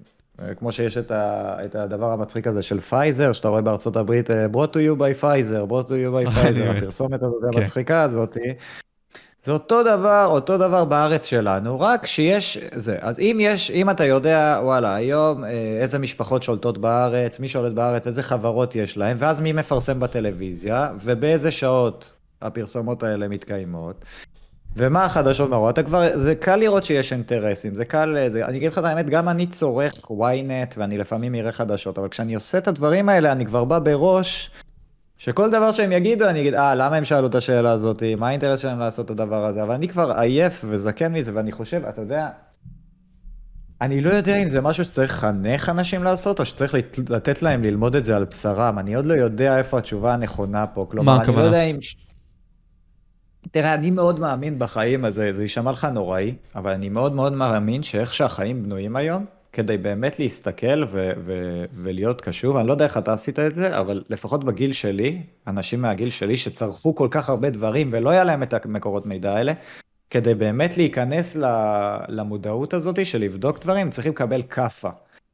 כמו 0.58 0.72
שיש 0.72 0.98
את, 0.98 1.10
ה, 1.10 1.56
את 1.64 1.74
הדבר 1.74 2.12
המצחיק 2.12 2.46
הזה 2.46 2.62
של 2.62 2.80
פייזר, 2.80 3.32
שאתה 3.32 3.48
רואה 3.48 3.62
בארצות 3.62 3.96
הברית, 3.96 4.30
brought 4.30 4.72
to 4.72 4.76
you 4.76 4.98
by 4.98 5.22
Pfizer, 5.22 5.70
brought 5.70 5.88
to 5.88 5.90
you 5.90 6.12
by 6.12 6.28
Pfizer, 6.34 6.76
הפרסומת 6.76 7.22
הזאת 7.22 7.42
כן. 7.52 7.58
המצחיקה 7.58 8.02
הזאת. 8.02 8.36
זה 9.44 9.52
אותו 9.52 9.82
דבר, 9.82 10.26
אותו 10.30 10.58
דבר 10.58 10.84
בארץ 10.84 11.24
שלנו, 11.24 11.80
רק 11.80 12.06
שיש 12.06 12.58
זה. 12.74 12.96
אז 13.00 13.20
אם 13.20 13.38
יש, 13.40 13.70
אם 13.70 13.90
אתה 13.90 14.04
יודע, 14.04 14.60
וואלה, 14.62 14.94
היום 14.94 15.44
אה, 15.44 15.50
איזה 15.80 15.98
משפחות 15.98 16.42
שולטות 16.42 16.78
בארץ, 16.78 17.40
מי 17.40 17.48
שולט 17.48 17.72
בארץ, 17.72 18.06
איזה 18.06 18.22
חברות 18.22 18.74
יש 18.76 18.96
להם, 18.96 19.16
ואז 19.18 19.40
מי 19.40 19.52
מפרסם 19.52 20.00
בטלוויזיה, 20.00 20.90
ובאיזה 21.00 21.50
שעות 21.50 22.14
הפרסומות 22.42 23.02
האלה 23.02 23.28
מתקיימות. 23.28 24.04
ומה 24.76 25.04
החדשות 25.04 25.50
מראות? 25.50 25.74
אתה 25.74 25.82
כבר, 25.82 26.08
זה 26.14 26.34
קל 26.34 26.56
לראות 26.56 26.84
שיש 26.84 27.12
אינטרסים, 27.12 27.74
זה 27.74 27.84
קל, 27.84 28.28
זה, 28.28 28.46
אני 28.46 28.58
אגיד 28.58 28.72
לך 28.72 28.78
את 28.78 28.84
האמת, 28.84 29.10
גם 29.10 29.28
אני 29.28 29.46
צורך 29.46 29.94
ynet 29.94 30.74
ואני 30.76 30.98
לפעמים 30.98 31.34
אראה 31.34 31.52
חדשות, 31.52 31.98
אבל 31.98 32.08
כשאני 32.08 32.34
עושה 32.34 32.58
את 32.58 32.68
הדברים 32.68 33.08
האלה, 33.08 33.32
אני 33.32 33.46
כבר 33.46 33.64
בא 33.64 33.78
בראש, 33.78 34.50
שכל 35.18 35.50
דבר 35.50 35.72
שהם 35.72 35.92
יגידו, 35.92 36.28
אני 36.28 36.40
אגיד, 36.40 36.54
אה, 36.54 36.74
למה 36.74 36.96
הם 36.96 37.04
שאלו 37.04 37.26
את 37.26 37.34
השאלה 37.34 37.70
הזאת, 37.70 38.02
מה 38.16 38.28
האינטרס 38.28 38.60
שלהם 38.60 38.78
לעשות 38.78 39.06
את 39.06 39.10
הדבר 39.10 39.44
הזה, 39.44 39.62
אבל 39.62 39.74
אני 39.74 39.88
כבר 39.88 40.12
עייף 40.18 40.64
וזקן 40.68 41.12
מזה, 41.12 41.32
ואני 41.34 41.52
חושב, 41.52 41.82
אתה 41.88 42.00
יודע, 42.00 42.28
אני 43.80 44.00
לא 44.00 44.10
יודע 44.10 44.36
אם 44.36 44.48
זה 44.48 44.60
משהו 44.60 44.84
שצריך 44.84 45.12
לחנך 45.12 45.68
אנשים 45.68 46.02
לעשות, 46.04 46.40
או 46.40 46.44
שצריך 46.44 46.74
לתת 47.08 47.42
להם 47.42 47.62
ללמוד 47.62 47.96
את 47.96 48.04
זה 48.04 48.16
על 48.16 48.24
בשרם, 48.24 48.78
אני 48.78 48.94
עוד 48.94 49.06
לא 49.06 49.14
יודע 49.14 49.58
איפה 49.58 49.78
התשובה 49.78 50.14
הנכונה 50.14 50.66
פה, 50.66 50.86
כלומר, 50.90 51.22
אני 51.22 51.36
לא 51.36 51.40
יודע 51.40 51.62
אם... 51.62 51.78
תראה, 53.50 53.74
אני 53.74 53.90
מאוד 53.90 54.20
מאמין 54.20 54.58
בחיים, 54.58 55.04
הזה, 55.04 55.32
זה 55.32 55.42
יישמע 55.42 55.70
לך 55.70 55.84
נוראי, 55.84 56.34
אבל 56.54 56.72
אני 56.72 56.88
מאוד 56.88 57.12
מאוד 57.12 57.32
מאמין 57.32 57.82
שאיך 57.82 58.14
שהחיים 58.14 58.62
בנויים 58.62 58.96
היום, 58.96 59.24
כדי 59.52 59.78
באמת 59.78 60.18
להסתכל 60.18 60.84
ו- 60.88 61.12
ו- 61.18 61.64
ולהיות 61.74 62.20
קשוב, 62.20 62.56
אני 62.56 62.66
לא 62.66 62.72
יודע 62.72 62.84
איך 62.84 62.98
אתה 62.98 63.12
עשית 63.12 63.38
את 63.38 63.54
זה, 63.54 63.78
אבל 63.78 64.02
לפחות 64.08 64.44
בגיל 64.44 64.72
שלי, 64.72 65.22
אנשים 65.46 65.82
מהגיל 65.82 66.10
שלי 66.10 66.36
שצרכו 66.36 66.94
כל 66.94 67.08
כך 67.10 67.28
הרבה 67.28 67.50
דברים 67.50 67.88
ולא 67.92 68.10
היה 68.10 68.24
להם 68.24 68.42
את 68.42 68.66
המקורות 68.66 69.06
מידע 69.06 69.34
האלה, 69.34 69.52
כדי 70.10 70.34
באמת 70.34 70.76
להיכנס 70.76 71.36
למודעות 72.08 72.74
הזאת 72.74 73.06
של 73.06 73.18
לבדוק 73.18 73.58
דברים, 73.60 73.90
צריכים 73.90 74.12
לקבל 74.12 74.42
כאפה. 74.42 74.90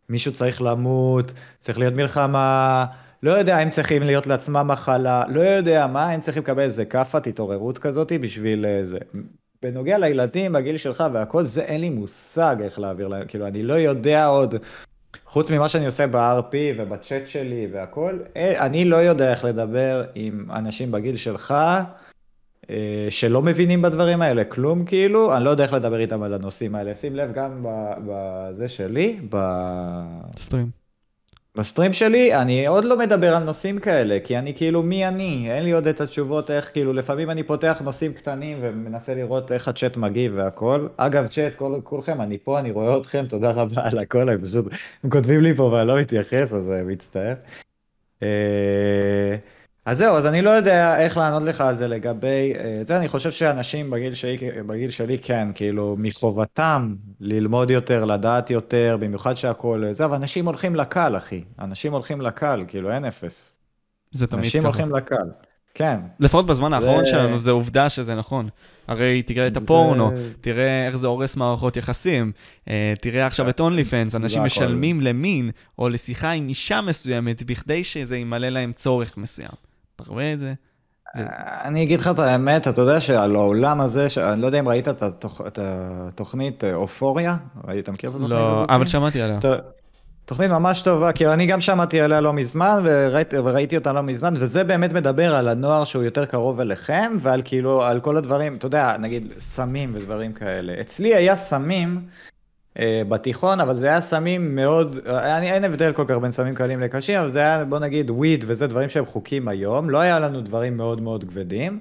מישהו 0.08 0.32
צריך 0.32 0.62
למות, 0.62 1.32
צריך 1.60 1.78
להיות 1.78 1.94
מלחמה, 1.94 2.84
לא 3.22 3.30
יודע 3.30 3.58
הם 3.58 3.70
צריכים 3.70 4.02
להיות 4.02 4.26
לעצמם 4.26 4.68
מחלה, 4.68 5.22
לא 5.28 5.40
יודע 5.40 5.86
מה, 5.86 6.10
הם 6.10 6.20
צריכים 6.20 6.42
לקבל 6.42 6.62
איזה 6.62 6.84
כאפת 6.84 7.26
התעוררות 7.26 7.78
כזאת 7.78 8.12
בשביל 8.20 8.66
אה, 8.66 8.80
זה. 8.84 8.98
בנוגע 9.62 9.98
לילדים 9.98 10.52
בגיל 10.52 10.76
שלך 10.76 11.04
והכל, 11.12 11.44
זה 11.44 11.62
אין 11.62 11.80
לי 11.80 11.90
מושג 11.90 12.56
איך 12.60 12.78
להעביר 12.78 13.08
להם, 13.08 13.26
כאילו, 13.28 13.46
אני 13.46 13.62
לא 13.62 13.74
יודע 13.74 14.26
עוד, 14.26 14.54
חוץ 15.26 15.50
ממה 15.50 15.68
שאני 15.68 15.86
עושה 15.86 16.06
ב-RP 16.06 16.54
ובצ'אט 16.76 17.28
שלי 17.28 17.68
והכל, 17.72 18.18
אה, 18.36 18.66
אני 18.66 18.84
לא 18.84 18.96
יודע 18.96 19.30
איך 19.30 19.44
לדבר 19.44 20.04
עם 20.14 20.46
אנשים 20.50 20.92
בגיל 20.92 21.16
שלך, 21.16 21.54
אה, 22.70 23.06
שלא 23.10 23.42
מבינים 23.42 23.82
בדברים 23.82 24.22
האלה 24.22 24.44
כלום 24.44 24.84
כאילו, 24.84 25.36
אני 25.36 25.44
לא 25.44 25.50
יודע 25.50 25.64
איך 25.64 25.72
לדבר 25.72 26.00
איתם 26.00 26.22
על 26.22 26.34
הנושאים 26.34 26.74
האלה. 26.74 26.94
שים 26.94 27.16
לב 27.16 27.32
גם 27.32 27.66
בזה 28.06 28.68
שלי, 28.68 29.20
בסטרים. 29.30 30.77
בסטרים 31.56 31.92
שלי, 31.92 32.34
אני 32.34 32.66
עוד 32.66 32.84
לא 32.84 32.98
מדבר 32.98 33.36
על 33.36 33.42
נושאים 33.42 33.78
כאלה, 33.78 34.18
כי 34.24 34.38
אני 34.38 34.54
כאילו 34.54 34.82
מי 34.82 35.08
אני, 35.08 35.46
אין 35.50 35.64
לי 35.64 35.72
עוד 35.72 35.86
את 35.86 36.00
התשובות 36.00 36.50
איך, 36.50 36.70
כאילו 36.72 36.92
לפעמים 36.92 37.30
אני 37.30 37.42
פותח 37.42 37.80
נושאים 37.84 38.12
קטנים 38.12 38.58
ומנסה 38.60 39.14
לראות 39.14 39.52
איך 39.52 39.68
הצ'אט 39.68 39.96
מגיב 39.96 40.32
והכל. 40.36 40.86
אגב, 40.96 41.26
צ'אט, 41.26 41.54
כל, 41.54 41.80
כולכם, 41.84 42.20
אני 42.20 42.38
פה, 42.38 42.58
אני 42.58 42.70
רואה 42.70 42.96
אתכם, 42.96 43.24
תודה 43.28 43.50
רבה 43.50 43.82
על 43.84 43.98
הכל, 43.98 44.28
הם 44.28 44.42
פשוט, 44.42 44.66
הם 45.04 45.10
כותבים 45.10 45.40
לי 45.40 45.54
פה 45.54 45.62
ואני 45.62 45.88
לא 45.88 46.00
מתייחס, 46.00 46.52
אז 46.52 46.70
מצטער. 46.86 47.34
אה, 49.88 49.92
אז 49.92 49.98
זהו, 49.98 50.16
אז 50.16 50.26
אני 50.26 50.42
לא 50.42 50.50
יודע 50.50 51.00
איך 51.00 51.16
לענות 51.16 51.42
לך 51.42 51.60
על 51.60 51.76
זה 51.76 51.88
לגבי... 51.88 52.52
אה, 52.58 52.78
זה, 52.82 52.96
אני 52.96 53.08
חושב 53.08 53.30
שאנשים 53.30 53.90
בגיל 53.90 54.14
שלי, 54.14 54.36
בגיל 54.66 54.90
שלי 54.90 55.18
כן, 55.18 55.48
כאילו, 55.54 55.96
מחובתם 55.98 56.94
ללמוד 57.20 57.70
יותר, 57.70 58.04
לדעת 58.04 58.50
יותר, 58.50 58.96
במיוחד 59.00 59.36
שהכול 59.36 59.92
זה, 59.92 60.04
אבל 60.04 60.14
אנשים 60.14 60.46
הולכים 60.46 60.76
לקל, 60.76 61.16
אחי. 61.16 61.42
אנשים 61.58 61.92
הולכים 61.92 62.20
לקל, 62.20 62.64
כאילו, 62.68 62.92
אין 62.92 63.04
אפס. 63.04 63.54
זה 64.10 64.26
תמיד 64.26 64.44
ככה. 64.44 64.46
אנשים 64.46 64.64
הולכים 64.64 64.94
לקל. 64.94 65.30
כן. 65.74 66.00
לפחות 66.20 66.46
בזמן 66.46 66.72
האחרון 66.72 67.04
זה... 67.04 67.10
שלנו, 67.10 67.38
זה 67.38 67.50
עובדה 67.50 67.88
שזה 67.88 68.14
נכון. 68.14 68.48
הרי 68.88 69.22
תראה 69.22 69.46
את 69.46 69.56
הפורנו, 69.56 70.10
זה... 70.10 70.32
תראה 70.40 70.86
איך 70.86 70.96
זה 70.96 71.06
הורס 71.06 71.36
מערכות 71.36 71.76
יחסים, 71.76 72.32
אה, 72.68 72.94
תראה 73.00 73.26
עכשיו 73.26 73.48
את 73.48 73.60
אונלי 73.60 73.84
פנס, 73.84 74.14
אנשים 74.14 74.42
משלמים 74.42 75.00
למין 75.00 75.50
או 75.78 75.88
לשיחה 75.88 76.30
עם 76.30 76.48
אישה 76.48 76.80
מסוימת 76.80 77.42
בכדי 77.42 77.84
שזה 77.84 78.16
ימלא 78.16 78.48
להם 78.48 78.72
צורך 78.72 79.16
מסוים. 79.16 79.67
אתה 80.02 80.10
רואה 80.10 80.32
את 80.32 80.40
זה? 80.40 80.54
אני 81.64 81.82
אגיד 81.82 82.00
לך 82.00 82.08
את 82.08 82.18
האמת, 82.18 82.68
אתה 82.68 82.80
יודע 82.80 83.00
שעל 83.00 83.34
העולם 83.36 83.80
הזה, 83.80 84.06
אני 84.32 84.42
לא 84.42 84.46
יודע 84.46 84.58
אם 84.58 84.68
ראית 84.68 84.88
את, 84.88 85.02
התוכ... 85.02 85.40
את 85.46 85.58
התוכנית 85.62 86.64
אה, 86.64 86.74
אופוריה? 86.74 87.36
אתה 87.78 87.92
מכיר 87.92 88.10
את 88.10 88.14
התוכנית 88.14 88.30
לא, 88.30 88.56
הזאת? 88.58 88.70
לא, 88.70 88.74
אבל 88.74 88.86
שמעתי 88.86 89.22
עליה. 89.22 89.38
תוכנית 90.24 90.50
ממש 90.50 90.82
טובה, 90.82 91.12
כי 91.12 91.26
אני 91.26 91.46
גם 91.46 91.60
שמעתי 91.60 92.00
עליה 92.00 92.20
לא 92.20 92.32
מזמן, 92.32 92.80
וראיתי, 92.82 93.38
וראיתי 93.38 93.76
אותה 93.76 93.92
לא 93.92 94.02
מזמן, 94.02 94.34
וזה 94.36 94.64
באמת 94.64 94.92
מדבר 94.92 95.34
על 95.36 95.48
הנוער 95.48 95.84
שהוא 95.84 96.02
יותר 96.02 96.26
קרוב 96.26 96.60
אליכם, 96.60 97.12
ועל 97.18 97.42
כאילו, 97.44 97.82
על 97.84 98.00
כל 98.00 98.16
הדברים, 98.16 98.56
אתה 98.56 98.66
יודע, 98.66 98.96
נגיד 98.98 99.28
סמים 99.38 99.90
ודברים 99.94 100.32
כאלה. 100.32 100.74
אצלי 100.80 101.14
היה 101.14 101.36
סמים 101.36 102.00
בתיכון, 103.08 103.60
אבל 103.60 103.76
זה 103.76 103.86
היה 103.86 104.00
סמים 104.00 104.54
מאוד, 104.54 104.96
אני, 105.06 105.52
אין 105.52 105.64
הבדל 105.64 105.92
כל 105.92 106.04
כך 106.08 106.14
בין 106.14 106.30
סמים 106.30 106.54
קלים 106.54 106.80
לקשים, 106.80 107.18
אבל 107.18 107.28
זה 107.28 107.38
היה, 107.38 107.64
בוא 107.64 107.78
נגיד, 107.78 108.10
וויד 108.10 108.44
וזה 108.46 108.66
דברים 108.66 108.88
שהם 108.88 109.06
חוקים 109.06 109.48
היום, 109.48 109.90
לא 109.90 109.98
היה 109.98 110.18
לנו 110.18 110.40
דברים 110.40 110.76
מאוד 110.76 111.00
מאוד 111.00 111.24
כבדים. 111.24 111.80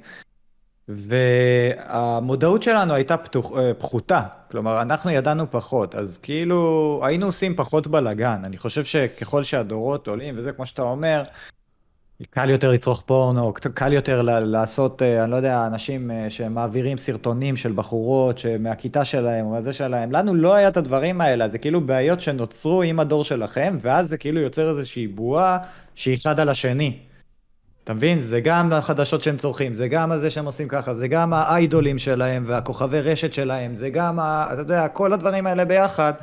והמודעות 0.88 2.64
שלנו 2.64 2.94
הייתה 2.94 3.18
פתוח, 3.18 3.52
אה, 3.52 3.74
פחותה, 3.74 4.22
כלומר 4.52 4.82
אנחנו 4.82 5.12
ידענו 5.12 5.52
פחות, 5.52 5.96
אז 5.96 6.18
כאילו 6.18 7.02
היינו 7.04 7.26
עושים 7.26 7.56
פחות 7.56 7.88
בלאגן. 7.88 8.42
אני 8.44 8.58
חושב 8.58 8.84
שככל 8.84 9.44
שהדורות 9.44 10.08
עולים, 10.08 10.36
וזה 10.38 10.52
כמו 10.52 10.66
שאתה 10.66 10.82
אומר, 10.82 11.24
קל 12.26 12.50
יותר 12.50 12.72
לצרוך 12.72 13.04
פורנו, 13.06 13.54
קל 13.74 13.94
יותר 13.94 14.22
לעשות, 14.22 15.02
אה, 15.02 15.24
אני 15.24 15.32
לא 15.32 15.36
יודע, 15.36 15.68
אנשים 15.68 16.12
אה, 16.12 16.30
שמעבירים 16.30 16.98
סרטונים 16.98 17.58
של 17.58 17.72
בחורות 17.72 18.42
מהכיתה 18.60 19.06
שלהם 19.06 19.46
או 19.46 19.52
מהזה 19.52 19.74
שלהם. 19.74 20.12
לנו 20.12 20.36
לא 20.36 20.54
היה 20.54 20.68
את 20.68 20.78
הדברים 20.78 21.22
האלה, 21.22 21.50
זה 21.50 21.58
כאילו 21.58 21.82
בעיות 21.82 22.22
שנוצרו 22.22 22.82
עם 22.82 23.00
הדור 23.00 23.24
שלכם, 23.24 23.78
ואז 23.82 24.10
זה 24.10 24.18
כאילו 24.18 24.42
יוצר 24.42 24.70
איזושהי 24.70 25.08
בועה 25.08 25.58
שהיא 25.96 26.16
אחד 26.16 26.40
על 26.40 26.50
השני. 26.50 27.00
אתה 27.84 27.94
מבין? 27.94 28.20
זה 28.20 28.42
גם 28.42 28.74
החדשות 28.74 29.22
שהם 29.22 29.38
צורכים, 29.38 29.74
זה 29.74 29.88
גם 29.88 30.12
הזה 30.12 30.30
שהם 30.30 30.46
עושים 30.46 30.68
ככה, 30.68 30.94
זה 30.94 31.08
גם 31.08 31.34
האיידולים 31.34 32.00
שלהם 32.00 32.44
והכוכבי 32.48 33.02
רשת 33.02 33.34
שלהם, 33.34 33.74
זה 33.74 33.90
גם, 33.90 34.20
ה... 34.20 34.48
אתה 34.54 34.62
יודע, 34.62 34.88
כל 34.88 35.14
הדברים 35.14 35.48
האלה 35.48 35.66
ביחד. 35.66 36.14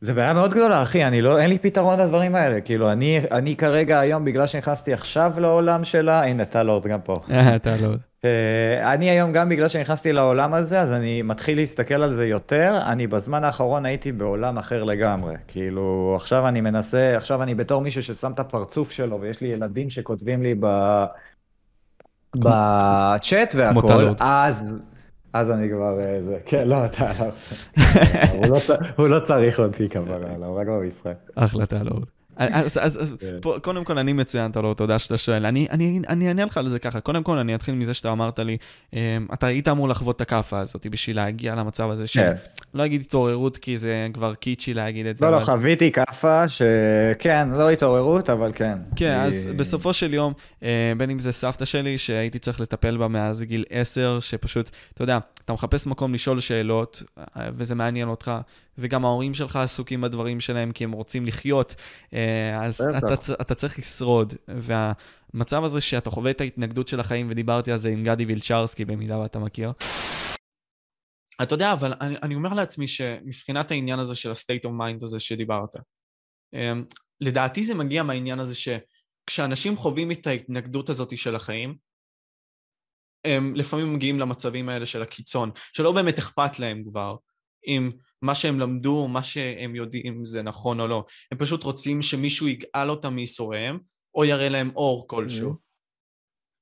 זה 0.00 0.14
בעיה 0.14 0.34
מאוד 0.34 0.50
גדולה, 0.54 0.82
אחי, 0.82 1.04
אני 1.04 1.22
לא, 1.22 1.38
אין 1.38 1.50
לי 1.50 1.58
פתרון 1.58 2.00
לדברים 2.00 2.34
האלה. 2.34 2.60
כאילו, 2.60 2.92
אני, 2.92 3.20
אני 3.30 3.56
כרגע 3.56 3.98
היום, 4.00 4.24
בגלל 4.24 4.46
שנכנסתי 4.46 4.92
עכשיו 4.92 5.32
לעולם 5.38 5.84
שלה, 5.84 6.24
הנה, 6.24 6.44
טלורד 6.44 6.86
גם 6.86 7.00
פה. 7.00 7.14
אה, 7.30 7.58
טלורד. 7.58 7.98
אה, 8.24 8.94
אני 8.94 9.10
היום, 9.10 9.32
גם 9.32 9.48
בגלל 9.48 9.68
שנכנסתי 9.68 10.12
לעולם 10.12 10.54
הזה, 10.54 10.80
אז 10.80 10.92
אני 10.92 11.22
מתחיל 11.22 11.58
להסתכל 11.58 12.02
על 12.02 12.12
זה 12.12 12.26
יותר. 12.26 12.78
אני 12.86 13.06
בזמן 13.06 13.44
האחרון 13.44 13.86
הייתי 13.86 14.12
בעולם 14.12 14.58
אחר 14.58 14.84
לגמרי. 14.84 15.34
כאילו, 15.48 16.12
עכשיו 16.16 16.48
אני 16.48 16.60
מנסה, 16.60 17.16
עכשיו 17.16 17.42
אני 17.42 17.54
בתור 17.54 17.82
מישהו 17.82 18.02
ששם 18.02 18.32
את 18.32 18.40
הפרצוף 18.40 18.90
שלו, 18.90 19.20
ויש 19.20 19.40
לי 19.40 19.48
ילדים 19.48 19.90
שכותבים 19.90 20.42
לי 20.42 20.54
ב... 20.60 20.66
בצ'אט 22.36 23.54
והכל, 23.54 24.08
אז... 24.20 24.82
אז 25.32 25.50
אני 25.50 25.68
כבר, 25.70 26.00
אה, 26.00 26.22
זה, 26.22 26.38
כן, 26.46 26.68
לא, 26.68 26.84
אתה 26.84 27.12
לא, 28.48 28.58
הוא 28.96 29.08
לא 29.08 29.20
צריך 29.20 29.60
אותי 29.60 29.88
כמובן, 29.88 30.42
הוא 30.42 30.60
רק 30.60 30.66
במשחק. 30.66 31.16
אחלה, 31.34 31.64
לא. 31.82 32.17
אז, 32.38 32.78
אז, 32.80 33.02
אז 33.02 33.14
כן. 33.20 33.36
פה, 33.42 33.56
קודם 33.62 33.84
כל, 33.84 33.98
אני 33.98 34.12
מצוין, 34.12 34.50
אתה 34.50 34.60
לא, 34.60 34.74
תודה 34.74 34.98
שאתה 34.98 35.18
שואל. 35.18 35.46
אני, 35.46 35.66
אני, 35.70 36.00
אני 36.08 36.28
אענה 36.28 36.44
לך 36.44 36.56
על 36.56 36.68
זה 36.68 36.78
ככה. 36.78 37.00
קודם 37.00 37.22
כל, 37.22 37.38
אני 37.38 37.54
אתחיל 37.54 37.74
מזה 37.74 37.94
שאתה 37.94 38.12
אמרת 38.12 38.38
לי, 38.38 38.56
אמ, 38.92 39.26
אתה 39.32 39.46
היית 39.46 39.68
אמור 39.68 39.88
לחוות 39.88 40.16
את 40.16 40.20
הכאפה 40.20 40.58
הזאת 40.58 40.86
בשביל 40.86 41.16
להגיע 41.16 41.54
למצב 41.54 41.90
הזה 41.90 42.06
של... 42.06 42.20
כן. 42.20 42.32
לא 42.74 42.84
אגיד 42.84 43.00
התעוררות, 43.00 43.58
כי 43.58 43.78
זה 43.78 44.06
כבר 44.12 44.34
קיצ'י 44.34 44.74
להגיד 44.74 45.06
את 45.06 45.16
זה. 45.16 45.24
לא, 45.24 45.30
לא 45.30 45.36
אבל... 45.36 45.42
לא, 45.42 45.58
חוויתי 45.58 45.92
כאפה 45.92 46.48
שכן, 46.48 47.48
לא 47.50 47.70
התעוררות, 47.70 48.30
אבל 48.30 48.52
כן. 48.54 48.78
כן, 48.96 49.18
היא... 49.18 49.26
אז 49.26 49.48
בסופו 49.56 49.92
של 49.92 50.14
יום, 50.14 50.32
אה, 50.62 50.92
בין 50.96 51.10
אם 51.10 51.18
זה 51.18 51.32
סבתא 51.32 51.64
שלי, 51.64 51.98
שהייתי 51.98 52.38
צריך 52.38 52.60
לטפל 52.60 52.96
בה 52.96 53.08
מאז 53.08 53.42
גיל 53.42 53.64
10, 53.70 54.18
שפשוט, 54.20 54.70
אתה 54.94 55.02
יודע, 55.02 55.18
אתה 55.44 55.52
מחפש 55.52 55.86
מקום 55.86 56.14
לשאול 56.14 56.40
שאלות, 56.40 57.02
אה, 57.18 57.48
וזה 57.56 57.74
מעניין 57.74 58.08
אותך, 58.08 58.32
וגם 58.78 59.04
ההורים 59.04 59.34
שלך 59.34 59.56
עסוקים 59.56 60.00
בדברים 60.00 60.40
שלהם 60.40 60.72
כי 60.72 60.84
הם 60.84 60.92
רוצים 60.92 61.26
לחיות, 61.26 61.74
אה, 62.12 62.64
אז 62.64 62.80
אתה, 62.98 63.32
אתה 63.40 63.54
צריך 63.54 63.78
לשרוד. 63.78 64.34
והמצב 64.48 65.64
הזה 65.64 65.80
שאתה 65.80 66.10
חווה 66.10 66.30
את 66.30 66.40
ההתנגדות 66.40 66.88
של 66.88 67.00
החיים, 67.00 67.26
ודיברתי 67.30 67.72
על 67.72 67.78
זה 67.78 67.88
עם 67.88 68.04
גדי 68.04 68.24
וילצ'רסקי, 68.24 68.84
במידה 68.84 69.18
ואתה 69.18 69.38
מכיר. 69.38 69.72
אתה 71.42 71.54
יודע, 71.54 71.72
אבל 71.72 71.94
אני, 72.00 72.16
אני 72.22 72.34
אומר 72.34 72.54
לעצמי 72.54 72.88
שמבחינת 72.88 73.70
העניין 73.70 73.98
הזה 73.98 74.14
של 74.14 74.30
ה-state 74.30 74.64
of 74.64 74.70
mind 74.70 75.04
הזה 75.04 75.20
שדיברת, 75.20 75.76
אה, 76.54 76.72
לדעתי 77.20 77.64
זה 77.64 77.74
מגיע 77.74 78.02
מהעניין 78.02 78.38
הזה 78.38 78.54
שכשאנשים 78.54 79.76
חווים 79.76 80.10
את 80.10 80.26
ההתנגדות 80.26 80.90
הזאת 80.90 81.18
של 81.18 81.36
החיים, 81.36 81.76
הם 83.24 83.54
לפעמים 83.54 83.94
מגיעים 83.94 84.18
למצבים 84.18 84.68
האלה 84.68 84.86
של 84.86 85.02
הקיצון, 85.02 85.50
שלא 85.72 85.92
באמת 85.92 86.18
אכפת 86.18 86.58
להם 86.58 86.84
כבר, 86.90 87.16
אם 87.66 87.90
מה 88.22 88.34
שהם 88.34 88.60
למדו, 88.60 89.08
מה 89.08 89.22
שהם 89.22 89.76
יודעים 89.76 90.26
זה 90.26 90.42
נכון 90.42 90.80
או 90.80 90.86
לא. 90.86 91.04
הם 91.32 91.38
פשוט 91.38 91.64
רוצים 91.64 92.02
שמישהו 92.02 92.48
יגאל 92.48 92.90
אותם 92.90 93.14
מייסוריהם, 93.14 93.78
או 94.14 94.24
יראה 94.24 94.48
להם 94.48 94.70
אור 94.76 95.08
כלשהו. 95.08 95.50
Mm-hmm. 95.50 95.68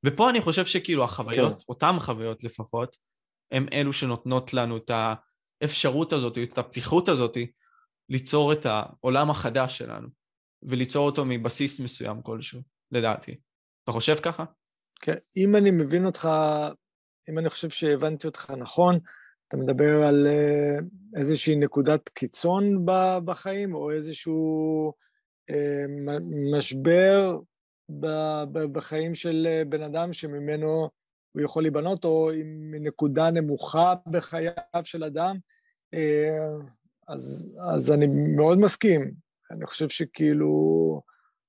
ופה 0.06 0.30
אני 0.30 0.40
חושב 0.40 0.66
שכאילו 0.66 1.04
החוויות. 1.04 1.52
כן. 1.52 1.64
אותן 1.68 1.96
חוויות 1.98 2.44
לפחות, 2.44 2.96
הם 3.52 3.66
אלו 3.72 3.92
שנותנות 3.92 4.54
לנו 4.54 4.76
את 4.76 4.90
האפשרות 5.62 6.12
הזאת, 6.12 6.38
את 6.38 6.58
הפתיחות 6.58 7.08
הזאת, 7.08 7.36
ליצור 8.08 8.52
את 8.52 8.66
העולם 8.66 9.30
החדש 9.30 9.78
שלנו, 9.78 10.08
וליצור 10.62 11.06
אותו 11.06 11.24
מבסיס 11.24 11.80
מסוים 11.80 12.22
כלשהו, 12.22 12.60
לדעתי. 12.92 13.36
אתה 13.84 13.92
חושב 13.92 14.16
ככה? 14.22 14.44
כן, 15.00 15.14
אם 15.36 15.56
אני 15.56 15.70
מבין 15.70 16.06
אותך, 16.06 16.28
אם 17.30 17.38
אני 17.38 17.50
חושב 17.50 17.70
שהבנתי 17.70 18.26
אותך 18.26 18.50
נכון, 18.50 18.98
אתה 19.48 19.56
מדבר 19.56 20.02
על 20.02 20.26
אה, 20.26 20.78
איזושהי 21.20 21.56
נקודת 21.56 22.08
קיצון 22.08 22.86
בחיים, 23.24 23.74
או 23.74 23.90
איזשהו 23.90 24.92
אה, 25.50 25.84
משבר 26.52 27.38
בחיים 28.72 29.14
של 29.14 29.46
אה, 29.50 29.64
בן 29.64 29.82
אדם 29.82 30.12
שממנו 30.12 30.90
הוא 31.32 31.42
יכול 31.42 31.62
להיבנות, 31.62 32.04
או 32.04 32.30
עם 32.30 32.74
נקודה 32.80 33.30
נמוכה 33.30 33.94
בחייו 34.10 34.52
של 34.84 35.04
אדם, 35.04 35.36
אז, 37.08 37.50
אז 37.72 37.92
אני 37.92 38.06
מאוד 38.36 38.58
מסכים. 38.58 39.12
אני 39.50 39.66
חושב 39.66 39.88
שכאילו 39.88 41.02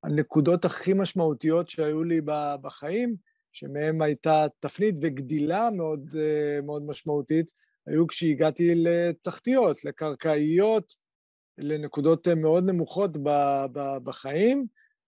הנקודות 0.03 0.65
הכי 0.65 0.93
משמעותיות 0.93 1.69
שהיו 1.69 2.03
לי 2.03 2.21
בחיים, 2.61 3.15
שמהם 3.51 4.01
הייתה 4.01 4.45
תפנית 4.59 4.95
וגדילה 5.01 5.69
מאוד, 5.71 6.15
מאוד 6.63 6.83
משמעותית, 6.85 7.51
היו 7.88 8.07
כשהגעתי 8.07 8.75
לתחתיות, 8.75 9.85
לקרקעיות, 9.85 10.93
לנקודות 11.57 12.27
מאוד 12.27 12.63
נמוכות 12.65 13.11
בחיים, 14.03 14.67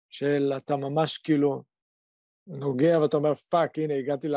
של 0.10 0.54
אתה 0.58 0.76
ממש 0.76 1.18
כאילו 1.18 1.64
נוגע 2.48 3.00
ואתה 3.02 3.18
אומר, 3.18 3.36
fuck, 3.36 3.80
הנה, 3.80 3.94
הגעתי 3.94 4.28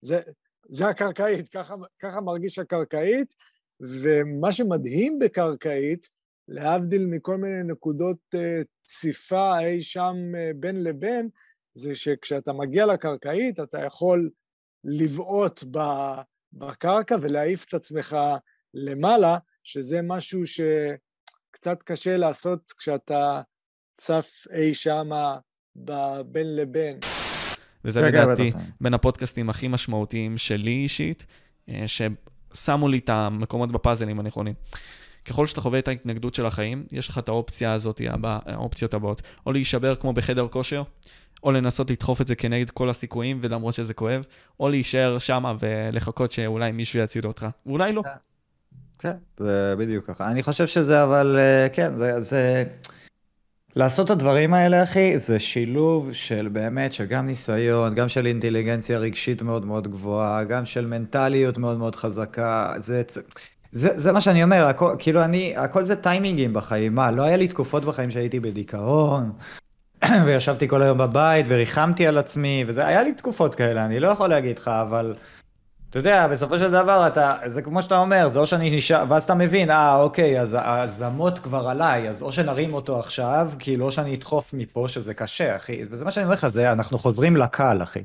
זה, 0.00 0.20
זה 0.68 0.88
הקרקעית, 0.88 1.48
ככה, 1.48 1.74
ככה 1.98 2.20
מרגיש 2.20 2.58
הקרקעית, 2.58 3.34
ומה 3.80 4.52
שמדהים 4.52 5.18
בקרקעית, 5.18 6.08
להבדיל 6.48 7.06
מכל 7.06 7.36
מיני 7.36 7.62
נקודות 7.72 8.18
uh, 8.34 8.64
ציפה 8.82 9.60
אי 9.60 9.82
שם 9.82 10.14
uh, 10.32 10.56
בין 10.56 10.82
לבין, 10.82 11.28
זה 11.74 11.94
שכשאתה 11.94 12.52
מגיע 12.52 12.86
לקרקעית 12.86 13.60
אתה 13.60 13.84
יכול 13.84 14.30
לבעוט 14.84 15.64
בקרקע 16.52 17.16
ולהעיף 17.20 17.64
את 17.64 17.74
עצמך 17.74 18.16
למעלה, 18.74 19.38
שזה 19.64 20.00
משהו 20.02 20.42
שקצת 20.46 21.82
קשה 21.82 22.16
לעשות 22.16 22.72
כשאתה 22.78 23.42
צף 23.94 24.46
אי 24.52 24.74
שמה 24.74 25.38
בין 26.26 26.56
לבין. 26.56 26.98
וזה 27.84 28.00
לדעתי 28.00 28.52
בין 28.80 28.94
הפודקאסטים 28.94 29.50
הכי 29.50 29.68
משמעותיים 29.68 30.38
שלי 30.38 30.70
אישית, 30.70 31.26
אה, 31.68 31.84
ששמו 31.86 32.88
לי 32.88 32.98
את 32.98 33.08
המקומות 33.08 33.72
בפאזלים 33.72 34.20
הנכונים. 34.20 34.54
ככל 35.24 35.46
שאתה 35.46 35.60
חווה 35.60 35.78
את 35.78 35.88
ההתנגדות 35.88 36.34
של 36.34 36.46
החיים, 36.46 36.86
יש 36.92 37.08
לך 37.08 37.18
את 37.18 37.28
האופציה 37.28 37.72
הזאת, 37.72 38.00
האופציות 38.22 38.94
הבאות. 38.94 39.22
או 39.46 39.52
להישבר 39.52 39.94
כמו 39.94 40.12
בחדר 40.12 40.48
כושר, 40.48 40.82
או 41.42 41.52
לנסות 41.52 41.90
לדחוף 41.90 42.20
את 42.20 42.26
זה 42.26 42.34
כנגד 42.34 42.70
כל 42.70 42.90
הסיכויים, 42.90 43.38
ולמרות 43.42 43.74
שזה 43.74 43.94
כואב, 43.94 44.24
או 44.60 44.68
להישאר 44.68 45.18
שמה 45.18 45.54
ולחכות 45.60 46.32
שאולי 46.32 46.72
מישהו 46.72 46.98
יציל 46.98 47.26
אותך, 47.26 47.46
ואולי 47.66 47.92
לא. 47.92 48.02
כן, 48.98 49.14
זה 49.36 49.74
בדיוק 49.78 50.06
ככה. 50.06 50.30
אני 50.30 50.42
חושב 50.42 50.66
שזה 50.66 51.02
אבל, 51.04 51.38
אה, 51.40 51.68
כן, 51.68 51.96
זה... 51.96 52.20
זה... 52.20 52.64
לעשות 53.76 54.06
את 54.06 54.10
הדברים 54.10 54.54
האלה, 54.54 54.82
אחי, 54.82 55.18
זה 55.18 55.38
שילוב 55.38 56.12
של 56.12 56.48
באמת, 56.52 56.92
של 56.92 57.04
גם 57.04 57.26
ניסיון, 57.26 57.94
גם 57.94 58.08
של 58.08 58.26
אינטליגנציה 58.26 58.98
רגשית 58.98 59.42
מאוד 59.42 59.66
מאוד 59.66 59.88
גבוהה, 59.88 60.44
גם 60.44 60.66
של 60.66 60.86
מנטליות 60.86 61.58
מאוד 61.58 61.78
מאוד 61.78 61.96
חזקה. 61.96 62.72
זה, 62.76 63.02
זה, 63.72 64.00
זה 64.00 64.12
מה 64.12 64.20
שאני 64.20 64.42
אומר, 64.42 64.66
הכל, 64.66 64.94
כאילו 64.98 65.24
אני, 65.24 65.56
הכל 65.56 65.84
זה 65.84 65.96
טיימינגים 65.96 66.52
בחיים. 66.52 66.94
מה, 66.94 67.10
לא 67.10 67.22
היה 67.22 67.36
לי 67.36 67.48
תקופות 67.48 67.84
בחיים 67.84 68.10
שהייתי 68.10 68.40
בדיכאון, 68.40 69.32
וישבתי 70.26 70.68
כל 70.68 70.82
היום 70.82 70.98
בבית 70.98 71.46
וריחמתי 71.48 72.06
על 72.06 72.18
עצמי, 72.18 72.64
וזה, 72.66 72.86
היה 72.86 73.02
לי 73.02 73.12
תקופות 73.12 73.54
כאלה, 73.54 73.84
אני 73.84 74.00
לא 74.00 74.08
יכול 74.08 74.28
להגיד 74.28 74.58
לך, 74.58 74.68
אבל... 74.68 75.14
אתה 75.90 75.98
יודע, 75.98 76.28
בסופו 76.28 76.58
של 76.58 76.70
דבר 76.70 77.06
אתה, 77.06 77.34
זה 77.46 77.62
כמו 77.62 77.82
שאתה 77.82 77.98
אומר, 77.98 78.28
זה 78.28 78.38
או 78.38 78.46
שאני 78.46 78.76
נשאר, 78.76 79.04
ואז 79.08 79.24
אתה 79.24 79.34
מבין, 79.34 79.70
אה, 79.70 79.96
אוקיי, 79.96 80.40
אז 80.40 80.56
הזמות 80.60 81.38
כבר 81.38 81.68
עליי, 81.68 82.08
אז 82.08 82.22
או 82.22 82.32
שנרים 82.32 82.74
אותו 82.74 82.98
עכשיו, 82.98 83.50
כאילו, 83.58 83.84
או 83.86 83.92
שאני 83.92 84.14
אדחוף 84.14 84.54
מפה, 84.54 84.86
שזה 84.88 85.14
קשה, 85.14 85.56
אחי. 85.56 85.84
וזה 85.90 86.04
מה 86.04 86.10
שאני 86.10 86.24
אומר 86.24 86.34
לך, 86.34 86.48
זה, 86.48 86.72
אנחנו 86.72 86.98
חוזרים 86.98 87.36
לקל, 87.36 87.82
אחי. 87.82 88.02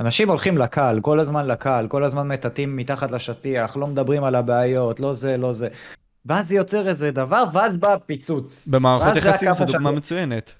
אנשים 0.00 0.28
הולכים 0.28 0.58
לקל, 0.58 0.98
כל 1.02 1.20
הזמן 1.20 1.46
לקל, 1.46 1.86
כל 1.88 2.04
הזמן 2.04 2.28
מטאטאים 2.28 2.76
מתחת 2.76 3.10
לשטיח, 3.10 3.76
לא 3.76 3.86
מדברים 3.86 4.24
על 4.24 4.34
הבעיות, 4.34 5.00
לא 5.00 5.14
זה, 5.14 5.36
לא 5.36 5.52
זה. 5.52 5.68
ואז 6.26 6.52
יוצר 6.52 6.88
איזה 6.88 7.10
דבר, 7.10 7.44
ואז 7.52 7.76
בא 7.76 7.96
פיצוץ. 8.06 8.68
במערכות 8.68 9.16
יחסים 9.16 9.52
זו 9.52 9.64
דוגמה 9.64 9.90
מצוינת. 9.90 10.54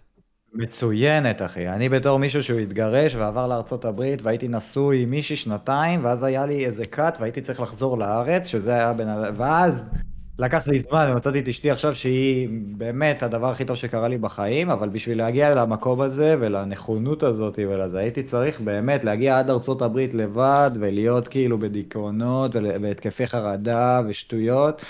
מצוינת, 0.55 1.43
אחי. 1.43 1.69
אני 1.69 1.89
בתור 1.89 2.19
מישהו 2.19 2.43
שהוא 2.43 2.61
התגרש 2.61 3.15
ועבר 3.15 3.47
הברית, 3.85 4.23
והייתי 4.23 4.49
נשוי 4.49 5.03
עם 5.03 5.11
מישהי 5.11 5.37
שנתיים, 5.37 6.05
ואז 6.05 6.23
היה 6.23 6.47
לי 6.47 6.67
איזה 6.67 6.85
קאט, 6.85 7.19
והייתי 7.21 7.41
צריך 7.41 7.61
לחזור 7.61 7.99
לארץ, 7.99 8.47
שזה 8.47 8.75
היה 8.75 8.93
בן 8.93 9.09
אדם... 9.09 9.33
ואז 9.37 9.91
לקח 10.39 10.69
לי 10.69 10.81
זמן, 10.81 11.09
ומצאתי 11.13 11.39
את 11.39 11.49
אשתי 11.49 11.71
עכשיו, 11.71 11.95
שהיא 11.95 12.49
באמת 12.77 13.23
הדבר 13.23 13.51
הכי 13.51 13.65
טוב 13.65 13.77
שקרה 13.77 14.09
לי 14.09 14.19
בחיים, 14.19 14.71
אבל 14.71 14.89
בשביל 14.89 15.19
להגיע 15.19 15.55
למקום 15.55 16.01
הזה, 16.01 16.35
ולנכונות 16.41 17.23
הזאת, 17.23 17.59
ולזה, 17.69 17.99
הייתי 17.99 18.23
צריך 18.23 18.61
באמת 18.61 19.05
להגיע 19.05 19.39
עד 19.39 19.51
הברית 19.83 20.15
לבד, 20.15 20.71
ולהיות 20.81 21.29
כאילו 21.29 21.59
בדיכאונות, 21.59 22.57
והתקפי 22.83 23.27
חרדה, 23.27 24.01
ושטויות. 24.09 24.83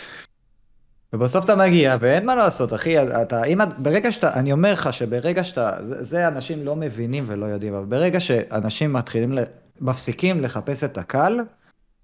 ובסוף 1.14 1.44
אתה 1.44 1.56
מגיע, 1.56 1.96
ואין 2.00 2.26
מה 2.26 2.34
לעשות, 2.34 2.74
אחי, 2.74 3.02
אתה, 3.22 3.44
אם, 3.44 3.58
ברגע 3.78 4.12
שאתה, 4.12 4.32
אני 4.32 4.52
אומר 4.52 4.72
לך 4.72 4.92
שברגע 4.92 5.44
שאתה, 5.44 5.72
זה, 5.82 6.04
זה 6.04 6.28
אנשים 6.28 6.64
לא 6.64 6.76
מבינים 6.76 7.24
ולא 7.26 7.46
יודעים, 7.46 7.74
אבל 7.74 7.84
ברגע 7.84 8.20
שאנשים 8.20 8.92
מתחילים, 8.92 9.38
מפסיקים 9.80 10.40
לחפש 10.40 10.84
את 10.84 10.98
הקל, 10.98 11.40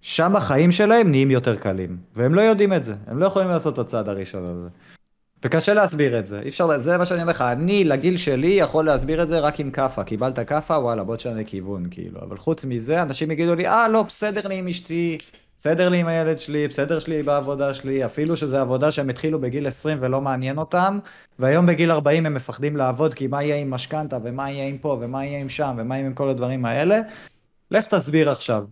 שם 0.01 0.37
החיים 0.37 0.73
שלהם 0.73 1.11
נהיים 1.11 1.31
יותר 1.31 1.57
קלים. 1.57 1.97
והם 2.15 2.35
לא 2.35 2.41
יודעים 2.41 2.73
את 2.73 2.85
זה, 2.85 2.95
הם 3.07 3.19
לא 3.19 3.27
יכולים 3.27 3.49
לעשות 3.49 3.75
את 3.75 3.79
הצעד 3.79 4.09
הראשון 4.09 4.45
הזה. 4.45 4.69
וקשה 5.45 5.75
להסביר 5.75 6.19
את 6.19 6.27
זה, 6.27 6.41
אי 6.41 6.49
אפשר, 6.49 6.79
זה 6.79 6.99
מה 6.99 7.07
שאני 7.07 7.23
אומר 7.23 7.33
לך, 7.33 7.43
אני 7.43 7.85
לגיל 7.85 8.17
שלי 8.17 8.49
יכול 8.49 8.87
להסביר 8.87 9.23
את 9.23 9.29
זה 9.29 9.41
רק 9.41 9.61
עם 9.61 9.71
כאפה, 9.71 10.05
קיבלת 10.05 10.39
כאפה, 10.49 10.79
וואלה, 10.79 11.05
בוא 11.05 11.17
תשנה 11.17 11.45
כיוון, 11.45 11.85
כאילו, 11.91 12.21
אבל 12.21 12.39
חוץ 12.39 12.65
מזה, 12.65 13.03
אנשים 13.03 13.31
יגידו 13.31 13.55
לי, 13.55 13.69
אה, 13.69 13.89
לא, 13.89 14.03
בסדר 14.03 14.49
לי 14.49 14.55
עם 14.55 14.69
אשתי, 14.69 15.19
בסדר 15.61 15.89
לי 15.89 15.99
עם 15.99 16.07
הילד 16.07 16.39
שלי, 16.39 16.69
בסדר 16.69 16.99
שלי 16.99 17.23
בעבודה 17.23 17.75
שלי, 17.75 18.05
אפילו 18.05 18.37
שזו 18.37 18.57
עבודה 18.57 18.93
שהם 18.93 19.09
התחילו 19.09 19.41
בגיל 19.41 19.67
20 19.67 19.99
ולא 20.01 20.21
מעניין 20.21 20.59
אותם, 20.59 20.99
והיום 21.39 21.67
בגיל 21.67 21.91
40 21.91 22.27
הם 22.27 22.35
מפחדים 22.35 22.77
לעבוד, 22.77 23.15
כי 23.15 23.27
מה 23.27 23.43
יהיה 23.43 23.57
עם 23.57 23.71
משכנתה, 23.71 24.19
ומה 24.25 24.51
יהיה 24.51 24.69
עם 24.69 24.79
פה, 24.79 24.99
ומה 25.01 25.25
יהיה 25.25 25.41
עם 25.41 25.49
שם, 25.49 25.75
ומה 25.79 25.97
יהיה 25.97 26.07
עם 26.07 26.15
כל 26.15 26.29
הדברים 26.29 26.65
האלה. 26.65 27.01
לך 27.71 27.87
תסביר 27.87 28.31
עכשיו. 28.31 28.65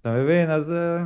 אתה 0.00 0.10
מבין? 0.10 0.50
אז... 0.50 0.72
אה, 0.72 1.04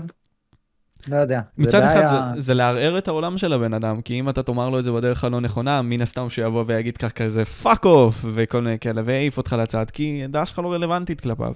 לא 1.09 1.17
יודע. 1.17 1.41
מצד 1.59 1.83
אחד 1.83 1.95
בעיה... 1.95 2.33
זה, 2.35 2.41
זה 2.41 2.55
לערער 2.55 2.99
את 2.99 3.09
העולם 3.09 3.39
של 3.39 3.53
הבן 3.53 3.75
אדם, 3.75 4.03
כי 4.03 4.21
אם 4.21 4.29
אתה 4.29 4.43
תאמר 4.43 4.69
לו 4.69 4.79
את 4.79 4.85
זה 4.85 4.93
בדרך 4.93 5.25
הלא 5.25 5.41
נכונה, 5.41 5.83
מן 5.83 6.01
הסתם 6.01 6.31
שיבוא 6.31 6.65
ויגיד 6.67 6.97
כך 6.97 7.13
כזה 7.13 7.45
fuck 7.45 7.85
off, 7.85 8.25
וכל 8.35 8.63
מיני 8.63 8.79
כאלה, 8.79 9.03
ויעיף 9.05 9.37
אותך 9.37 9.57
לצד, 9.59 9.91
כי 9.91 10.25
הדעה 10.25 10.47
שלך 10.47 10.59
לא 10.59 10.73
רלוונטית 10.73 11.21
כלפיו. 11.21 11.53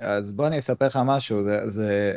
אז 0.00 0.32
בוא 0.32 0.46
אני 0.46 0.58
אספר 0.58 0.86
לך 0.86 0.98
משהו, 1.04 1.42
זה, 1.42 1.66
זה 1.66 2.14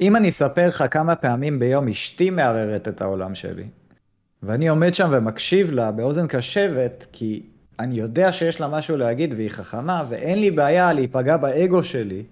אם 0.00 0.16
אני 0.16 0.28
אספר 0.28 0.68
לך 0.68 0.84
כמה 0.90 1.14
פעמים 1.14 1.58
ביום 1.58 1.88
אשתי 1.88 2.30
מערערת 2.30 2.88
את 2.88 3.02
העולם 3.02 3.34
שלי, 3.34 3.64
ואני 4.42 4.68
עומד 4.68 4.94
שם 4.94 5.08
ומקשיב 5.10 5.70
לה 5.70 5.90
באוזן 5.90 6.26
קשבת, 6.26 7.06
כי 7.12 7.42
אני 7.78 7.94
יודע 7.94 8.32
שיש 8.32 8.60
לה 8.60 8.68
משהו 8.68 8.96
להגיד 8.96 9.34
והיא 9.36 9.50
חכמה, 9.50 10.04
ואין 10.08 10.38
לי 10.38 10.50
בעיה 10.50 10.92
להיפגע 10.92 11.36
באגו 11.36 11.84
שלי, 11.84 12.22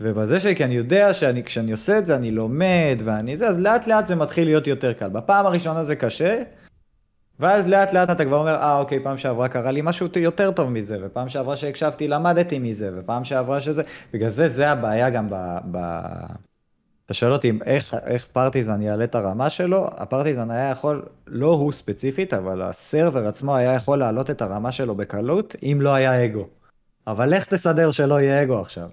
ובזה 0.00 0.40
שלי, 0.40 0.56
כי 0.56 0.64
אני 0.64 0.74
יודע 0.74 1.14
שכשאני 1.14 1.72
עושה 1.72 1.98
את 1.98 2.06
זה 2.06 2.16
אני 2.16 2.30
לומד 2.30 2.96
ואני 3.04 3.36
זה, 3.36 3.48
אז 3.48 3.60
לאט 3.60 3.86
לאט 3.86 4.08
זה 4.08 4.16
מתחיל 4.16 4.44
להיות 4.44 4.66
יותר 4.66 4.92
קל. 4.92 5.08
בפעם 5.08 5.46
הראשונה 5.46 5.84
זה 5.84 5.96
קשה, 5.96 6.42
ואז 7.40 7.68
לאט 7.68 7.92
לאט 7.92 8.10
אתה 8.10 8.24
כבר 8.24 8.36
אומר, 8.36 8.54
אה 8.54 8.78
אוקיי, 8.78 9.00
פעם 9.02 9.18
שעברה 9.18 9.48
קרה 9.48 9.70
לי 9.70 9.80
משהו 9.82 10.06
יותר 10.16 10.50
טוב 10.50 10.70
מזה, 10.70 10.98
ופעם 11.02 11.28
שעברה 11.28 11.56
שהקשבתי 11.56 12.08
למדתי 12.08 12.58
מזה, 12.58 12.90
ופעם 12.96 13.24
שעברה 13.24 13.60
שזה... 13.60 13.82
בגלל 14.12 14.28
זה, 14.28 14.48
זה 14.48 14.70
הבעיה 14.70 15.10
גם 15.10 15.30
ב... 15.30 15.34
ב... 15.70 15.78
אתה 17.06 17.14
שואל 17.14 17.32
אותי 17.32 17.52
איך, 17.64 17.94
איך 18.06 18.26
פרטיזן 18.32 18.82
יעלה 18.82 19.04
את 19.04 19.14
הרמה 19.14 19.50
שלו, 19.50 19.86
הפרטיזן 19.96 20.50
היה 20.50 20.70
יכול, 20.70 21.02
לא 21.26 21.46
הוא 21.46 21.72
ספציפית, 21.72 22.34
אבל 22.34 22.62
הסרבר 22.62 23.26
עצמו 23.26 23.56
היה 23.56 23.72
יכול 23.72 23.98
להעלות 23.98 24.30
את 24.30 24.42
הרמה 24.42 24.72
שלו 24.72 24.94
בקלות, 24.94 25.56
אם 25.62 25.78
לא 25.80 25.94
היה 25.94 26.24
אגו. 26.24 26.48
אבל 27.06 27.34
איך 27.34 27.46
תסדר 27.46 27.90
שלא 27.90 28.20
יהיה 28.20 28.42
אגו 28.42 28.60
עכשיו? 28.60 28.88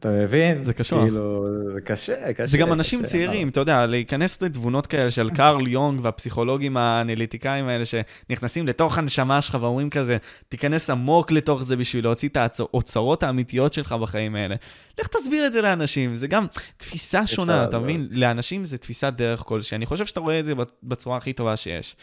אתה 0.00 0.08
מבין? 0.08 0.64
זה 0.64 0.74
קשור. 0.74 1.02
כאילו, 1.02 1.46
זה 1.72 1.80
קשה, 1.80 2.32
קשה. 2.32 2.46
זה 2.46 2.58
גם 2.58 2.72
אנשים 2.72 3.02
קשה, 3.02 3.10
צעירים, 3.10 3.48
אתה 3.48 3.60
יודע, 3.60 3.86
להיכנס 3.86 4.42
לתבונות 4.42 4.86
כאלה 4.86 5.10
של 5.10 5.30
קארל 5.36 5.68
יונג 5.68 6.00
והפסיכולוגים 6.02 6.76
האנליטיקאים 6.76 7.68
האלה 7.68 7.84
שנכנסים 7.84 8.66
לתוך 8.66 8.98
הנשמה 8.98 9.42
שלך 9.42 9.58
ואומרים 9.60 9.90
כזה, 9.90 10.16
תיכנס 10.48 10.90
עמוק 10.90 11.30
לתוך 11.30 11.62
זה 11.62 11.76
בשביל 11.76 12.04
להוציא 12.04 12.28
את 12.28 12.60
האוצרות 12.60 13.22
האמיתיות 13.22 13.72
שלך 13.72 13.92
בחיים 13.92 14.34
האלה. 14.34 14.54
לך 15.00 15.06
תסביר 15.06 15.46
את 15.46 15.52
זה 15.52 15.62
לאנשים, 15.62 16.16
זה 16.16 16.26
גם 16.26 16.46
תפיסה 16.76 17.26
שונה, 17.26 17.64
אתה 17.64 17.78
מבין? 17.78 18.08
לאנשים 18.10 18.64
זה 18.64 18.78
תפיסת 18.78 19.12
דרך 19.16 19.40
כלשהי. 19.40 19.76
אני 19.76 19.86
חושב 19.86 20.06
שאתה 20.06 20.20
רואה 20.20 20.40
את 20.40 20.46
זה 20.46 20.52
בצורה 20.82 21.16
הכי 21.16 21.32
טובה 21.32 21.56
שיש. 21.56 21.96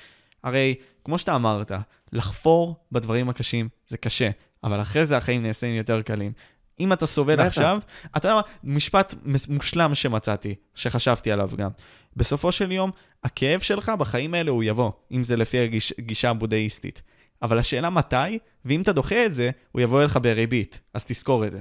הרי, 0.44 0.76
כמו 1.04 1.18
שאתה 1.18 1.36
אמרת, 1.36 1.72
לחפור 2.14 2.76
בדברים 2.92 3.30
הקשים 3.30 3.70
זה 3.88 3.98
קשה, 3.98 4.30
אבל 4.64 4.82
אחרי 4.82 5.06
זה 5.06 5.18
החיים 5.18 5.44
נעשים 5.44 5.76
יותר 5.76 6.02
קלים. 6.02 6.32
אם 6.80 6.94
אתה 6.94 7.06
סובל 7.06 7.40
עכשיו, 7.40 7.78
אתה 8.18 8.28
יודע 8.28 8.36
מה, 8.36 8.42
משפט 8.64 9.14
מושלם 9.50 9.96
שמצאתי, 9.96 10.56
שחשבתי 10.76 11.32
עליו 11.32 11.50
גם. 11.56 11.70
בסופו 12.16 12.52
של 12.52 12.72
יום, 12.72 12.92
הכאב 13.24 13.60
שלך 13.60 13.92
בחיים 14.00 14.34
האלה 14.34 14.52
הוא 14.52 14.64
יבוא, 14.64 14.92
אם 15.12 15.24
זה 15.24 15.36
לפי 15.36 15.58
הגישה 16.00 16.30
הבודהיסטית. 16.30 17.02
אבל 17.42 17.60
השאלה 17.60 17.90
מתי, 17.90 18.40
ואם 18.66 18.82
אתה 18.82 18.94
דוחה 18.94 19.26
את 19.26 19.34
זה, 19.34 19.50
הוא 19.72 19.82
יבוא 19.82 20.02
אליך 20.02 20.20
בריבית, 20.22 20.80
אז 20.94 21.06
תזכור 21.06 21.46
את 21.46 21.52
זה. 21.52 21.60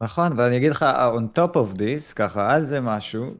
נכון, 0.00 0.38
ואני 0.38 0.56
אגיד 0.56 0.70
לך, 0.70 0.86
on 1.16 1.38
top 1.38 1.54
of 1.54 1.76
this, 1.78 2.14
ככה, 2.14 2.54
על 2.54 2.64
זה 2.64 2.80
משהו, 2.80 3.34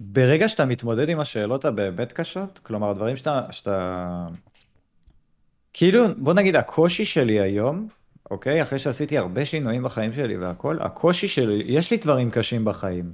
שברגע 0.00 0.48
שאתה 0.48 0.64
מתמודד 0.64 1.08
עם 1.08 1.20
השאלות 1.20 1.64
הבאמת 1.64 2.12
קשות, 2.12 2.60
כלומר, 2.62 2.90
הדברים 2.90 3.16
שאתה, 3.16 3.40
שאתה... 3.50 4.26
כאילו, 5.72 6.04
בוא 6.16 6.34
נגיד, 6.34 6.56
הקושי 6.56 7.04
שלי 7.04 7.40
היום, 7.40 7.88
אוקיי? 8.32 8.62
אחרי 8.62 8.78
שעשיתי 8.78 9.18
הרבה 9.18 9.44
שינויים 9.44 9.82
בחיים 9.82 10.12
שלי 10.12 10.36
והכל, 10.36 10.76
הקושי 10.80 11.28
שלי, 11.28 11.62
יש 11.66 11.90
לי 11.90 11.96
דברים 11.96 12.30
קשים 12.30 12.64
בחיים. 12.64 13.12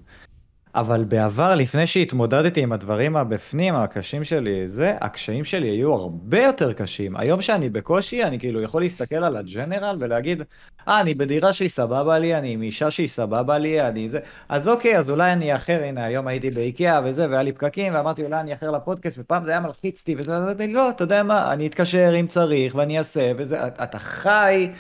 אבל 0.75 1.05
בעבר, 1.05 1.55
לפני 1.55 1.87
שהתמודדתי 1.87 2.63
עם 2.63 2.73
הדברים 2.73 3.17
הבפנים, 3.17 3.75
הקשים 3.75 4.25
שלי, 4.25 4.69
זה, 4.69 4.95
הקשיים 5.01 5.45
שלי 5.45 5.69
היו 5.69 5.95
הרבה 5.95 6.43
יותר 6.43 6.73
קשים. 6.73 7.17
היום 7.17 7.41
שאני 7.41 7.71
בקושי, 7.71 8.25
אני 8.25 8.39
כאילו 8.39 8.63
יכול 8.63 8.83
להסתכל 8.83 9.25
על 9.25 9.37
הג'נרל 9.37 9.97
ולהגיד, 10.01 10.43
אה, 10.89 11.01
אני 11.01 11.15
בדירה 11.15 11.53
שהיא 11.53 11.69
סבבה 11.69 12.19
לי, 12.19 12.35
אני 12.37 12.53
עם 12.53 12.63
אישה 12.63 12.91
שהיא 12.91 13.09
סבבה 13.09 13.59
לי, 13.59 13.89
אני 13.89 14.11
זה... 14.11 14.19
אז 14.49 14.69
אוקיי, 14.69 14.99
אז 14.99 15.11
אולי 15.11 15.33
אני 15.33 15.55
אחר, 15.55 15.83
הנה, 15.83 16.05
היום 16.05 16.27
הייתי 16.27 16.51
באיקאה 16.51 17.01
וזה, 17.05 17.27
והיה 17.31 17.43
לי 17.43 17.53
פקקים, 17.53 17.95
ואמרתי, 17.95 18.25
אולי 18.25 18.41
אני 18.41 18.55
אחר 18.55 18.71
לפודקאסט, 18.71 19.19
ופעם 19.19 19.45
זה 19.45 19.51
היה 19.51 19.61
מלחיץ 19.61 20.01
אותי, 20.01 20.15
וזה, 20.19 20.37
אז 20.37 20.45
אמרתי, 20.45 20.73
לא, 20.73 20.91
אתה 20.91 21.05
יודע 21.05 21.23
מה, 21.23 21.53
אני 21.53 21.67
אתקשר 21.67 22.13
אם 22.21 22.27
צריך, 22.27 22.75
ואני 22.75 22.99
אעשה, 22.99 23.33
וזה, 23.37 23.67
אתה 23.67 23.99
חי 23.99 24.71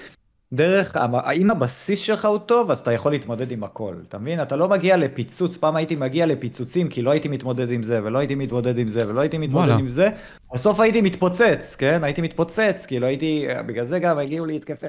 דרך, 0.52 0.96
אם 1.34 1.50
הבסיס 1.50 1.98
שלך 1.98 2.24
הוא 2.24 2.38
טוב, 2.38 2.70
אז 2.70 2.78
אתה 2.78 2.92
יכול 2.92 3.12
להתמודד 3.12 3.50
עם 3.50 3.64
הכל. 3.64 3.94
אתה 4.08 4.18
מבין? 4.18 4.42
אתה 4.42 4.56
לא 4.56 4.68
מגיע 4.68 4.96
לפיצוץ, 4.96 5.56
פעם 5.56 5.76
הייתי 5.76 5.96
מגיע 5.96 6.26
לפיצוצים, 6.26 6.88
כי 6.88 7.02
לא 7.02 7.10
הייתי 7.10 7.28
מתמודד 7.28 7.70
עם 7.70 7.82
זה, 7.82 8.00
ולא 8.04 8.18
הייי 8.18 8.34
מתמודד 8.34 8.78
עם 8.78 8.88
זה, 8.88 9.08
ולא 9.08 9.20
הייתי 9.20 9.38
מתמודד 9.38 9.68
וואלה. 9.68 9.80
עם 9.80 9.90
זה. 9.90 10.10
בסוף 10.54 10.80
הייתי 10.80 11.00
מתפוצץ, 11.00 11.76
כן? 11.78 12.04
הייתי 12.04 12.22
מתפוצץ, 12.22 12.86
כאילו 12.86 13.06
הייתי, 13.06 13.46
בגלל 13.66 13.84
זה 13.84 13.98
גם 13.98 14.18
הגיעו 14.18 14.46
לי 14.46 14.56
התקפי 14.56 14.86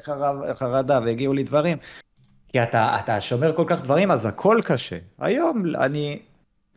חרדה, 0.54 1.00
והגיעו 1.06 1.34
לי 1.34 1.44
דברים. 1.44 1.78
כי 2.48 2.64
אתה, 2.64 2.98
אתה 3.00 3.22
שומר 3.22 3.56
כל 3.56 3.66
כך 3.68 3.82
דברים, 3.82 4.12
אז 4.12 4.26
הכל 4.26 4.60
קשה. 4.64 4.98
היום 5.20 5.64
אני, 5.76 6.20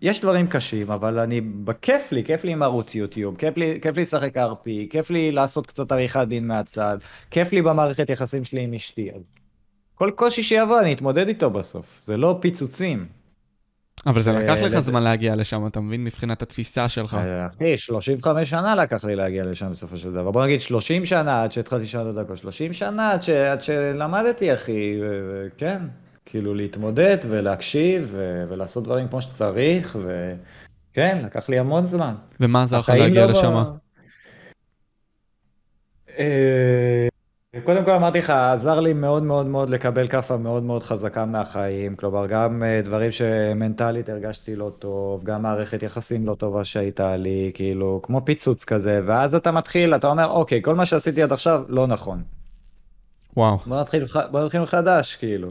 יש 0.02 0.20
דברים 0.20 0.46
קשים, 0.46 0.90
אבל 0.90 1.18
אני, 1.18 1.40
בכיף 1.40 2.12
לי, 2.12 2.24
כיף 2.24 2.44
לי 2.44 2.52
עם 2.52 2.62
ערוץ 2.62 2.94
יוטיוב, 2.94 3.36
כיף 3.36 3.56
לי, 3.56 3.78
כיף 3.82 3.96
לי 3.96 4.02
לשחק 4.02 4.36
RP, 4.36 4.64
כיף 4.90 5.10
לי 5.10 5.32
לעשות 5.32 5.66
קצת 5.66 5.92
עריכת 5.92 6.24
דין 6.28 6.46
מהצד, 6.46 6.98
כיף 7.30 7.52
לי 7.52 7.62
במערכת 7.62 8.10
יחסים 8.10 8.44
שלי 8.44 8.60
עם 8.60 8.74
אשתי. 8.74 9.10
כל 9.94 10.10
קושי 10.14 10.42
שיבוא, 10.42 10.80
אני 10.80 10.92
אתמודד 10.92 11.28
איתו 11.28 11.50
בסוף, 11.50 11.98
זה 12.02 12.16
לא 12.16 12.38
פיצוצים. 12.40 13.06
אבל 14.06 14.20
זה 14.20 14.32
לקח 14.32 14.56
לך 14.62 14.78
זמן 14.78 15.02
להגיע 15.02 15.36
לשם, 15.36 15.66
אתה 15.66 15.80
מבין? 15.80 16.04
מבחינת 16.04 16.42
התפיסה 16.42 16.88
שלך. 16.88 17.14
אה, 17.14 17.46
אחי, 17.46 17.76
35 17.76 18.50
שנה 18.50 18.74
לקח 18.74 19.04
לי 19.04 19.16
להגיע 19.16 19.44
לשם 19.44 19.70
בסופו 19.70 19.96
של 19.96 20.12
דבר. 20.12 20.30
בוא 20.30 20.44
נגיד 20.44 20.60
30 20.60 21.06
שנה 21.06 21.42
עד 21.42 21.52
שהתחלתי 21.52 21.84
לשנות 21.84 22.14
את 22.14 22.18
הדקות, 22.18 22.38
30 22.38 22.72
שנה. 22.72 23.12
עד 23.52 23.62
שלמדתי, 23.62 24.54
אחי, 24.54 25.00
כן. 25.56 25.82
כאילו 26.24 26.54
להתמודד 26.54 27.16
ולהקשיב 27.28 28.08
ו- 28.12 28.44
ולעשות 28.48 28.84
דברים 28.84 29.08
כמו 29.08 29.20
שצריך, 29.22 29.98
וכן, 30.02 31.22
לקח 31.24 31.48
לי 31.48 31.58
המון 31.58 31.84
זמן. 31.84 32.14
ומה 32.40 32.62
עזר 32.62 32.78
לך 32.78 32.88
להגיע 32.88 33.26
לא 33.26 33.32
לשם? 33.32 33.64
אה, 36.18 37.08
קודם 37.64 37.84
כל 37.84 37.90
אמרתי 37.90 38.18
לך, 38.18 38.30
עזר 38.30 38.80
לי 38.80 38.92
מאוד 38.92 39.22
מאוד 39.22 39.46
מאוד 39.46 39.68
לקבל 39.68 40.08
כאפה 40.08 40.36
מאוד 40.36 40.62
מאוד 40.62 40.82
חזקה 40.82 41.24
מהחיים, 41.24 41.96
כלומר 41.96 42.26
גם 42.26 42.62
אה, 42.62 42.80
דברים 42.84 43.12
שמנטלית 43.12 44.08
הרגשתי 44.08 44.56
לא 44.56 44.72
טוב, 44.78 45.24
גם 45.24 45.42
מערכת 45.42 45.82
יחסים 45.82 46.26
לא 46.26 46.34
טובה 46.34 46.64
שהייתה 46.64 47.16
לי, 47.16 47.50
כאילו, 47.54 48.00
כמו 48.02 48.24
פיצוץ 48.24 48.64
כזה, 48.64 49.00
ואז 49.06 49.34
אתה 49.34 49.52
מתחיל, 49.52 49.94
אתה 49.94 50.06
אומר, 50.06 50.30
אוקיי, 50.30 50.62
כל 50.62 50.74
מה 50.74 50.86
שעשיתי 50.86 51.22
עד 51.22 51.32
עכשיו 51.32 51.62
לא 51.68 51.86
נכון. 51.86 52.22
וואו. 53.36 53.58
בוא 53.66 53.80
נתחיל, 53.80 54.04
בוא 54.30 54.44
נתחיל 54.44 54.60
מחדש, 54.60 55.16
כאילו. 55.16 55.50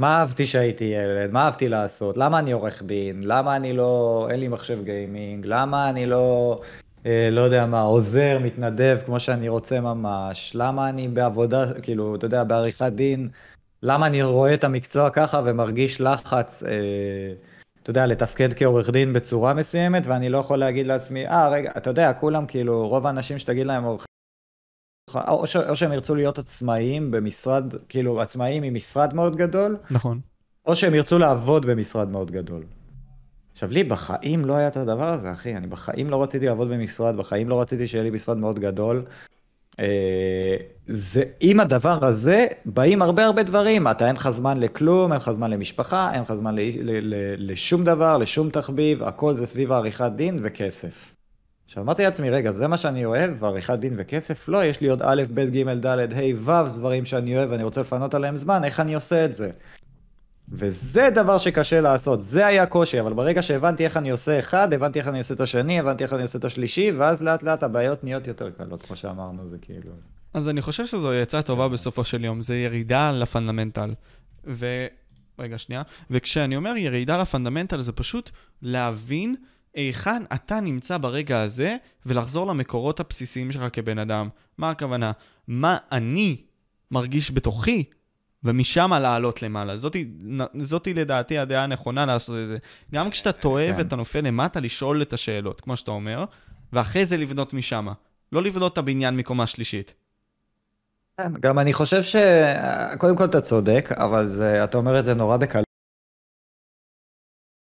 מה 0.00 0.18
אהבתי 0.18 0.46
שהייתי 0.46 0.84
ילד? 0.84 1.32
מה 1.32 1.44
אהבתי 1.44 1.68
לעשות? 1.68 2.16
למה 2.16 2.38
אני 2.38 2.52
עורך 2.52 2.82
דין? 2.82 3.20
למה 3.22 3.56
אני 3.56 3.72
לא... 3.72 4.26
אין 4.30 4.40
לי 4.40 4.48
מחשב 4.48 4.84
גיימינג? 4.84 5.46
למה 5.46 5.90
אני 5.90 6.06
לא... 6.06 6.60
אה, 7.06 7.28
לא 7.30 7.40
יודע 7.40 7.66
מה, 7.66 7.80
עוזר, 7.80 8.38
מתנדב 8.42 8.98
כמו 9.06 9.20
שאני 9.20 9.48
רוצה 9.48 9.80
ממש? 9.80 10.52
למה 10.54 10.88
אני 10.88 11.08
בעבודה, 11.08 11.72
כאילו, 11.82 12.14
אתה 12.14 12.26
יודע, 12.26 12.44
בעריכת 12.44 12.92
דין? 12.92 13.28
למה 13.82 14.06
אני 14.06 14.22
רואה 14.22 14.54
את 14.54 14.64
המקצוע 14.64 15.10
ככה 15.10 15.42
ומרגיש 15.44 16.00
לחץ, 16.00 16.62
אה, 16.62 17.32
אתה 17.82 17.90
יודע, 17.90 18.06
לתפקד 18.06 18.54
כעורך 18.54 18.90
דין 18.90 19.12
בצורה 19.12 19.54
מסוימת, 19.54 20.06
ואני 20.06 20.28
לא 20.28 20.38
יכול 20.38 20.58
להגיד 20.58 20.86
לעצמי, 20.86 21.26
אה, 21.26 21.48
רגע, 21.48 21.70
אתה 21.76 21.90
יודע, 21.90 22.12
כולם, 22.12 22.46
כאילו, 22.46 22.88
רוב 22.88 23.06
האנשים 23.06 23.38
שתגיד 23.38 23.66
להם 23.66 23.84
עורך 23.84 24.06
או, 25.16 25.46
ש, 25.46 25.56
או 25.56 25.76
שהם 25.76 25.92
ירצו 25.92 26.14
להיות 26.14 26.38
עצמאיים 26.38 27.10
במשרד, 27.10 27.74
כאילו 27.88 28.20
עצמאיים 28.20 28.62
עם 28.62 28.74
משרד 28.74 29.14
מאוד 29.14 29.36
גדול. 29.36 29.76
נכון. 29.90 30.20
או 30.66 30.76
שהם 30.76 30.94
ירצו 30.94 31.18
לעבוד 31.18 31.66
במשרד 31.66 32.08
מאוד 32.08 32.30
גדול. 32.30 32.62
עכשיו 33.52 33.70
לי 33.70 33.84
בחיים 33.84 34.44
לא 34.44 34.54
היה 34.54 34.68
את 34.68 34.76
הדבר 34.76 35.08
הזה, 35.08 35.32
אחי. 35.32 35.56
אני 35.56 35.66
בחיים 35.66 36.10
לא 36.10 36.22
רציתי 36.22 36.46
לעבוד 36.46 36.68
במשרד, 36.68 37.16
בחיים 37.16 37.48
לא 37.48 37.60
רציתי 37.60 37.86
שיהיה 37.86 38.04
לי 38.04 38.10
משרד 38.10 38.36
מאוד 38.36 38.58
גדול. 38.58 39.02
אה, 39.80 40.56
זה, 40.86 41.22
עם 41.40 41.60
הדבר 41.60 42.04
הזה 42.04 42.46
באים 42.64 43.02
הרבה 43.02 43.24
הרבה 43.24 43.42
דברים. 43.42 43.88
אתה 43.88 44.06
אין 44.06 44.16
לך 44.16 44.30
זמן 44.30 44.60
לכלום, 44.60 45.12
אין 45.12 45.20
לך 45.20 45.30
זמן 45.30 45.50
למשפחה, 45.50 46.12
אין 46.14 46.22
לך 46.22 46.34
זמן 46.34 46.54
ל, 46.54 46.60
ל, 46.60 47.14
ל, 47.14 47.34
לשום 47.52 47.84
דבר, 47.84 48.16
לשום 48.18 48.50
תחביב, 48.50 49.02
הכל 49.02 49.34
זה 49.34 49.46
סביב 49.46 49.72
העריכת 49.72 50.12
דין 50.16 50.38
וכסף. 50.42 51.14
עכשיו 51.70 51.82
אמרתי 51.82 52.02
לעצמי, 52.04 52.30
רגע, 52.30 52.52
זה 52.52 52.68
מה 52.68 52.76
שאני 52.76 53.04
אוהב, 53.04 53.44
עריכת 53.44 53.78
דין 53.78 53.94
וכסף? 53.96 54.48
לא, 54.48 54.64
יש 54.64 54.80
לי 54.80 54.88
עוד 54.88 55.02
א', 55.02 55.22
ב', 55.34 55.40
ג', 55.40 55.68
ד', 55.86 56.12
ה', 56.12 56.20
ו', 56.36 56.68
דברים 56.74 57.06
שאני 57.06 57.36
אוהב 57.36 57.50
ואני 57.50 57.62
רוצה 57.62 57.80
לפנות 57.80 58.14
עליהם 58.14 58.36
זמן, 58.36 58.64
איך 58.64 58.80
אני 58.80 58.94
עושה 58.94 59.24
את 59.24 59.34
זה? 59.34 59.50
וזה 60.48 61.08
דבר 61.14 61.38
שקשה 61.38 61.80
לעשות, 61.80 62.22
זה 62.22 62.46
היה 62.46 62.66
קושי, 62.66 63.00
אבל 63.00 63.12
ברגע 63.12 63.42
שהבנתי 63.42 63.84
איך 63.84 63.96
אני 63.96 64.10
עושה 64.10 64.38
אחד, 64.38 64.72
הבנתי 64.72 64.98
איך 64.98 65.08
אני 65.08 65.18
עושה 65.18 65.34
את 65.34 65.40
השני, 65.40 65.80
הבנתי 65.80 66.04
איך 66.04 66.12
אני 66.12 66.22
עושה 66.22 66.38
את 66.38 66.44
השלישי, 66.44 66.92
ואז 66.96 67.22
לאט 67.22 67.42
לאט 67.42 67.62
הבעיות 67.62 68.04
נהיות 68.04 68.26
יותר 68.26 68.50
קלות, 68.50 68.82
כמו 68.82 68.96
שאמרנו, 68.96 69.48
זה 69.48 69.58
כאילו... 69.58 69.92
אז 70.34 70.48
אני 70.48 70.62
חושב 70.62 70.86
שזו 70.86 71.12
עצה 71.12 71.42
טובה 71.42 71.68
בסופו 71.68 72.04
של 72.04 72.24
יום, 72.24 72.40
זה 72.40 72.56
ירידה 72.56 73.12
לפונדמנטל. 73.12 73.94
ו... 74.46 74.86
רגע, 75.38 75.58
שנייה. 75.58 75.82
וכשאני 76.10 76.56
אומר 76.56 76.76
ירידה 76.76 77.18
לפונדמנטל, 77.18 77.80
זה 77.80 77.92
פשוט 77.92 78.30
להבין 78.62 79.34
היכן 79.74 80.22
אתה 80.34 80.60
נמצא 80.60 80.98
ברגע 80.98 81.40
הזה, 81.40 81.76
ולחזור 82.06 82.46
למקורות 82.46 83.00
הבסיסיים 83.00 83.52
שלך 83.52 83.64
כבן 83.72 83.98
אדם. 83.98 84.28
מה 84.58 84.70
הכוונה? 84.70 85.12
מה 85.48 85.78
אני 85.92 86.36
מרגיש 86.90 87.30
בתוכי, 87.30 87.84
ומשם 88.44 88.92
לעלות 88.92 89.42
למעלה. 89.42 89.76
זאתי, 89.76 90.10
זאתי 90.58 90.94
לדעתי 90.94 91.38
הדעה 91.38 91.64
הנכונה 91.64 92.06
לעשות 92.06 92.36
את 92.42 92.48
זה. 92.48 92.58
גם 92.94 93.10
כשאתה 93.10 93.32
טועה 93.32 93.66
כן. 93.66 93.74
ואתה 93.78 93.96
נופל 93.96 94.20
למטה, 94.20 94.60
לשאול 94.60 95.02
את 95.02 95.12
השאלות, 95.12 95.60
כמו 95.60 95.76
שאתה 95.76 95.90
אומר, 95.90 96.24
ואחרי 96.72 97.06
זה 97.06 97.16
לבנות 97.16 97.54
משם. 97.54 97.88
לא 98.32 98.42
לבנות 98.42 98.72
את 98.72 98.78
הבניין 98.78 99.16
מקומה 99.16 99.46
שלישית. 99.46 99.94
כן, 101.16 101.32
גם 101.40 101.58
אני 101.58 101.72
חושב 101.72 102.02
ש... 102.02 102.16
קודם 102.98 103.16
כל 103.16 103.24
אתה 103.24 103.40
צודק, 103.40 103.88
אבל 103.92 104.28
זה, 104.28 104.64
אתה 104.64 104.78
אומר 104.78 104.98
את 104.98 105.04
זה 105.04 105.14
נורא 105.14 105.36
בקלות. 105.36 105.69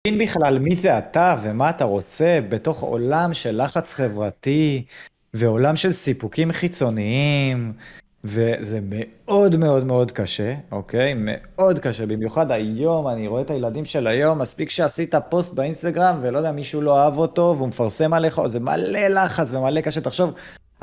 מבין 0.07 0.19
בכלל 0.19 0.59
מי 0.59 0.75
זה 0.75 0.97
אתה 0.97 1.35
ומה 1.43 1.69
אתה 1.69 1.83
רוצה 1.83 2.39
בתוך 2.49 2.81
עולם 2.81 3.33
של 3.33 3.63
לחץ 3.63 3.93
חברתי 3.93 4.85
ועולם 5.33 5.75
של 5.75 5.91
סיפוקים 5.91 6.51
חיצוניים, 6.51 7.73
וזה 8.23 8.79
מאוד 8.81 9.55
מאוד 9.55 9.83
מאוד 9.83 10.11
קשה, 10.11 10.53
אוקיי? 10.71 11.13
מאוד 11.17 11.79
קשה. 11.79 12.05
במיוחד 12.05 12.51
היום, 12.51 13.07
אני 13.07 13.27
רואה 13.27 13.41
את 13.41 13.49
הילדים 13.49 13.85
של 13.85 14.07
היום, 14.07 14.39
מספיק 14.39 14.69
שעשית 14.69 15.15
פוסט 15.29 15.53
באינסטגרם 15.53 16.19
ולא 16.21 16.37
יודע, 16.37 16.51
מישהו 16.51 16.81
לא 16.81 16.99
אהב 16.99 17.17
אותו 17.17 17.53
והוא 17.57 17.67
מפרסם 17.67 18.13
עליך, 18.13 18.41
זה 18.45 18.59
מלא 18.59 19.07
לחץ 19.07 19.51
ומלא 19.53 19.81
קשה. 19.81 20.01
תחשוב, 20.01 20.33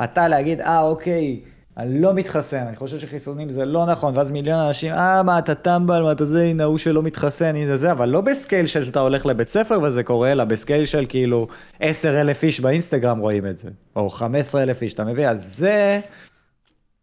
אתה 0.05 0.29
להגיד, 0.29 0.61
אה, 0.61 0.81
אוקיי, 0.81 1.41
אני 1.79 2.01
לא 2.01 2.15
מתחסן, 2.15 2.67
אני 2.67 2.77
חושב 2.77 2.99
שחיסונים 2.99 3.53
זה 3.53 3.65
לא 3.65 3.87
נכון, 3.87 4.13
ואז 4.17 4.31
מיליון 4.31 4.61
אנשים, 4.61 4.93
אה, 4.93 5.23
מה, 5.23 5.39
אתה 5.39 5.55
טמבל, 5.55 6.03
מה, 6.03 6.13
אתה 6.13 6.25
זה, 6.25 6.43
הנה, 6.43 6.63
ההוא 6.63 6.79
שלא 6.79 7.03
מתחסן, 7.03 7.57
הנה 7.57 7.77
זה, 7.77 7.93
אבל 7.93 8.09
לא 8.09 8.21
ב 8.21 8.28
scale 8.28 8.67
של 8.67 8.85
שאתה 8.85 9.01
הולך 9.01 9.27
לבית 9.27 9.49
ספר 9.49 9.81
וזה 9.83 10.03
קורה, 10.03 10.33
אלא 10.33 10.45
ב 10.45 10.51
scale 10.51 10.85
של 10.85 11.07
כאילו 11.09 11.47
10 11.81 12.21
אלף 12.21 12.43
איש 12.43 12.61
באינסטגרם 12.61 13.19
רואים 13.19 13.47
את 13.47 13.59
זה, 13.59 13.69
או 13.97 14.11
15 14.11 14.63
אלף 14.63 14.83
איש, 14.83 14.95
אתה 14.95 15.05
מבין? 15.05 15.29
אז 15.29 15.57
זה, 15.57 16.01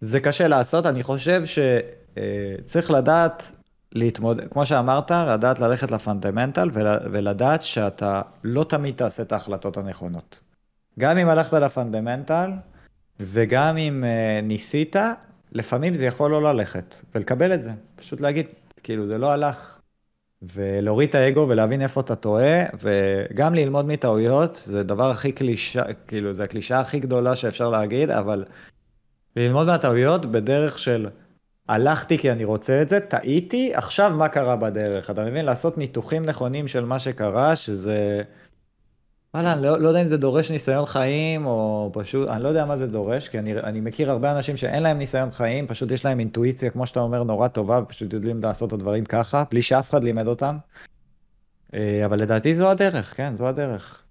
זה 0.01 0.19
קשה 0.19 0.47
לעשות, 0.47 0.85
אני 0.85 1.03
חושב 1.03 1.43
שצריך 1.45 2.91
אה, 2.91 2.97
לדעת 2.97 3.51
להתמודד, 3.91 4.47
כמו 4.47 4.65
שאמרת, 4.65 5.11
לדעת 5.11 5.59
ללכת 5.59 5.91
לפונדמנטל 5.91 6.69
ולדעת 7.11 7.63
שאתה 7.63 8.21
לא 8.43 8.63
תמיד 8.69 8.95
תעשה 8.95 9.23
את 9.23 9.31
ההחלטות 9.31 9.77
הנכונות. 9.77 10.41
גם 10.99 11.17
אם 11.17 11.29
הלכת 11.29 11.53
לפונדמנטל, 11.53 12.51
וגם 13.19 13.77
אם 13.77 14.03
uh, 14.03 14.45
ניסית, 14.45 14.95
לפעמים 15.51 15.95
זה 15.95 16.05
יכול 16.05 16.31
לא 16.31 16.43
ללכת, 16.43 16.95
ולקבל 17.15 17.53
את 17.53 17.63
זה. 17.63 17.71
פשוט 17.95 18.21
להגיד, 18.21 18.45
כאילו, 18.83 19.05
זה 19.05 19.17
לא 19.17 19.31
הלך. 19.31 19.79
ולהוריד 20.53 21.09
את 21.09 21.15
האגו 21.15 21.45
ולהבין 21.49 21.81
איפה 21.81 22.01
אתה 22.01 22.15
טועה, 22.15 22.63
וגם 22.79 23.53
ללמוד 23.53 23.85
מטעויות, 23.85 24.55
זה 24.65 24.79
הדבר 24.79 25.11
הכי 25.11 25.31
קלישה, 25.31 25.83
כאילו, 26.07 26.33
זה 26.33 26.43
הקלישה 26.43 26.79
הכי 26.79 26.99
גדולה 26.99 27.35
שאפשר 27.35 27.69
להגיד, 27.69 28.09
אבל 28.09 28.45
ללמוד 29.35 29.67
מהטעויות 29.67 30.25
בדרך 30.25 30.79
של 30.79 31.07
הלכתי 31.69 32.17
כי 32.17 32.31
אני 32.31 32.43
רוצה 32.43 32.81
את 32.81 32.89
זה, 32.89 32.99
טעיתי, 32.99 33.71
עכשיו 33.73 34.13
מה 34.17 34.27
קרה 34.27 34.55
בדרך? 34.55 35.09
אתה 35.09 35.25
מבין? 35.25 35.45
לעשות 35.45 35.77
ניתוחים 35.77 36.25
נכונים 36.25 36.67
של 36.67 36.85
מה 36.85 36.99
שקרה, 36.99 37.55
שזה... 37.55 38.21
וואלה, 39.35 39.53
אני 39.53 39.61
לא, 39.61 39.79
לא 39.79 39.87
יודע 39.87 40.01
אם 40.01 40.07
זה 40.07 40.17
דורש 40.17 40.51
ניסיון 40.51 40.85
חיים, 40.85 41.45
או 41.45 41.89
פשוט, 41.93 42.29
אני 42.29 42.43
לא 42.43 42.47
יודע 42.47 42.65
מה 42.65 42.77
זה 42.77 42.87
דורש, 42.87 43.29
כי 43.29 43.39
אני, 43.39 43.53
אני 43.59 43.81
מכיר 43.81 44.11
הרבה 44.11 44.37
אנשים 44.37 44.57
שאין 44.57 44.83
להם 44.83 44.97
ניסיון 44.97 45.31
חיים, 45.31 45.67
פשוט 45.67 45.91
יש 45.91 46.05
להם 46.05 46.19
אינטואיציה, 46.19 46.69
כמו 46.69 46.87
שאתה 46.87 46.99
אומר, 46.99 47.23
נורא 47.23 47.47
טובה, 47.47 47.79
ופשוט 47.83 48.13
יודעים 48.13 48.39
לעשות 48.43 48.67
את 48.67 48.73
הדברים 48.73 49.05
ככה, 49.05 49.43
בלי 49.51 49.61
שאף 49.61 49.89
אחד 49.89 50.03
לימד 50.03 50.27
אותם. 50.27 50.57
אה, 51.73 52.05
אבל 52.05 52.19
לדעתי 52.19 52.55
זו 52.55 52.71
הדרך, 52.71 53.17
כן, 53.17 53.35
זו 53.35 53.47
הדרך. 53.47 54.03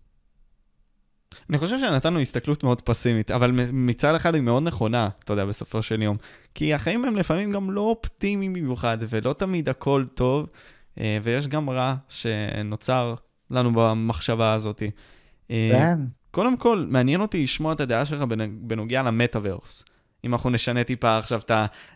אני 1.51 1.59
חושב 1.59 1.79
שנתנו 1.79 2.21
הסתכלות 2.21 2.65
מאוד 2.65 2.81
פסימית, 2.81 3.31
אבל 3.31 3.51
מצד 3.73 4.15
אחד 4.15 4.35
היא 4.35 4.43
מאוד 4.43 4.63
נכונה, 4.63 5.09
אתה 5.25 5.33
יודע, 5.33 5.45
בסופו 5.45 5.83
של 5.83 6.03
יום. 6.03 6.17
כי 6.55 6.75
החיים 6.75 7.05
הם 7.05 7.17
לפעמים 7.17 7.53
גם 7.53 7.71
לא 7.71 7.81
אופטימיים 7.81 8.53
במיוחד, 8.53 8.99
ולא 9.09 9.33
תמיד 9.33 9.69
הכל 9.69 10.05
טוב, 10.15 10.47
אה, 11.01 11.19
ויש 11.23 11.49
גם 11.49 11.71
רע 11.71 11.95
שנוצר 12.09 13.15
לנו 13.51 13.73
במחשבה 13.75 14.53
הזאת. 14.53 14.83
אה, 15.51 15.69
כן. 15.73 15.99
קודם 16.31 16.57
כל, 16.57 16.87
מעניין 16.89 17.21
אותי 17.21 17.43
לשמוע 17.43 17.73
את 17.73 17.81
הדעה 17.81 18.05
שלך 18.05 18.25
בנוגע 18.61 19.03
למטאוורס, 19.03 19.85
אם 20.25 20.33
אנחנו 20.33 20.51
נשנה 20.51 20.85
טיפה 20.85 21.19
עכשיו 21.19 21.41
את 21.41 21.51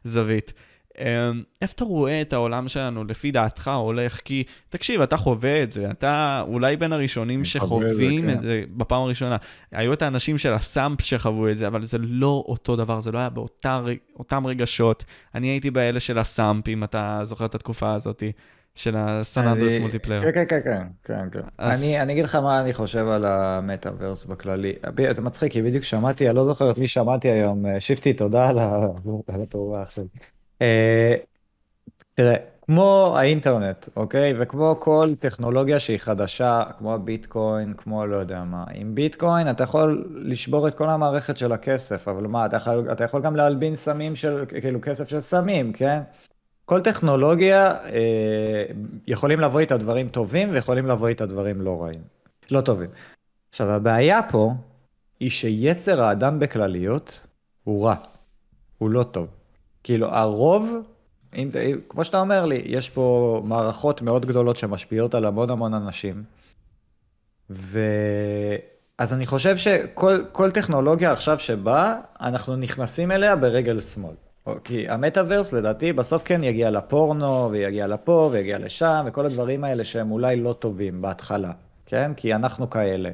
הזווית. 0.05 0.53
אמ, 0.99 1.43
איפה 1.63 1.73
אתה 1.75 1.85
רואה 1.85 2.21
את 2.21 2.33
העולם 2.33 2.69
שלנו, 2.69 3.05
לפי 3.05 3.31
דעתך, 3.31 3.69
הולך? 3.69 4.21
כי, 4.25 4.45
תקשיב, 4.69 5.01
אתה 5.01 5.17
חווה 5.17 5.63
את 5.63 5.73
זה, 5.73 5.91
אתה 5.91 6.43
אולי 6.47 6.77
בין 6.77 6.93
הראשונים 6.93 7.45
שחווים 7.45 7.91
את 7.91 7.97
זה, 7.97 8.33
כן. 8.33 8.39
את 8.39 8.43
זה 8.43 8.63
בפעם 8.77 9.03
הראשונה. 9.03 9.37
היו 9.73 9.93
את 9.93 10.03
האנשים 10.03 10.39
של 10.39 10.53
ה 10.53 10.63
SAMP 10.63 11.05
שחוו 11.05 11.49
את 11.49 11.59
זה, 11.59 11.67
אבל 11.67 11.85
זה 11.85 11.99
לא 11.99 12.45
אותו 12.49 12.77
דבר, 12.77 13.01
זה 13.01 13.13
לא 13.13 13.19
היה 13.19 13.29
באותם 13.29 14.47
רגשות. 14.47 15.05
אני 15.35 15.47
הייתי 15.47 15.71
באלה 15.71 16.01
של 16.01 16.19
ה 16.19 16.27
SAMP, 16.27 16.69
אם 16.69 16.85
אתה 16.85 17.21
זוכר 17.23 17.45
את 17.45 17.55
התקופה 17.55 17.95
הזאת. 17.95 18.23
של 18.79 18.95
ה 18.99 19.06
San 19.06 19.28
Andreas 19.28 19.79
Multiplayer. 19.79 20.21
כן, 20.21 20.33
כן, 20.33 20.45
כן, 20.49 20.61
כן, 20.65 20.83
כן. 21.05 21.29
כן. 21.33 21.41
אז... 21.59 21.81
אני, 21.81 22.03
אני 22.03 22.13
אגיד 22.13 22.25
לך 22.25 22.35
מה 22.35 22.61
אני 22.61 22.73
חושב 22.73 23.09
על 23.09 23.25
המטאוורס 23.25 24.25
בכללי. 24.25 24.75
זה 25.11 25.23
מצחיק, 25.23 25.53
כי 25.53 25.63
בדיוק 25.63 25.85
שמעתי, 25.85 26.29
אני 26.29 26.37
לא 26.37 26.45
זוכר 26.45 26.71
את 26.71 26.79
מי 26.79 26.89
שמעתי 26.89 27.29
היום, 27.29 27.67
אה, 27.67 27.81
שיפטי, 27.81 28.13
תודה 28.13 28.49
על 28.49 28.59
התרומה 29.43 29.83
עכשיו. 29.83 30.05
אה, 30.63 31.15
תראה, 32.15 32.35
כמו 32.67 33.15
האינטרנט, 33.19 33.89
אוקיי? 33.97 34.35
וכמו 34.39 34.77
כל 34.81 35.11
טכנולוגיה 35.21 35.81
שהיא 35.81 35.99
חדשה, 35.99 36.63
כמו 36.79 36.95
הביטקוין, 36.95 37.73
כמו 37.73 38.07
לא 38.07 38.17
יודע 38.17 38.45
מה. 38.45 38.65
עם 38.75 38.95
ביטקוין 38.95 39.51
אתה 39.51 39.65
יכול 39.65 40.05
לשבור 40.15 40.69
את 40.69 40.75
כל 40.75 40.91
המערכת 40.91 41.37
של 41.37 41.53
הכסף, 41.53 42.09
אבל 42.09 42.27
מה, 42.27 42.47
אתה 42.47 42.57
יכול, 42.57 42.93
אתה 42.93 43.05
יכול 43.05 43.23
גם 43.23 43.37
להלבין 43.37 43.77
סמים 43.77 44.17
של, 44.17 44.45
כאילו 44.61 44.81
כסף 44.83 45.09
של 45.09 45.21
סמים, 45.21 45.73
כן? 45.73 46.01
כל 46.69 46.81
טכנולוגיה, 46.81 47.71
אה, 47.71 48.65
יכולים 49.07 49.41
לבוא 49.41 49.61
איתה 49.61 49.77
דברים 49.77 50.09
טובים 50.09 50.49
ויכולים 50.53 50.87
לבוא 50.87 51.09
איתה 51.09 51.27
דברים 51.27 51.61
לא 51.61 51.83
רעים, 51.83 52.01
לא 52.51 52.61
טובים. 52.61 52.89
עכשיו, 53.51 53.71
הבעיה 53.71 54.21
פה 54.31 54.53
היא 55.21 55.31
שיצר 55.31 56.03
האדם 56.03 56.39
בכלליות 56.39 57.27
הוא 57.65 57.87
רע, 57.87 57.95
הוא 58.79 58.91
לא 58.91 59.03
טוב. 59.03 59.27
כאילו, 59.83 60.07
הרוב, 60.07 60.77
אם, 61.35 61.51
כמו 61.89 62.05
שאתה 62.05 62.21
אומר 62.21 62.45
לי, 62.45 62.63
יש 62.65 62.91
פה 62.91 63.43
מערכות 63.45 64.03
מאוד 64.03 64.27
גדולות 64.27 64.57
שמשפיעות 64.57 65.15
על 65.15 65.25
המון 65.25 65.51
המון 65.51 65.75
אנשים, 65.75 66.25
ו... 67.51 67.81
אז 68.99 69.13
אני 69.13 69.27
חושב 69.27 69.57
שכל 69.57 70.51
טכנולוגיה 70.55 71.13
עכשיו 71.13 71.39
שבאה, 71.39 72.01
אנחנו 72.21 72.57
נכנסים 72.57 73.11
אליה 73.11 73.37
ברגל 73.37 73.81
שמאל. 73.81 74.28
כי 74.65 74.89
המטאוורס 74.89 75.53
לדעתי 75.53 75.93
בסוף 75.93 76.23
כן 76.25 76.45
יגיע 76.45 76.71
לפורנו, 76.71 77.51
ויגיע 77.51 77.87
לפה, 77.87 78.29
ויגיע 78.33 78.59
לשם, 78.59 79.05
וכל 79.07 79.27
הדברים 79.27 79.65
האלה 79.65 79.85
שהם 79.85 80.11
אולי 80.11 80.37
לא 80.37 80.53
טובים 80.53 81.03
בהתחלה, 81.03 81.53
כן? 81.87 82.15
כי 82.17 82.35
אנחנו 82.35 82.71
כאלה. 82.71 83.11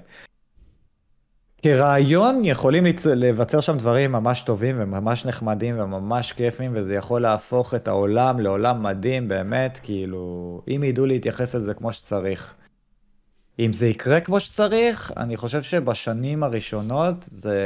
כרעיון 1.63 2.45
יכולים 2.45 2.85
לבצר 3.15 3.61
שם 3.61 3.77
דברים 3.77 4.13
ממש 4.13 4.43
טובים 4.43 4.77
וממש 4.79 5.27
נחמדים 5.27 5.81
וממש 5.81 6.33
כיפים, 6.33 6.73
וזה 6.75 6.95
יכול 6.95 7.23
להפוך 7.23 7.75
את 7.75 7.89
העולם 7.89 8.41
לעולם 8.41 8.83
מדהים 8.83 9.29
באמת, 9.29 9.81
כאילו, 9.83 10.63
אם 10.69 10.85
ידעו 10.85 11.07
להתייחס 11.07 11.55
לזה 11.55 11.75
כמו 11.75 11.93
שצריך. 11.93 12.55
אם 13.59 13.73
זה 13.73 13.87
יקרה 13.87 14.21
כמו 14.21 14.41
שצריך, 14.41 15.13
אני 15.17 15.37
חושב 15.37 15.63
שבשנים 15.63 16.43
הראשונות 16.43 17.17
זה 17.21 17.61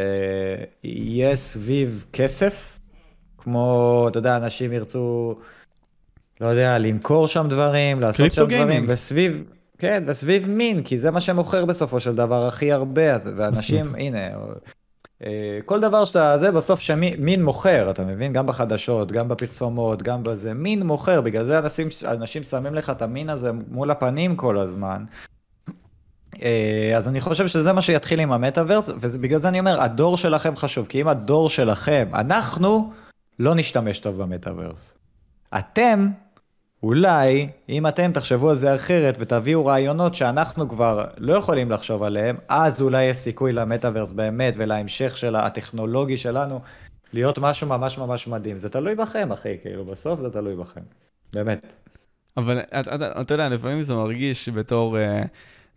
יהיה 0.85 1.37
סביב 1.37 2.05
כסף, 2.12 2.78
כמו, 3.49 4.07
אתה 4.11 4.18
יודע, 4.18 4.36
אנשים 4.36 4.72
ירצו, 4.72 5.34
לא 6.40 6.46
יודע, 6.46 6.78
למכור 6.78 7.28
שם 7.28 7.46
דברים, 7.49 8.01
לעשות 8.01 8.32
שם 8.32 8.46
דברים, 8.46 8.84
וסביב... 8.88 9.44
כן, 9.78 10.05
וסביב 10.07 10.49
מין, 10.49 10.82
כי 10.82 10.99
זה 10.99 11.11
מה 11.11 11.20
שמוכר 11.20 11.64
בסופו 11.64 12.01
של 12.01 12.14
דבר 12.14 12.46
הכי 12.46 12.72
הרבה, 12.72 13.16
ואנשים, 13.36 13.94
הנה, 13.94 14.18
אה, 15.24 15.59
כל 15.64 15.80
דבר 15.80 16.05
שאתה, 16.05 16.38
זה 16.38 16.53
בסוף 16.53 16.80
שמין 16.80 17.44
מוכר, 17.44 17.90
אתה 17.90 18.05
מבין? 18.05 18.32
גם 18.32 18.46
בחדשות, 18.46 19.12
גם 19.12 19.28
בפרסומות, 19.28 20.03
גם 20.03 20.22
בזה, 20.22 20.55
מין 20.55 20.82
מוכר, 20.82 21.20
בגלל 21.20 21.44
זה 21.44 21.59
אנשים, 21.59 21.88
אנשים 22.07 22.42
שמים 22.42 22.74
לך 22.74 22.90
את 22.90 23.03
המין 23.03 23.30
הזה 23.30 23.51
מול 23.70 23.90
הפנים 23.90 24.36
כל 24.36 24.59
הזמן. 24.59 25.05
אה, 26.42 26.92
אז 26.96 27.09
אני 27.09 27.20
חושב 27.20 27.46
שזה 27.46 27.72
מה 27.72 27.82
שיתחיל 27.82 28.20
עם 28.20 28.32
המטאוורס, 28.32 28.90
ובגלל 29.01 29.38
זה 29.38 29.49
אני 29.49 29.61
אומר, 29.61 29.80
הדור 29.80 30.16
שלכם 30.16 30.57
חשוב, 30.57 30.86
כי 30.86 31.01
אם 31.01 31.09
הדור 31.09 31.51
שלכם, 31.51 32.09
אנחנו 32.14 32.92
לא 33.39 33.55
נשתמש 33.55 33.99
טוב 33.99 34.22
במטאוורס. 34.22 34.95
אתם 35.59 36.09
אולי, 36.82 37.49
אם 37.68 37.86
אתם 37.86 38.12
תחשבו 38.12 38.51
על 38.51 38.57
זה 38.57 38.74
אחרת 38.74 39.16
ותביאו 39.18 39.66
רעיונות 39.66 40.14
שאנחנו 40.14 40.68
כבר 40.68 41.05
לא 41.16 41.32
יכולים 41.32 41.70
לחשוב 41.70 42.03
עליהם, 42.03 42.36
אז 42.49 42.82
אולי 42.82 43.05
יש 43.05 43.16
סיכוי 43.16 43.53
למטאוורס 43.53 44.12
באמת 44.12 44.55
ולהמשך 44.57 45.16
של 45.16 45.36
הטכנולוגי 45.36 46.16
שלנו 46.16 46.61
להיות 47.12 47.39
משהו 47.39 47.68
ממש 47.68 47.99
ממש 47.99 48.28
מדהים. 48.28 48.59
זה 48.59 48.68
תלוי 48.68 48.95
בכם, 48.95 49.32
אחי, 49.32 49.57
כאילו, 49.62 49.84
בסוף 49.84 50.20
זה 50.20 50.30
תלוי 50.30 50.57
בכם. 50.57 50.80
באמת. 51.32 51.74
אבל 52.36 52.59
אתה 53.20 53.34
יודע, 53.34 53.49
לפעמים 53.49 53.82
זה 53.82 53.95
מרגיש 53.95 54.49
בתור 54.49 54.97
uh, 54.97 55.26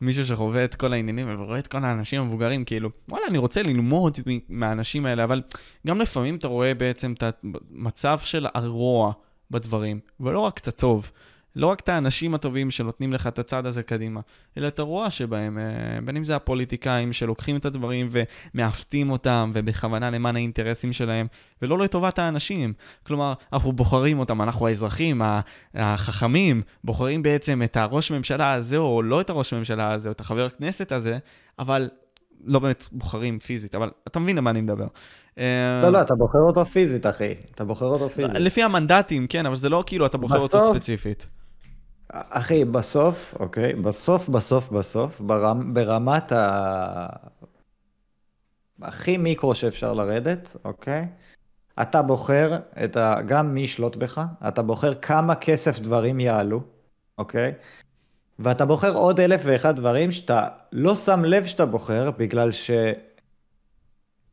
מישהו 0.02 0.26
שחווה 0.26 0.66
את 0.66 0.76
כל 0.76 0.94
העניינים 0.94 1.28
ורואה 1.30 1.60
את 1.60 1.68
כל 1.68 1.78
האנשים 1.82 2.22
המבוגרים, 2.22 2.66
כאילו, 2.66 2.90
וואלה, 3.10 3.26
אני 3.28 3.38
רוצה 3.38 3.64
ללמוד 3.64 4.18
מהאנשים 4.50 5.06
האלה, 5.06 5.24
אבל 5.24 5.42
גם 5.88 6.02
לפעמים 6.02 6.36
אתה 6.36 6.48
רואה 6.48 6.74
בעצם 6.74 7.14
את 7.14 7.24
המצב 7.72 8.20
של 8.20 8.48
הרוע. 8.54 9.14
בדברים, 9.52 10.00
ולא 10.20 10.40
רק 10.40 10.58
את 10.58 10.68
הטוב. 10.68 11.12
לא 11.56 11.68
רק 11.68 11.80
את 11.80 11.90
האנשים 11.90 12.36
הטובים 12.36 12.72
שנותנים 12.72 13.14
לך 13.14 13.28
את 13.28 13.40
הצד 13.40 13.66
הזה 13.66 13.84
קדימה, 13.84 14.22
אלא 14.58 14.68
את 14.68 14.80
הרוע 14.80 15.10
שבהם, 15.10 15.58
אה, 15.58 16.02
בין 16.06 16.18
אם 16.18 16.24
זה 16.24 16.36
הפוליטיקאים 16.36 17.14
שלוקחים 17.14 17.58
את 17.58 17.66
הדברים 17.66 18.10
ומעוותים 18.12 19.10
אותם, 19.10 19.52
ובכוונה 19.56 20.10
למען 20.10 20.36
האינטרסים 20.36 20.94
שלהם, 20.94 21.28
ולא 21.62 21.80
לטובת 21.80 22.20
האנשים. 22.20 22.74
כלומר, 23.08 23.34
אנחנו 23.54 23.72
בוחרים 23.72 24.20
אותם, 24.20 24.42
אנחנו 24.42 24.68
האזרחים, 24.68 25.22
החכמים, 25.76 26.62
בוחרים 26.84 27.24
בעצם 27.24 27.62
את 27.64 27.78
הראש 27.78 28.12
ממשלה 28.12 28.54
הזה, 28.54 28.78
או 28.78 29.02
לא 29.04 29.22
את 29.22 29.30
הראש 29.30 29.54
ממשלה 29.54 29.94
הזה, 29.94 30.10
או 30.10 30.12
את 30.12 30.20
החבר 30.20 30.46
הכנסת 30.46 30.92
הזה, 30.92 31.18
אבל 31.60 31.90
לא 32.44 32.60
באמת 32.60 32.86
בוחרים 32.92 33.40
פיזית, 33.40 33.76
אבל 33.76 33.92
אתה 34.08 34.20
מבין 34.20 34.36
למה 34.36 34.50
אני 34.50 34.62
מדבר. 34.62 34.88
לא, 35.38 35.90
לא, 35.90 36.02
אתה 36.02 36.16
בוחר 36.16 36.40
אותו 36.40 36.66
פיזית, 36.66 37.06
אחי. 37.06 37.34
אתה 37.56 37.66
בוחר 37.66 37.86
אותו 37.86 38.10
פיזית. 38.10 38.36
לפי 38.36 38.64
המנדטים, 38.64 39.28
כן, 39.28 39.46
אבל 39.46 39.56
זה 39.56 39.70
לא 39.70 39.84
כאילו 39.88 40.06
אתה 40.06 40.18
בוחר 40.18 40.36
בסוף, 40.36 40.54
אותו 40.54 40.74
ספציפית. 40.74 41.26
אחי, 42.12 42.66
בסוף, 42.66 43.36
אוקיי, 43.40 43.74
בסוף, 43.74 44.30
בסוף, 44.30 44.70
בסוף, 44.70 45.22
ברמ, 45.22 45.74
ברמת 45.74 46.32
ה... 46.32 47.08
הכי 48.82 49.18
מיקרו 49.18 49.56
שאפשר 49.56 49.94
לרדת, 49.94 50.56
אוקיי? 50.66 51.08
אתה 51.82 52.02
בוחר 52.02 52.58
את 52.84 52.98
ה... 52.98 53.16
גם 53.28 53.54
מי 53.54 53.62
ישלוט 53.62 53.96
בך, 53.96 54.22
אתה 54.48 54.62
בוחר 54.62 54.94
כמה 54.94 55.36
כסף 55.36 55.80
דברים 55.80 56.20
יעלו, 56.20 56.62
אוקיי? 57.18 57.54
ואתה 58.40 58.66
בוחר 58.66 58.96
עוד 58.96 59.20
אלף 59.20 59.42
ואחד 59.46 59.76
דברים 59.76 60.12
שאתה 60.12 60.48
לא 60.72 60.96
שם 60.96 61.26
לב 61.26 61.46
שאתה 61.46 61.66
בוחר, 61.66 62.12
בגלל 62.12 62.52
ש... 62.52 62.72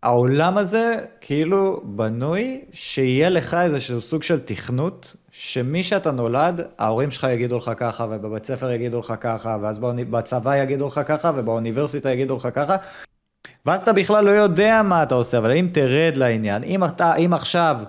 העולם 0.02 0.58
הזה 0.58 0.96
כאילו 1.20 1.80
בנוי 1.84 2.64
שיהיה 2.72 3.28
לך 3.28 3.54
איזשהו 3.54 4.00
סוג 4.00 4.22
של 4.22 4.40
תכנות, 4.40 5.16
שמי 5.30 5.82
שאתה 5.82 6.10
נולד, 6.10 6.60
ההורים 6.78 7.10
שלך 7.10 7.26
יגידו 7.32 7.58
לך 7.58 7.70
ככה, 7.76 8.06
ובבית 8.10 8.44
ספר 8.44 8.70
יגידו 8.70 8.98
לך 8.98 9.14
ככה, 9.20 9.56
ואז 9.60 9.78
בצבא 10.10 10.56
יגידו 10.56 10.86
לך 10.86 11.00
ככה, 11.06 11.32
ובאוניברסיטה 11.36 12.10
יגידו 12.10 12.36
לך 12.36 12.48
ככה, 12.54 12.76
ואז 13.66 13.82
אתה 13.82 13.92
בכלל 13.92 14.24
לא 14.24 14.30
יודע 14.30 14.82
מה 14.84 15.02
אתה 15.02 15.14
עושה, 15.14 15.38
אבל 15.38 15.52
אם 15.52 15.68
תרד 15.72 16.16
לעניין, 16.16 16.62
אם 16.62 16.84
אתה, 16.84 17.14
אם 17.14 17.34
עכשיו 17.34 17.80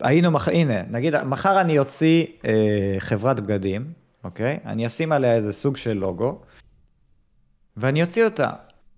היינו, 0.00 0.30
מח... 0.30 0.48
הנה, 0.48 0.82
נגיד, 0.90 1.22
מחר 1.24 1.60
אני 1.60 1.78
אוציא 1.78 2.26
אה, 2.44 2.94
חברת 2.98 3.40
בגדים, 3.40 3.92
אוקיי? 4.24 4.58
אני 4.66 4.86
אשים 4.86 5.12
עליה 5.12 5.34
איזה 5.34 5.52
סוג 5.52 5.76
של 5.76 5.92
לוגו, 5.92 6.40
ואני 7.76 8.02
אוציא 8.02 8.24
אותה. 8.24 8.50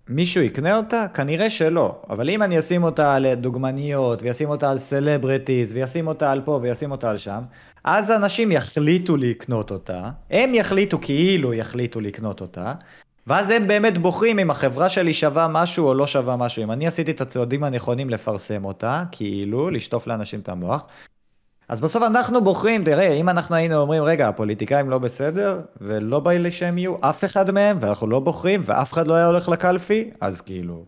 מישהו 0.09 0.43
יקנה 0.43 0.77
אותה? 0.77 1.05
כנראה 1.13 1.49
שלא. 1.49 2.01
אבל 2.09 2.29
אם 2.29 2.43
אני 2.43 2.59
אשים 2.59 2.83
אותה 2.83 3.15
על 3.15 3.33
דוגמניות, 3.33 4.23
וישים 4.23 4.49
אותה 4.49 4.71
על 4.71 4.77
סלבריטיז, 4.77 5.73
וישים 5.73 6.07
אותה 6.07 6.31
על 6.31 6.41
פה, 6.41 6.59
וישים 6.61 6.91
אותה 6.91 7.09
על 7.09 7.17
שם, 7.17 7.41
אז 7.83 8.11
אנשים 8.11 8.51
יחליטו 8.51 9.17
לקנות 9.17 9.71
אותה, 9.71 10.09
הם 10.31 10.53
יחליטו 10.53 10.97
כאילו 11.01 11.53
יחליטו 11.53 12.01
לקנות 12.01 12.41
אותה, 12.41 12.73
ואז 13.27 13.49
הם 13.49 13.67
באמת 13.67 13.97
בוחרים 13.97 14.39
אם 14.39 14.51
החברה 14.51 14.89
שלי 14.89 15.13
שווה 15.13 15.47
משהו 15.47 15.87
או 15.87 15.93
לא 15.93 16.07
שווה 16.07 16.35
משהו. 16.35 16.63
אם 16.63 16.71
אני 16.71 16.87
עשיתי 16.87 17.11
את 17.11 17.21
הצעדים 17.21 17.63
הנכונים 17.63 18.09
לפרסם 18.09 18.65
אותה, 18.65 19.03
כאילו, 19.11 19.69
לשטוף 19.69 20.07
לאנשים 20.07 20.39
את 20.39 20.49
המוח, 20.49 20.87
אז 21.69 21.81
בסוף 21.81 22.03
אנחנו 22.03 22.43
בוחרים, 22.43 22.83
תראה, 22.83 23.13
אם 23.13 23.29
אנחנו 23.29 23.55
היינו 23.55 23.75
אומרים, 23.75 24.03
רגע, 24.03 24.27
הפוליטיקאים 24.27 24.89
לא 24.89 24.97
בסדר, 24.97 25.61
ולא 25.81 26.19
בא 26.19 26.31
לי 26.31 26.51
שהם 26.51 26.77
יהיו 26.77 26.95
אף 27.01 27.23
אחד 27.23 27.51
מהם, 27.51 27.77
ואנחנו 27.81 28.07
לא 28.07 28.19
בוחרים, 28.19 28.61
ואף 28.63 28.93
אחד 28.93 29.07
לא 29.07 29.13
היה 29.13 29.25
הולך 29.25 29.49
לקלפי, 29.49 30.09
אז 30.21 30.41
כאילו... 30.41 30.83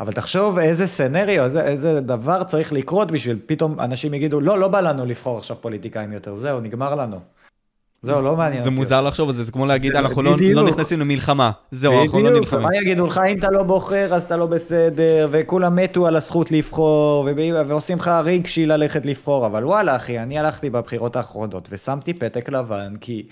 אבל 0.00 0.12
תחשוב 0.12 0.58
איזה 0.58 0.86
סנריו, 0.86 1.44
איזה, 1.44 1.62
איזה 1.62 2.00
דבר 2.00 2.44
צריך 2.44 2.72
לקרות 2.72 3.10
בשביל 3.10 3.38
פתאום 3.46 3.80
אנשים 3.80 4.14
יגידו, 4.14 4.40
לא, 4.40 4.58
לא 4.58 4.68
בא 4.68 4.80
לנו 4.80 5.06
לבחור 5.06 5.38
עכשיו 5.38 5.56
פוליטיקאים 5.60 6.12
יותר, 6.12 6.34
זהו, 6.34 6.60
נגמר 6.60 6.94
לנו. 6.94 7.20
זהו, 8.04 8.22
לא 8.22 8.36
מעניין. 8.36 8.62
זה 8.62 8.70
מוזר 8.70 9.00
לחשוב 9.00 9.28
על 9.28 9.34
זה, 9.34 9.42
זה 9.44 9.52
כמו 9.52 9.66
להגיד, 9.66 9.96
אנחנו 9.96 10.22
לא, 10.22 10.36
לא 10.52 10.64
נכנסים 10.64 11.00
למלחמה. 11.00 11.50
זהו, 11.70 12.02
אנחנו 12.02 12.22
לא 12.22 12.30
נלחמים. 12.30 12.62
מה 12.62 12.76
יגידו 12.76 13.06
לך, 13.06 13.20
אם 13.30 13.38
אתה 13.38 13.50
לא 13.50 13.62
בוחר, 13.62 14.14
אז 14.14 14.24
אתה 14.24 14.36
לא 14.36 14.46
בסדר, 14.46 15.28
וכולם 15.30 15.76
מתו 15.76 16.06
על 16.06 16.16
הזכות 16.16 16.50
לבחור, 16.52 17.28
ועושים 17.68 17.98
לך 17.98 18.10
רגשי 18.24 18.66
ללכת 18.66 19.06
לבחור, 19.06 19.46
אבל 19.46 19.64
וואלה, 19.64 19.96
אחי, 19.96 20.18
אני 20.18 20.38
הלכתי 20.38 20.70
בבחירות 20.70 21.16
האחרונות, 21.16 21.68
ושמתי 21.72 22.14
פתק 22.14 22.48
לבן, 22.48 22.94
כי 23.00 23.26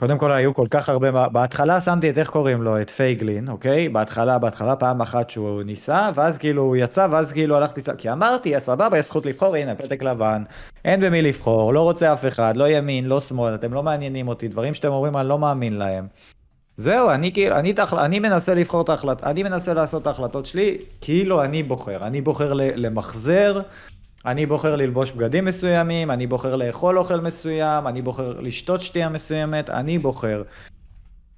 קודם 0.00 0.18
כל 0.18 0.32
היו 0.32 0.54
כל 0.54 0.66
כך 0.70 0.88
הרבה, 0.88 1.28
בהתחלה 1.28 1.80
שמתי 1.80 2.10
את 2.10 2.18
איך 2.18 2.30
קוראים 2.30 2.62
לו, 2.62 2.80
את 2.80 2.90
פייגלין, 2.90 3.48
אוקיי? 3.48 3.88
בהתחלה, 3.88 4.38
בהתחלה 4.38 4.76
פעם 4.76 5.00
אחת 5.00 5.30
שהוא 5.30 5.62
ניסה, 5.62 6.10
ואז 6.14 6.38
כאילו 6.38 6.62
הוא 6.62 6.76
יצא, 6.76 7.06
ואז 7.10 7.32
כאילו 7.32 7.56
הלכתי, 7.56 7.80
כי 7.98 8.12
אמרתי, 8.12 8.60
סבבה, 8.60 8.98
יש 8.98 9.06
זכות 9.06 9.26
לבחור, 9.26 9.56
הנה, 9.56 9.74
פתק 9.74 10.02
לבן, 10.02 10.42
אין 10.84 11.00
במי 11.00 11.22
לבחור, 11.22 11.74
לא 11.74 11.80
רוצה 11.82 12.12
אף 12.12 12.24
אחד, 12.26 12.56
לא 12.56 12.68
ימין, 12.68 13.06
לא 13.06 13.20
שמאל, 13.20 13.54
אתם 13.54 13.74
לא 13.74 13.82
מעניינים 13.82 14.28
אותי, 14.28 14.48
דברים 14.48 14.74
שאתם 14.74 14.88
אומרים, 14.88 15.16
אני 15.16 15.28
לא 15.28 15.38
מאמין 15.38 15.76
להם. 15.76 16.06
זהו, 16.76 17.10
אני 17.10 17.32
כאילו, 17.32 17.56
אני, 17.56 17.74
אני 17.98 18.18
מנסה 18.18 18.54
לבחור 18.54 18.82
את 18.82 18.88
ההחלטות, 18.88 19.24
אני 19.24 19.42
מנסה 19.42 19.74
לעשות 19.74 20.02
את 20.02 20.06
ההחלטות 20.06 20.46
שלי, 20.46 20.78
כאילו 21.00 21.44
אני 21.44 21.62
בוחר, 21.62 22.06
אני 22.06 22.20
בוחר 22.20 22.52
למחזר. 22.54 23.60
אני 24.26 24.46
בוחר 24.46 24.76
ללבוש 24.76 25.10
בגדים 25.10 25.44
מסוימים, 25.44 26.10
אני 26.10 26.26
בוחר 26.26 26.56
לאכול 26.56 26.98
אוכל 26.98 27.20
מסוים, 27.20 27.86
אני 27.86 28.02
בוחר 28.02 28.40
לשתות 28.40 28.80
שתייה 28.80 29.08
מסוימת, 29.08 29.70
אני 29.70 29.98
בוחר. 29.98 30.42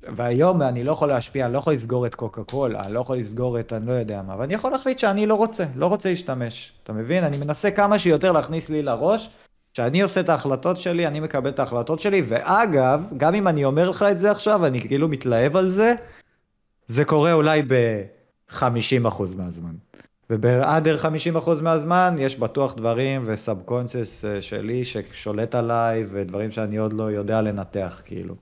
והיום 0.03 0.63
אני 0.63 0.85
לא 0.85 0.93
יכול 0.93 1.09
להשפיע, 1.09 1.45
אני 1.45 1.53
לא 1.53 1.59
יכול 1.59 1.73
לסגור 1.73 2.07
את 2.07 2.15
קוקה 2.15 2.45
קולה, 2.45 2.81
אני 2.81 2.93
לא 2.93 3.01
יכול 3.01 3.17
לסגור 3.17 3.61
את 3.61 3.73
אני 3.73 3.87
לא 3.87 3.93
יודע 3.93 4.23
מה, 4.23 4.35
ואני 4.39 4.55
יכול 4.55 4.73
להחליט 4.73 4.99
שאני 4.99 5.27
לא 5.27 5.35
רוצה, 5.35 5.65
לא 5.77 5.87
רוצה 5.87 6.11
להשתמש. 6.11 6.73
אתה 6.83 6.93
מבין? 6.93 7.25
אני 7.25 7.37
מנסה 7.37 7.71
כמה 7.71 7.99
שיותר 7.99 8.33
להכניס 8.33 8.69
לי 8.69 8.83
לראש, 8.83 9.31
שאני 9.73 10.03
עושה 10.03 10.21
את 10.21 10.29
ההחלטות 10.29 10.77
שלי, 10.77 11.07
אני 11.07 11.21
מקבל 11.21 11.51
את 11.51 11.59
ההחלטות 11.59 12.01
שלי, 12.01 12.23
ואגב, 12.29 13.13
גם 13.17 13.35
אם 13.35 13.49
אני 13.49 13.65
אומר 13.65 13.91
לך 13.91 14.03
את 14.03 14.21
זה 14.21 14.31
עכשיו, 14.31 14.67
אני 14.67 14.81
כאילו 14.81 15.09
מתלהב 15.09 15.57
על 15.57 15.71
זה, 15.71 15.95
זה 16.87 17.05
קורה 17.05 17.33
אולי 17.33 17.63
ב-50% 17.63 19.23
מהזמן. 19.37 19.75
וב 20.31 20.50
other 20.50 20.97
50% 21.35 21.63
מהזמן 21.63 22.17
יש 22.19 22.37
בטוח 22.37 22.75
דברים 22.75 23.23
ו 23.27 23.63
subconscious 23.65 24.25
אה, 24.25 24.43
שלי 24.43 24.85
ששולט 24.85 25.55
עליי 25.55 26.05
ודברים 26.11 26.51
שאני 26.51 26.77
עוד 26.77 26.93
לא 26.93 27.11
יודע 27.11 27.43
לנתח 27.43 28.03
כאילו. 28.05 28.35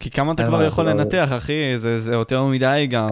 כי 0.00 0.10
כמה 0.10 0.32
אתה 0.32 0.46
כבר 0.46 0.62
יכול 0.62 0.88
לנתח 0.88 1.28
אחי 1.36 1.78
זה, 1.78 2.00
זה 2.00 2.12
יותר 2.12 2.44
מדי 2.44 2.86
גם. 2.90 3.08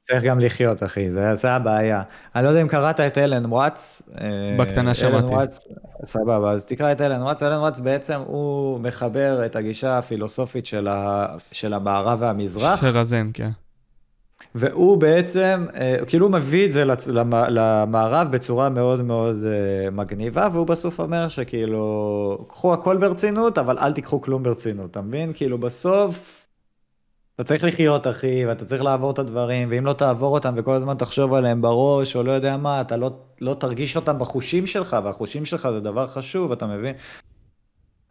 צריך 0.00 0.24
גם 0.24 0.40
לחיות 0.40 0.82
אחי 0.82 1.10
זה, 1.10 1.34
זה 1.34 1.50
הבעיה. 1.50 2.02
אני 2.34 2.44
לא 2.44 2.48
יודע 2.48 2.62
אם 2.62 2.68
קראת 2.68 3.00
את 3.00 3.18
אלן 3.18 3.46
וואטס. 3.46 4.10
אה, 4.20 4.56
בקטנה 4.58 4.94
שמעתי. 4.94 5.34
סבבה 6.06 6.50
אז 6.50 6.64
תקרא 6.64 6.92
את 6.92 7.00
אלן 7.00 7.22
וואטס. 7.22 7.42
אלן 7.42 7.58
וואטס 7.58 7.78
בעצם 7.78 8.20
הוא 8.26 8.80
מחבר 8.80 9.46
את 9.46 9.56
הגישה 9.56 9.98
הפילוסופית 9.98 10.66
של, 10.66 10.88
ה, 10.88 11.26
של 11.52 11.74
המערב 11.74 12.18
והמזרח. 12.20 12.80
של 12.80 12.98
הזן 12.98 13.30
כן. 13.34 13.50
והוא 14.54 14.96
בעצם, 14.96 15.66
אה, 15.74 15.96
כאילו 16.06 16.26
הוא 16.26 16.32
מביא 16.32 16.66
את 16.66 16.72
זה 16.72 16.84
למערב 17.48 18.28
בצורה 18.30 18.68
מאוד 18.68 19.02
מאוד 19.02 19.44
אה, 19.44 19.90
מגניבה, 19.90 20.48
והוא 20.52 20.66
בסוף 20.66 21.00
אומר 21.00 21.28
שכאילו, 21.28 22.46
קחו 22.48 22.72
הכל 22.72 22.96
ברצינות, 22.96 23.58
אבל 23.58 23.78
אל 23.78 23.92
תיקחו 23.92 24.20
כלום 24.20 24.42
ברצינות, 24.42 24.90
אתה 24.90 25.00
מבין? 25.00 25.32
כאילו 25.34 25.58
בסוף, 25.58 26.46
אתה 27.34 27.44
צריך 27.44 27.64
לחיות 27.64 28.06
אחי, 28.06 28.46
ואתה 28.46 28.64
צריך 28.64 28.82
לעבור 28.82 29.10
את 29.10 29.18
הדברים, 29.18 29.68
ואם 29.70 29.86
לא 29.86 29.92
תעבור 29.92 30.34
אותם 30.34 30.54
וכל 30.56 30.74
הזמן 30.74 30.94
תחשוב 30.96 31.34
עליהם 31.34 31.62
בראש, 31.62 32.16
או 32.16 32.22
לא 32.22 32.32
יודע 32.32 32.56
מה, 32.56 32.80
אתה 32.80 32.96
לא, 32.96 33.10
לא 33.40 33.54
תרגיש 33.60 33.96
אותם 33.96 34.18
בחושים 34.18 34.66
שלך, 34.66 34.96
והחושים 35.04 35.44
שלך 35.44 35.68
זה 35.72 35.80
דבר 35.80 36.06
חשוב, 36.06 36.52
אתה 36.52 36.66
מבין? 36.66 36.94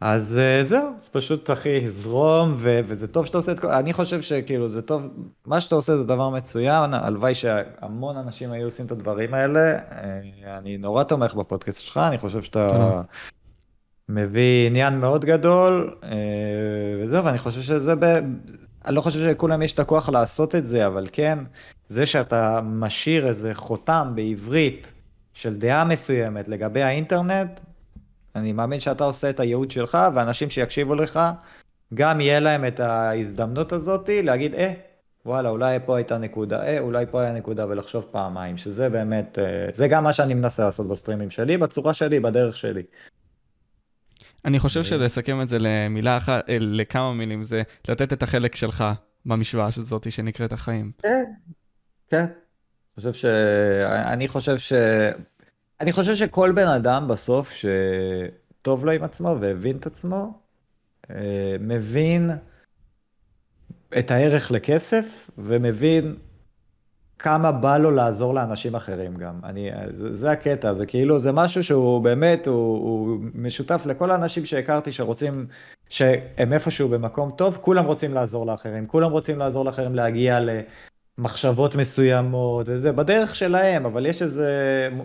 אז 0.06 0.40
uh, 0.40 0.64
זהו, 0.64 0.92
אז 0.96 1.08
פשוט 1.08 1.50
אחי, 1.50 1.90
זרום, 1.90 2.54
ו- 2.58 2.80
וזה 2.86 3.06
טוב 3.08 3.26
שאתה 3.26 3.38
עושה 3.38 3.52
את 3.52 3.58
כל... 3.58 3.68
אני 3.68 3.92
חושב 3.92 4.22
שכאילו 4.22 4.68
זה 4.68 4.82
טוב, 4.82 5.08
מה 5.46 5.60
שאתה 5.60 5.74
עושה 5.74 5.96
זה 5.96 6.04
דבר 6.04 6.28
מצוין, 6.30 6.94
הלוואי 6.94 7.34
שהמון 7.34 8.16
אנשים 8.16 8.52
היו 8.52 8.64
עושים 8.64 8.86
את 8.86 8.90
הדברים 8.90 9.34
האלה. 9.34 9.72
Uh, 9.72 9.94
אני 10.46 10.76
נורא 10.76 11.02
תומך 11.02 11.34
בפודקאסט 11.34 11.80
שלך, 11.80 11.96
אני 11.96 12.18
חושב 12.18 12.42
שאתה 12.42 13.02
מביא 14.08 14.66
עניין 14.66 15.00
מאוד 15.00 15.24
גדול, 15.24 15.96
uh, 16.00 16.06
וזהו, 17.02 17.24
ואני 17.24 17.38
חושב 17.38 17.60
שזה 17.60 17.94
ב... 17.94 18.04
אני 18.84 18.94
לא 18.94 19.00
חושב 19.00 19.18
שלכולם 19.18 19.62
יש 19.62 19.72
את 19.72 19.78
הכוח 19.78 20.08
לעשות 20.08 20.54
את 20.54 20.66
זה, 20.66 20.86
אבל 20.86 21.06
כן, 21.12 21.38
זה 21.88 22.06
שאתה 22.06 22.60
משאיר 22.64 23.28
איזה 23.28 23.54
חותם 23.54 24.12
בעברית 24.14 24.92
של 25.34 25.56
דעה 25.56 25.84
מסוימת 25.84 26.48
לגבי 26.48 26.82
האינטרנט, 26.82 27.60
אני 28.36 28.52
מאמין 28.52 28.80
שאתה 28.80 29.04
עושה 29.04 29.30
את 29.30 29.40
הייעוד 29.40 29.70
שלך, 29.70 29.98
ואנשים 30.14 30.50
שיקשיבו 30.50 30.94
לך, 30.94 31.20
גם 31.94 32.20
יהיה 32.20 32.40
להם 32.40 32.66
את 32.66 32.80
ההזדמנות 32.80 33.72
הזאת 33.72 34.08
להגיד, 34.12 34.54
אה, 34.54 34.72
וואלה, 35.26 35.48
אולי 35.48 35.78
פה 35.86 35.96
הייתה 35.96 36.18
נקודה, 36.18 36.66
אה, 36.66 36.78
אולי 36.78 37.06
פה 37.10 37.22
היה 37.22 37.32
נקודה, 37.32 37.66
ולחשוב 37.68 38.06
פעמיים, 38.10 38.56
שזה 38.56 38.88
באמת, 38.88 39.38
אה, 39.38 39.66
זה 39.72 39.88
גם 39.88 40.04
מה 40.04 40.12
שאני 40.12 40.34
מנסה 40.34 40.64
לעשות 40.64 40.88
בסטרימים 40.88 41.30
שלי, 41.30 41.56
בצורה 41.56 41.94
שלי, 41.94 42.20
בדרך 42.20 42.56
שלי. 42.56 42.82
אני 44.44 44.58
חושב 44.58 44.84
שלסכם 44.84 45.42
את 45.42 45.48
זה 45.48 45.58
למילה 45.60 46.16
אחת, 46.16 46.50
אה, 46.50 46.56
לכמה 46.60 47.12
מילים, 47.12 47.44
זה 47.44 47.62
לתת 47.88 48.12
את 48.12 48.22
החלק 48.22 48.54
שלך 48.54 48.84
במשוואה 49.26 49.68
הזאת 49.76 50.12
שנקראת 50.12 50.52
החיים. 50.52 50.92
כן, 51.02 51.24
כן. 52.10 52.24
אני 52.24 53.02
חושב 53.02 53.12
ש... 53.12 53.24
אני 53.84 54.28
חושב 54.28 54.58
ש... 54.58 54.72
אני 55.80 55.92
חושב 55.92 56.14
שכל 56.14 56.52
בן 56.52 56.68
אדם 56.68 57.08
בסוף 57.08 57.52
שטוב 57.52 58.84
לו 58.84 58.92
עם 58.92 59.04
עצמו 59.04 59.36
והבין 59.40 59.76
את 59.76 59.86
עצמו, 59.86 60.38
אה, 61.10 61.56
מבין 61.60 62.30
את 63.98 64.10
הערך 64.10 64.50
לכסף 64.50 65.30
ומבין 65.38 66.16
כמה 67.18 67.52
בא 67.52 67.78
לו 67.78 67.90
לעזור 67.90 68.34
לאנשים 68.34 68.74
אחרים 68.74 69.16
גם. 69.16 69.40
אני, 69.44 69.70
זה, 69.90 70.14
זה 70.14 70.30
הקטע, 70.30 70.74
זה 70.74 70.86
כאילו, 70.86 71.18
זה 71.18 71.32
משהו 71.32 71.62
שהוא 71.62 72.02
באמת, 72.02 72.46
הוא, 72.46 72.56
הוא 72.56 73.18
משותף 73.34 73.82
לכל 73.86 74.10
האנשים 74.10 74.44
שהכרתי 74.44 74.92
שרוצים, 74.92 75.46
שהם 75.88 76.52
איפשהו 76.52 76.88
במקום 76.88 77.30
טוב, 77.30 77.58
כולם 77.60 77.84
רוצים 77.84 78.14
לעזור 78.14 78.46
לאחרים, 78.46 78.86
כולם 78.86 79.10
רוצים 79.10 79.38
לעזור 79.38 79.64
לאחרים 79.64 79.94
להגיע 79.94 80.40
ל... 80.40 80.50
מחשבות 81.18 81.74
מסוימות 81.74 82.66
וזה 82.68 82.92
בדרך 82.92 83.34
שלהם, 83.34 83.86
אבל 83.86 84.06
יש 84.06 84.22
איזו 84.22 84.42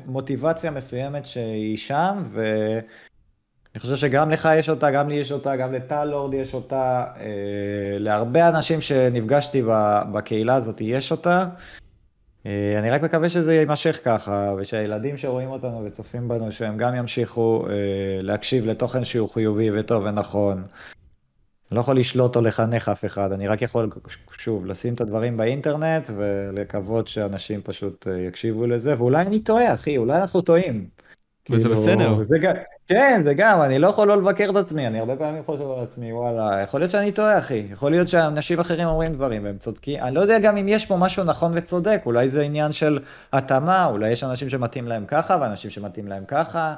מוטיבציה 0.05 0.71
מסוימת 0.71 1.25
שהיא 1.25 1.77
שם, 1.77 2.23
ואני 2.31 3.79
חושב 3.79 3.95
שגם 3.95 4.31
לך 4.31 4.49
יש 4.55 4.69
אותה, 4.69 4.91
גם 4.91 5.09
לי 5.09 5.15
יש 5.15 5.31
אותה, 5.31 5.55
גם 5.55 5.73
לטל 5.73 6.05
לורד 6.05 6.33
יש 6.33 6.53
אותה, 6.53 7.05
אה, 7.19 7.25
להרבה 7.99 8.49
אנשים 8.49 8.81
שנפגשתי 8.81 9.63
בקהילה 10.11 10.55
הזאת 10.55 10.81
יש 10.81 11.11
אותה. 11.11 11.45
אה, 12.45 12.75
אני 12.79 12.89
רק 12.89 13.01
מקווה 13.01 13.29
שזה 13.29 13.55
יימשך 13.55 13.99
ככה, 14.03 14.53
ושהילדים 14.57 15.17
שרואים 15.17 15.49
אותנו 15.49 15.83
וצופים 15.85 16.27
בנו, 16.27 16.51
שהם 16.51 16.77
גם 16.77 16.95
ימשיכו 16.95 17.65
אה, 17.69 17.73
להקשיב 18.21 18.65
לתוכן 18.65 19.03
שהוא 19.03 19.29
חיובי 19.29 19.79
וטוב 19.79 20.03
ונכון. 20.05 20.63
אני 21.71 21.75
לא 21.75 21.81
יכול 21.81 21.99
לשלוט 21.99 22.35
או 22.35 22.41
לחנך 22.41 22.89
אף 22.89 23.05
אחד, 23.05 23.31
אני 23.31 23.47
רק 23.47 23.61
יכול, 23.61 23.89
שוב, 24.31 24.65
לשים 24.65 24.93
את 24.93 25.01
הדברים 25.01 25.37
באינטרנט 25.37 26.09
ולקוות 26.15 27.07
שאנשים 27.07 27.61
פשוט 27.61 28.07
אה, 28.07 28.17
יקשיבו 28.17 28.67
לזה, 28.67 28.95
ואולי 28.97 29.21
אני 29.21 29.39
טועה, 29.39 29.73
אחי, 29.73 29.97
אולי 29.97 30.17
אנחנו 30.21 30.41
טועים. 30.41 30.89
וזה 31.49 31.69
כאילו, 31.69 31.81
בסדר. 31.81 32.23
זה 32.23 32.37
גם, 32.39 32.53
כן, 32.87 33.19
זה 33.23 33.33
גם, 33.33 33.61
אני 33.61 33.79
לא 33.79 33.87
יכול 33.87 34.07
לא 34.07 34.17
לבקר 34.17 34.49
את 34.49 34.55
עצמי, 34.55 34.87
אני 34.87 34.99
הרבה 34.99 35.15
פעמים 35.15 35.43
חושב 35.43 35.71
על 35.71 35.83
עצמי, 35.83 36.13
וואלה, 36.13 36.61
יכול 36.61 36.79
להיות 36.79 36.91
שאני 36.91 37.11
טועה, 37.11 37.39
אחי. 37.39 37.67
יכול 37.71 37.91
להיות 37.91 38.07
שאנשים 38.07 38.59
אחרים 38.59 38.87
אומרים 38.87 39.13
דברים 39.13 39.43
והם 39.43 39.57
צודקים. 39.57 40.03
אני 40.03 40.15
לא 40.15 40.21
יודע 40.21 40.39
גם 40.39 40.57
אם 40.57 40.67
יש 40.67 40.85
פה 40.85 40.97
משהו 40.97 41.23
נכון 41.23 41.51
וצודק, 41.55 42.01
אולי 42.05 42.29
זה 42.29 42.41
עניין 42.41 42.71
של 42.71 42.99
התאמה, 43.33 43.85
אולי 43.85 44.09
יש 44.09 44.23
אנשים 44.23 44.49
שמתאים 44.49 44.87
להם 44.87 45.05
ככה 45.05 45.37
ואנשים 45.41 45.71
שמתאים 45.71 46.07
להם 46.07 46.25
ככה. 46.25 46.75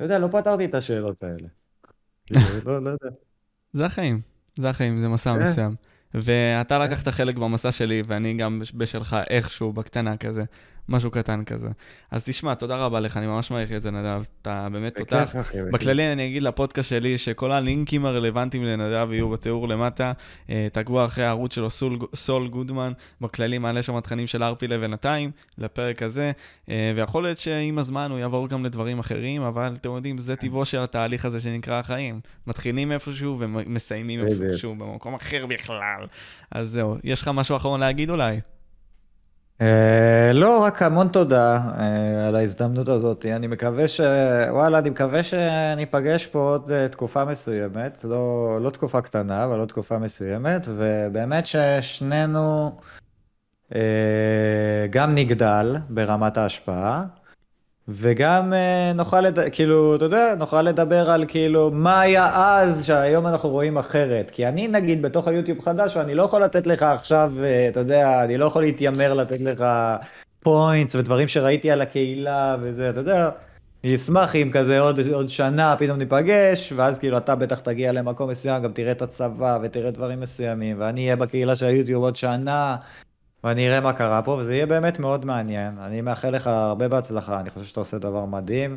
לא 0.00 0.04
יודע, 0.04 0.18
לא 0.18 0.28
פתרתי 0.32 0.64
את 0.64 0.74
השאלות 0.74 1.22
האלה. 1.22 1.48
כאילו, 2.26 2.40
לא, 2.66 2.82
לא 2.82 2.90
יודע. 2.90 3.27
זה 3.72 3.86
החיים, 3.86 4.20
זה 4.58 4.70
החיים, 4.70 4.98
זה 4.98 5.08
מסע 5.08 5.34
כן. 5.34 5.42
מסוים. 5.42 5.74
ואתה 6.14 6.78
לקחת 6.78 7.08
חלק 7.08 7.36
במסע 7.36 7.72
שלי, 7.72 8.02
ואני 8.06 8.34
גם 8.34 8.62
בשלך 8.74 9.16
איכשהו, 9.30 9.72
בקטנה 9.72 10.16
כזה. 10.16 10.44
משהו 10.88 11.10
קטן 11.10 11.44
כזה. 11.44 11.68
אז 12.10 12.24
תשמע, 12.24 12.54
תודה 12.54 12.76
רבה 12.76 13.00
לך, 13.00 13.16
אני 13.16 13.26
ממש 13.26 13.50
מעריך 13.50 13.72
את 13.72 13.82
זה, 13.82 13.90
נדב. 13.90 14.22
אתה 14.42 14.68
באמת 14.72 14.98
תותח. 14.98 15.34
בכללי 15.72 16.12
אני 16.12 16.26
אגיד 16.26 16.42
לפודקאסט 16.42 16.88
שלי 16.88 17.18
שכל 17.18 17.52
הלינקים 17.52 18.04
הרלוונטיים 18.04 18.64
לנדב 18.64 19.08
יהיו 19.12 19.28
בתיאור 19.30 19.68
למטה. 19.68 20.12
אה, 20.50 20.68
תעקבו 20.72 21.04
אחרי 21.04 21.24
הערוץ 21.24 21.54
שלו, 21.54 21.70
סול, 21.70 21.98
סול 22.14 22.48
גודמן, 22.48 22.92
בכללי 23.20 23.58
מעלה 23.58 23.82
שם 23.82 24.00
תכנים 24.00 24.26
של 24.26 24.42
ארפי 24.42 24.68
לבינתיים, 24.68 25.30
לפרק 25.58 26.02
הזה, 26.02 26.32
אה, 26.70 26.92
ויכול 26.96 27.22
להיות 27.22 27.38
שעם 27.38 27.78
הזמן 27.78 28.10
הוא 28.10 28.18
יעבור 28.18 28.48
גם 28.48 28.64
לדברים 28.64 28.98
אחרים, 28.98 29.42
אבל 29.42 29.74
אתם 29.80 29.90
יודעים, 29.90 30.18
זה 30.18 30.36
טבעו 30.36 30.64
של 30.64 30.82
התהליך 30.82 31.24
הזה 31.24 31.40
שנקרא 31.40 31.74
החיים. 31.74 32.20
מתחילים 32.46 32.92
איפשהו 32.92 33.36
ומסיימים. 33.38 34.20
איפשהו 34.26 34.74
במקום 34.74 35.14
אחר 35.14 35.46
בכלל. 35.46 36.06
אז 36.50 36.70
זהו, 36.70 36.96
יש 37.04 37.22
לך 37.22 37.28
משהו 37.28 37.56
אחרון 37.56 37.80
להגיד 37.80 38.10
אולי? 38.10 38.40
אה, 39.60 40.32
לא, 40.34 40.64
רק 40.64 40.82
המון 40.82 41.08
תודה 41.08 41.60
אה, 41.78 42.28
על 42.28 42.36
ההזדמנות 42.36 42.88
הזאת. 42.88 43.26
אני 43.26 43.46
מקווה 43.46 43.88
ש... 43.88 44.00
וואלה, 44.50 44.78
אני 44.78 44.90
מקווה 44.90 45.22
שניפגש 45.22 46.26
פה 46.26 46.38
עוד 46.38 46.70
אה, 46.70 46.88
תקופה 46.88 47.24
מסוימת. 47.24 48.04
לא, 48.04 48.58
לא 48.62 48.70
תקופה 48.70 49.00
קטנה, 49.00 49.44
אבל 49.44 49.58
עוד 49.58 49.68
תקופה 49.68 49.98
מסוימת. 49.98 50.66
ובאמת 50.76 51.44
ששנינו 51.46 52.78
גם 54.90 55.14
נגדל 55.14 55.76
ברמת 55.88 56.36
ההשפעה, 56.36 57.04
וגם 57.88 58.52
אה, 58.52 58.92
נוכל, 58.94 59.20
לד... 59.20 59.38
כאילו, 59.48 59.96
אתה 59.96 60.04
יודע, 60.04 60.34
נוכל 60.38 60.62
לדבר 60.62 61.10
על 61.10 61.24
כאילו 61.28 61.70
מה 61.70 62.00
היה 62.00 62.30
אז 62.34 62.86
שהיום 62.86 63.26
אנחנו 63.26 63.48
רואים 63.48 63.78
אחרת. 63.78 64.30
כי 64.30 64.48
אני 64.48 64.68
נגיד 64.68 65.02
בתוך 65.02 65.28
היוטיוב 65.28 65.60
חדש, 65.60 65.96
ואני 65.96 66.14
לא 66.14 66.22
יכול 66.22 66.42
לתת 66.42 66.66
לך 66.66 66.82
עכשיו, 66.82 67.32
אה, 67.42 67.68
אתה 67.68 67.80
יודע, 67.80 68.24
אני 68.24 68.38
לא 68.38 68.44
יכול 68.44 68.62
להתיימר 68.62 69.14
לתת 69.14 69.40
לך 69.40 69.64
פוינטס 70.40 70.94
ודברים 70.94 71.28
שראיתי 71.28 71.70
על 71.70 71.80
הקהילה 71.80 72.56
וזה, 72.60 72.90
אתה 72.90 73.00
יודע. 73.00 73.30
אני 73.84 73.94
אשמח 73.94 74.36
אם 74.36 74.50
כזה 74.52 74.80
עוד, 74.80 75.00
עוד 75.12 75.28
שנה 75.28 75.76
פתאום 75.78 75.98
ניפגש, 75.98 76.72
ואז 76.76 76.98
כאילו 76.98 77.16
אתה 77.16 77.34
בטח 77.34 77.58
תגיע 77.58 77.92
למקום 77.92 78.30
מסוים, 78.30 78.62
גם 78.62 78.72
תראה 78.72 78.92
את 78.92 79.02
הצבא 79.02 79.58
ותראה 79.62 79.90
דברים 79.90 80.20
מסוימים, 80.20 80.76
ואני 80.80 81.00
אהיה 81.04 81.16
בקהילה 81.16 81.56
של 81.56 81.66
היוטיוב 81.66 82.02
עוד 82.04 82.16
שנה, 82.16 82.76
ואני 83.44 83.68
אראה 83.68 83.80
מה 83.80 83.92
קרה 83.92 84.22
פה, 84.22 84.30
וזה 84.30 84.54
יהיה 84.54 84.66
באמת 84.66 84.98
מאוד 84.98 85.24
מעניין. 85.24 85.78
אני 85.78 86.00
מאחל 86.00 86.30
לך 86.30 86.46
הרבה 86.46 86.88
בהצלחה, 86.88 87.40
אני 87.40 87.50
חושב 87.50 87.66
שאתה 87.66 87.80
עושה 87.80 87.98
דבר 87.98 88.24
מדהים. 88.24 88.76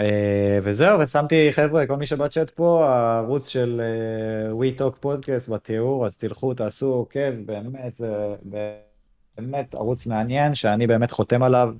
אה, 0.00 0.58
וזהו, 0.62 1.00
ושמתי, 1.00 1.52
חבר'ה, 1.52 1.86
כל 1.86 1.96
מי 1.96 2.06
שבצ'אט 2.06 2.50
פה, 2.50 2.86
הערוץ 2.88 3.48
של 3.48 3.80
אה, 3.80 4.52
We 4.52 4.80
Talk 4.80 5.04
Podcast 5.04 5.52
בתיאור, 5.52 6.06
אז 6.06 6.16
תלכו, 6.16 6.54
תעשו 6.54 6.86
עוקב, 6.86 7.30
באמת, 7.46 7.94
זה 7.94 8.34
באמת 9.38 9.74
ערוץ 9.74 10.06
מעניין, 10.06 10.54
שאני 10.54 10.86
באמת 10.86 11.10
חותם 11.10 11.42
עליו. 11.42 11.74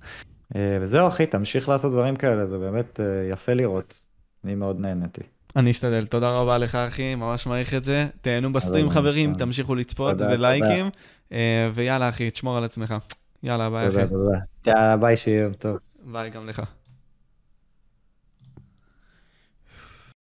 אה, 0.56 0.78
וזהו, 0.80 1.08
אחי, 1.08 1.26
תמשיך 1.26 1.68
לעשות 1.68 1.92
דברים 1.92 2.16
כאלה, 2.16 2.46
זה 2.46 2.58
באמת 2.58 3.00
יפה 3.32 3.54
לראות. 3.54 4.06
אני 4.44 4.54
מאוד 4.54 4.80
נהניתי. 4.80 5.22
אני 5.56 5.70
אשתדל, 5.70 6.06
תודה 6.06 6.30
רבה 6.30 6.58
לך 6.58 6.74
אחי, 6.74 7.14
ממש 7.14 7.46
מעריך 7.46 7.74
את 7.74 7.84
זה. 7.84 8.06
תהנו 8.20 8.52
בסטרים 8.52 8.90
חברים. 8.90 9.32
תמשיכו 9.34 9.74
לצפות 9.74 10.20
ולייקים. 10.20 10.90
אה, 11.32 11.70
ויאללה 11.74 12.08
אחי, 12.08 12.30
תשמור 12.30 12.56
על 12.56 12.64
עצמך. 12.64 12.94
יאללה, 13.42 13.70
ביי 13.70 13.88
אחי. 13.88 13.94
תודה, 13.94 14.06
תודה. 14.06 14.38
יאללה, 14.66 14.96
ביי, 14.96 15.16
שיהיה 15.16 15.42
יום 15.42 15.52
טוב. 15.52 15.76
ביי 16.04 16.30
גם 16.30 16.46
לך. 16.46 16.62